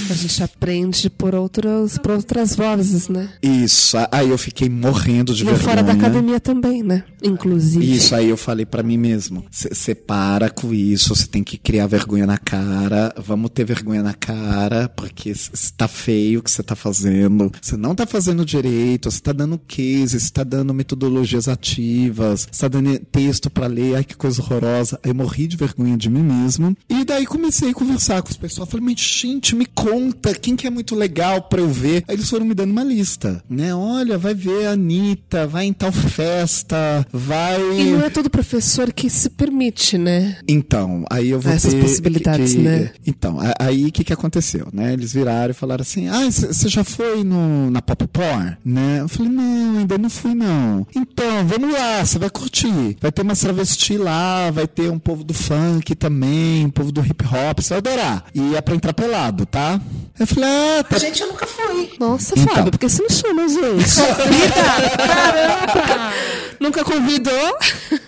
[0.10, 3.30] A gente aprende por, outros, por outras vozes, né?
[3.42, 5.64] Isso, aí eu fiquei morrendo de e vergonha.
[5.64, 7.04] fora da academia também, né?
[7.24, 7.96] Inclusive.
[7.96, 11.88] Isso, aí eu falei para mim mesmo, você para com isso, você tem que criar
[11.88, 16.76] vergonha na cara, vamos ter vergonha na cara, porque está feio o que você tá
[16.76, 22.48] fazendo, você não tá fazendo direito, você tá dando case, você tá dando metodologias ativas,
[22.52, 25.00] você tá dando texto para ler, ai que coisa horrorosa.
[25.04, 26.76] Aí eu morri de vergonha de mim mesmo.
[26.90, 30.68] E daí comecei a conversar com os pessoal, falei, mas gente, me conta, quem que
[30.68, 32.04] é muito legal para eu ver?
[32.08, 33.74] Aí eles foram me dando uma lista, né?
[33.74, 37.60] Olha, vai ver a Anitta, vai em tal festa, vai...
[37.80, 40.38] E não é todo professor que se permite, né?
[40.48, 42.92] Então, aí eu vou Essas ter possibilidades, que- né?
[43.06, 44.94] Então, aí o que que aconteceu, né?
[44.94, 49.00] Eles viraram e falaram assim, ah, você já foi no, na Pop Porn, né?
[49.02, 50.86] Eu falei, não, ainda não fui não.
[50.96, 52.98] Então, vamos lá, você vai curtir.
[53.00, 57.02] Vai ter uma travesti lá, vai ter um povo do funk também, um povo do
[57.06, 58.26] hip hop, você vai adorar.
[58.34, 59.80] E é pra entrar pelado, tá?
[60.20, 61.92] Eu falei, ah, tá Gente, eu nunca fui.
[62.00, 62.56] Nossa, Então.
[62.56, 63.96] Fábio, por que você não chama, gente?
[64.98, 66.12] Caramba!
[66.60, 67.58] Nunca convidou?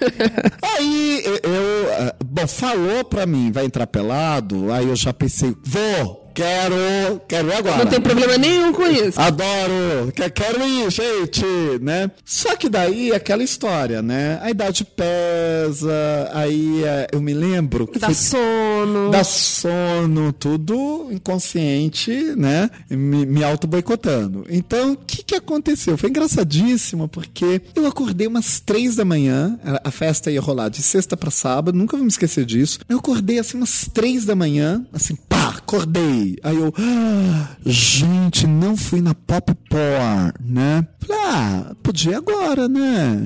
[0.62, 5.56] Aí eu, eu, ah, bom, falou pra mim, vai entrar pelado, aí eu já pensei,
[5.64, 7.78] vou, quero, quero ir agora.
[7.84, 9.20] Não tem problema nenhum com isso.
[9.20, 11.46] Adoro, que- quero ir, gente,
[11.82, 12.10] né?
[12.26, 14.40] Só que daí é aquela história, né?
[14.42, 19.12] A idade pesa, aí é, eu me lembro que Dá foi- sono.
[19.12, 22.70] dá sono, tudo inconsciente, né?
[22.90, 24.46] Me, me auto-boicotando.
[24.50, 25.98] Então, o que que aconteceu?
[25.98, 30.82] Foi engraçadíssimo, porque eu acordei umas três da manhã, a, a festa ia rolar de
[30.82, 32.80] sexta pra sábado, nunca vou me esquecer disso.
[32.90, 36.23] Eu acordei assim umas três da manhã, assim, pá, acordei.
[36.44, 40.88] Aí eu, ah, gente, não fui na Pop Porn, né?
[41.00, 43.20] Falei, ah, podia agora, né?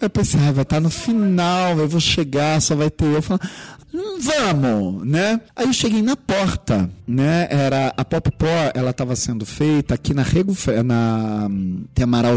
[0.00, 3.20] Eu pensei, ah, vai estar no final, eu vou chegar, só vai ter eu.
[3.22, 3.40] Falei,
[3.94, 5.40] "Hum, vamos, né?
[5.56, 7.46] Aí eu cheguei na porta, né?
[7.50, 10.54] Era a Pop Por, ela estava sendo feita aqui na Rego,
[10.84, 11.48] na
[11.94, 12.36] tem Amaral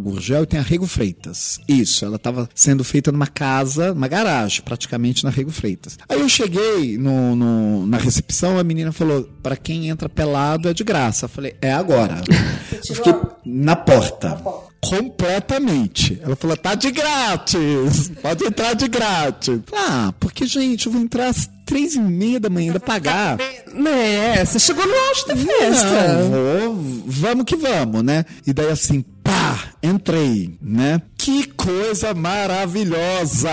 [0.00, 1.58] Gurgel e tem a Rego Freitas.
[1.68, 5.98] Isso, ela estava sendo feita numa casa, uma garagem, praticamente na Rego Freitas.
[6.08, 10.74] Aí eu cheguei no, no- na recepção, a menina falou: "Para quem entra pelado é
[10.74, 11.26] de graça".
[11.26, 12.20] Eu falei: "É agora".
[12.88, 13.14] Eu fiquei
[13.44, 14.40] na porta.
[14.80, 16.20] Completamente.
[16.22, 18.10] Ela falou, tá de grátis.
[18.20, 19.60] Pode entrar de grátis.
[19.72, 23.38] Ah, porque, gente, eu vou entrar às três e meia da manhã ainda pagar.
[23.72, 26.18] Né, você chegou no auge da festa.
[26.18, 28.24] Não, vou, vamos que vamos, né?
[28.44, 31.00] E daí assim, pá, entrei, né?
[31.16, 33.50] Que coisa maravilhosa,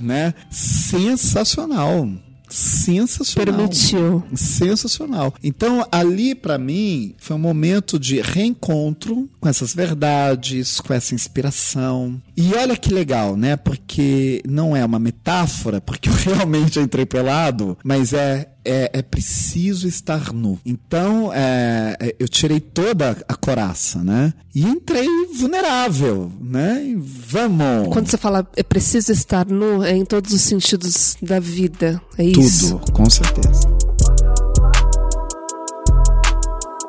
[0.00, 0.32] né?
[0.48, 2.08] Sensacional.
[2.48, 3.54] Sensacional.
[3.56, 4.24] Permitiu.
[4.34, 5.34] Sensacional.
[5.42, 12.20] Então, ali pra mim foi um momento de reencontro com essas verdades, com essa inspiração.
[12.40, 13.56] E olha que legal, né?
[13.56, 19.88] Porque não é uma metáfora, porque eu realmente entrei pelado, mas é é, é preciso
[19.88, 20.60] estar nu.
[20.64, 24.32] Então, é, é, eu tirei toda a coraça, né?
[24.54, 26.84] E entrei vulnerável, né?
[26.84, 27.88] E vamos.
[27.88, 32.00] Quando você fala é preciso estar nu, é em todos os sentidos da vida.
[32.16, 32.78] É isso.
[32.78, 33.87] Tudo, com certeza.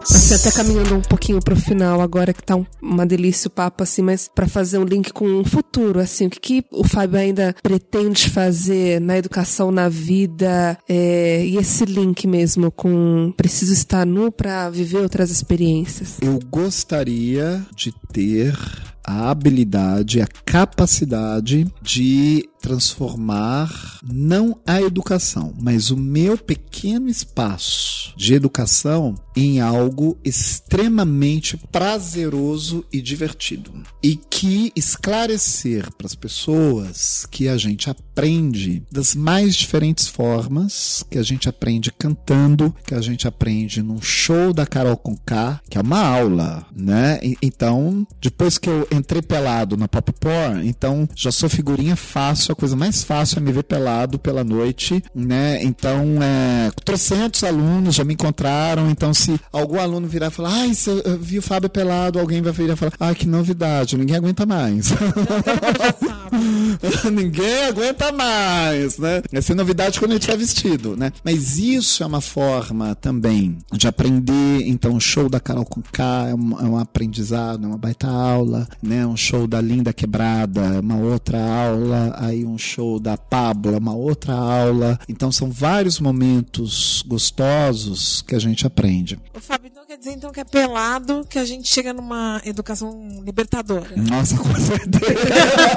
[0.10, 3.84] Assim, até caminhando um pouquinho pro final agora, que tá um- uma delícia o papo,
[3.84, 7.20] assim, mas pra fazer um link com o futuro, assim, o que, que o Fábio
[7.20, 14.06] ainda pretende fazer na educação, na vida, é, e esse link mesmo com preciso estar
[14.06, 16.18] nu pra viver outras experiências.
[16.22, 18.58] Eu gostaria de ter
[19.06, 28.34] a habilidade, a capacidade de transformar não a educação, mas o meu pequeno espaço de
[28.34, 33.72] educação em algo extremamente prazeroso e divertido.
[34.04, 41.18] E que esclarecer para as pessoas que a gente aprende das mais diferentes formas, que
[41.18, 45.82] a gente aprende cantando, que a gente aprende num show da Carol Conká, que é
[45.82, 47.20] uma aula, né?
[47.24, 52.49] E- Então, depois que eu entrei pelado na Pop Porn, então já sou figurinha fácil,
[52.54, 55.64] a coisa mais fácil é me ver pelado pela noite, né?
[55.64, 60.74] Então, é, trocentos alunos já me encontraram, então se algum aluno virar e falar, ai,
[60.74, 63.98] se eu, eu vi o Fábio pelado, alguém vai virar e falar, ai, que novidade,
[63.98, 64.90] ninguém aguenta mais.
[67.12, 69.22] Ninguém aguenta mais, né?
[69.32, 71.12] Essa é novidade quando gente vai vestido, né?
[71.24, 74.68] Mas isso é uma forma também de aprender.
[74.68, 78.08] Então, o show da Carol com K é um, é um aprendizado, é uma baita
[78.08, 79.06] aula, né?
[79.06, 82.16] Um show da Linda Quebrada é uma outra aula.
[82.18, 83.18] Aí, um show da
[83.74, 85.00] é uma outra aula.
[85.08, 89.20] Então, são vários momentos gostosos que a gente aprende.
[89.34, 93.22] O Fábio, então quer dizer então que é pelado que a gente chega numa educação
[93.24, 93.90] libertadora.
[93.96, 95.14] Nossa, com certeza.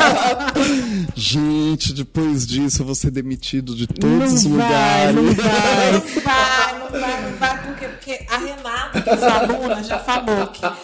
[1.14, 5.14] gente, depois disso eu vou ser demitido de todos Não os vai, lugares.
[5.14, 5.92] não vai.
[5.92, 7.61] Não vai, não vai, não vai,
[8.02, 10.64] porque, a Renata, que é sua aluna, já falou que.
[10.64, 10.74] A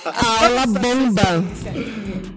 [0.44, 1.44] aula bomba.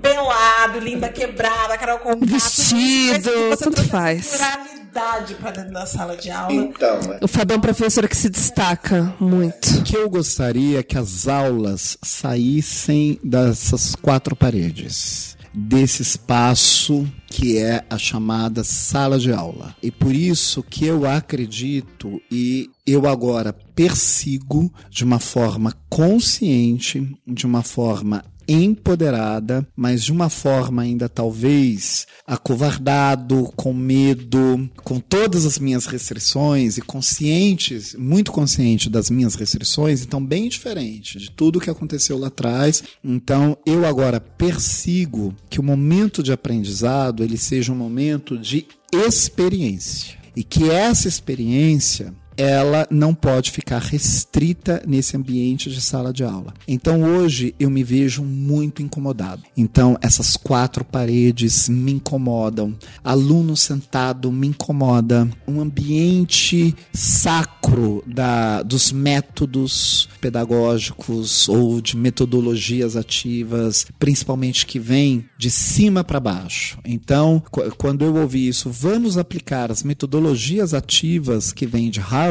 [0.02, 3.30] Pelado, linda quebrada, Carol com Vestido,
[3.62, 4.40] tudo faz.
[4.40, 6.52] Naturalidade pra dentro da sala de aula.
[6.52, 9.70] Então, O Fábio é um professor que se destaca muito.
[9.78, 17.58] o que eu gostaria é que as aulas saíssem dessas quatro paredes, desse espaço que
[17.58, 19.76] é a chamada sala de aula.
[19.82, 27.46] E por isso que eu acredito e eu agora persigo de uma forma consciente, de
[27.46, 35.60] uma forma empoderada, mas de uma forma ainda talvez acovardado, com medo, com todas as
[35.60, 41.70] minhas restrições e conscientes, muito consciente das minhas restrições, então bem diferente de tudo que
[41.70, 42.84] aconteceu lá atrás.
[43.04, 50.18] Então eu agora persigo que o momento de aprendizado ele seja um momento de experiência
[50.36, 56.54] e que essa experiência ela não pode ficar restrita nesse ambiente de sala de aula.
[56.68, 59.44] Então hoje eu me vejo muito incomodado.
[59.56, 62.76] Então essas quatro paredes me incomodam.
[63.04, 65.30] Aluno sentado me incomoda.
[65.48, 75.50] Um ambiente sacro da, dos métodos pedagógicos ou de metodologias ativas, principalmente que vem de
[75.50, 76.78] cima para baixo.
[76.86, 82.31] Então, qu- quando eu ouvi isso, vamos aplicar as metodologias ativas que vêm de Harvard,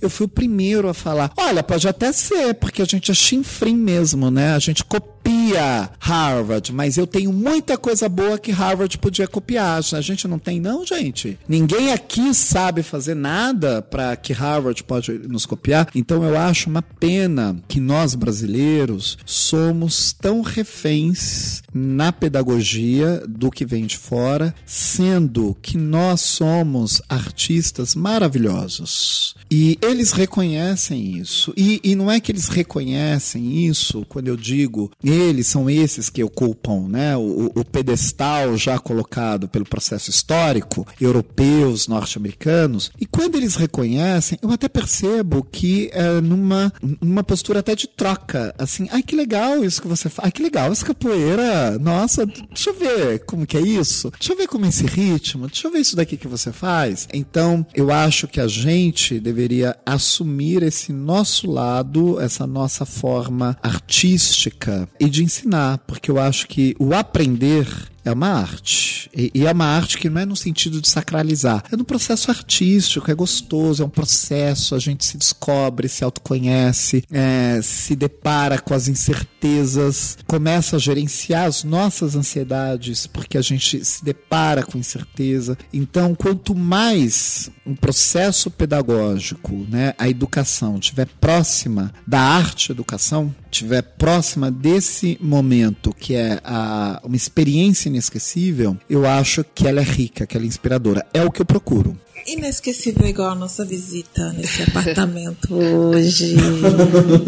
[0.00, 3.76] eu fui o primeiro a falar: olha, pode até ser, porque a gente é chinfrim
[3.76, 4.54] mesmo, né?
[4.54, 9.82] A gente copia Harvard, mas eu tenho muita coisa boa que Harvard podia copiar.
[9.92, 11.38] A gente não tem, não, gente.
[11.48, 15.88] Ninguém aqui sabe fazer nada para que Harvard pode nos copiar.
[15.94, 23.64] Então eu acho uma pena que nós brasileiros somos tão reféns na pedagogia do que
[23.64, 29.31] vem de fora, sendo que nós somos artistas maravilhosos.
[29.50, 31.52] E eles reconhecem isso.
[31.56, 36.22] E, e não é que eles reconhecem isso quando eu digo eles são esses que
[36.22, 42.90] ocupam né, o, o pedestal já colocado pelo processo histórico, europeus, norte-americanos.
[43.00, 48.54] E quando eles reconhecem, eu até percebo que é numa, numa postura até de troca.
[48.58, 50.26] Assim, ai que legal isso que você faz.
[50.26, 51.78] Ai que legal essa capoeira.
[51.78, 54.10] Nossa, deixa eu ver como que é isso.
[54.18, 55.46] Deixa eu ver como é esse ritmo.
[55.46, 57.08] Deixa eu ver isso daqui que você faz.
[57.12, 64.88] Então, eu acho que a gente deveria assumir esse nosso lado, essa nossa forma artística
[64.98, 67.66] e de ensinar, porque eu acho que o aprender
[68.04, 69.10] é uma arte.
[69.14, 71.64] E, e é uma arte que não é no sentido de sacralizar.
[71.70, 77.04] É no processo artístico, é gostoso, é um processo, a gente se descobre, se autoconhece,
[77.10, 83.84] é, se depara com as incertezas, começa a gerenciar as nossas ansiedades, porque a gente
[83.84, 85.56] se depara com incerteza.
[85.72, 93.82] Então, quanto mais um processo pedagógico, né, a educação estiver próxima da arte educação, estiver
[93.82, 100.26] próxima desse momento que é a, uma experiência inesquecível, eu acho que ela é rica,
[100.26, 101.06] que ela é inspiradora.
[101.12, 101.96] É o que eu procuro.
[102.26, 106.34] Inesquecível igual a nossa visita nesse apartamento hoje.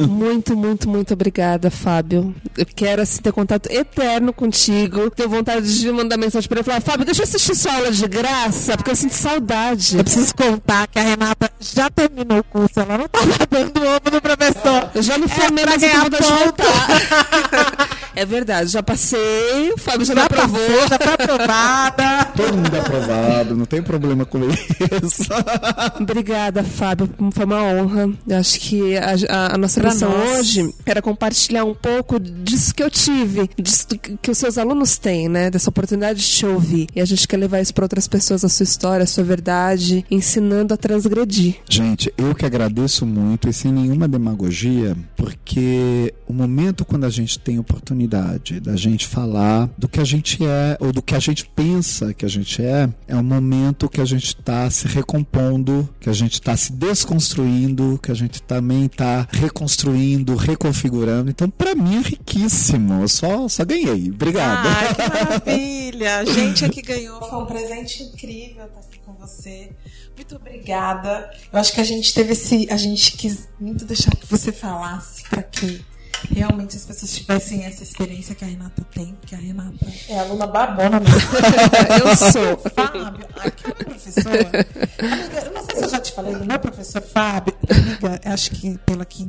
[0.09, 2.35] Muito, muito, muito obrigada, Fábio.
[2.57, 5.11] Eu quero assim, ter contato eterno contigo.
[5.11, 7.91] Tenho vontade de mandar mensagem pra ele e falar: Fábio, deixa eu assistir sua aula
[7.91, 9.97] de graça, porque eu sinto saudade.
[9.99, 14.11] Eu preciso contar que a Renata já terminou o curso, ela não tava dando ovo
[14.13, 14.91] no professor.
[14.95, 17.99] Eu já me formei, pra mas eu tenho ganhar vontade de voltar.
[18.15, 20.61] é verdade, já passei, o Fábio já, me Já aprovou.
[20.61, 22.25] passou, já tá aprovada.
[22.37, 24.39] Todo mundo é aprovado, não tem problema com
[26.01, 27.09] Obrigada, Fábio.
[27.33, 28.11] Foi uma honra.
[28.27, 30.41] Eu acho que a, a- a nossa Pra missão nós.
[30.41, 33.87] hoje era compartilhar um pouco disso que eu tive, disso
[34.21, 35.51] que os seus alunos têm, né?
[35.51, 36.87] Dessa oportunidade de te ouvir.
[36.95, 40.05] E a gente quer levar isso para outras pessoas, a sua história, a sua verdade,
[40.11, 41.57] ensinando a transgredir.
[41.69, 47.39] Gente, eu que agradeço muito e sem nenhuma demagogia, porque o momento quando a gente
[47.39, 51.45] tem oportunidade da gente falar do que a gente é ou do que a gente
[51.55, 55.89] pensa que que a gente é, é um momento que a gente está se recompondo,
[56.01, 61.31] que a gente está se desconstruindo, que a gente também está reconstruindo, reconfigurando.
[61.31, 63.03] Então, para mim é riquíssimo.
[63.03, 64.11] Eu só, só ganhei.
[64.11, 64.67] Obrigado.
[64.67, 66.19] Ah, que maravilha!
[66.19, 69.71] A gente aqui ganhou, foi um presente incrível estar aqui com você.
[70.17, 71.31] Muito obrigada.
[71.53, 72.69] Eu acho que a gente teve esse.
[72.71, 75.85] A gente quis muito deixar que você falasse para que
[76.33, 80.47] realmente as pessoas tivessem essa experiência que a Renata tem, porque a Renata é aluna
[80.47, 81.21] babona mesmo.
[82.05, 82.57] eu sou.
[82.75, 84.67] Fábio, aquela professora.
[84.99, 87.55] Amiga, eu não sei se eu já te falei do meu professor Fábio.
[87.69, 89.29] Amiga, acho que pela que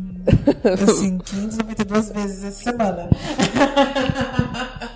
[0.84, 3.10] assim, 592 vezes essa semana.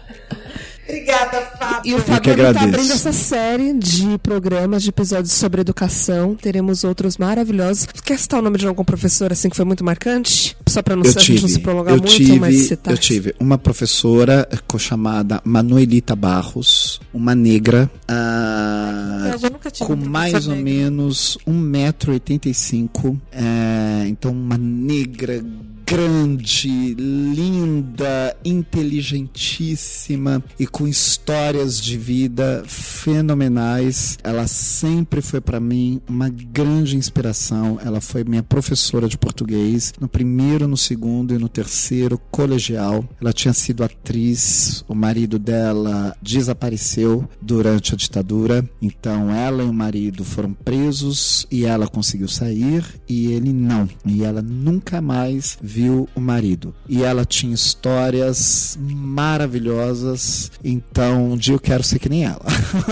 [0.89, 1.91] Obrigada, Fábio.
[1.91, 6.33] E o Fábio está abrindo essa série de programas, de episódios sobre educação.
[6.33, 7.85] Teremos outros maravilhosos.
[8.03, 10.57] Quer citar o nome de algum professor assim que foi muito marcante?
[10.67, 12.91] Só para não, não, se prolongar eu muito, tive, mas citar.
[12.91, 14.49] Eu tive uma professora
[14.79, 20.63] chamada Manuelita Barros, uma negra, uh, com mais ou negra.
[20.63, 23.19] menos 1,85m.
[23.31, 25.43] É, então, uma negra
[25.89, 34.15] grande, linda, inteligentíssima e com histórias de vida fenomenais.
[34.23, 37.79] Ela sempre foi para mim uma grande inspiração.
[37.83, 43.03] Ela foi minha professora de português no primeiro, no segundo e no terceiro colegial.
[43.19, 49.73] Ela tinha sido atriz, o marido dela desapareceu durante a ditadura, então ela e o
[49.73, 53.89] marido foram presos e ela conseguiu sair e ele não.
[54.05, 56.75] E ela nunca mais viu viu o marido.
[56.89, 62.45] E ela tinha histórias maravilhosas, então um dia eu quero ser que nem ela.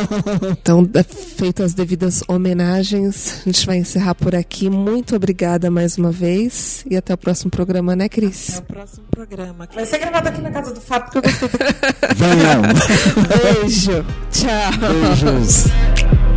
[0.58, 0.90] então,
[1.36, 4.70] feitas as devidas homenagens, a gente vai encerrar por aqui.
[4.70, 8.58] Muito obrigada mais uma vez e até o próximo programa, né, Cris?
[8.58, 9.68] Até o próximo programa.
[9.74, 11.50] Vai ser gravado aqui na casa do Fábio, porque eu gostei.
[12.16, 12.62] Venham!
[13.62, 14.06] Beijo!
[14.32, 14.72] Tchau!
[14.80, 16.37] Beijos!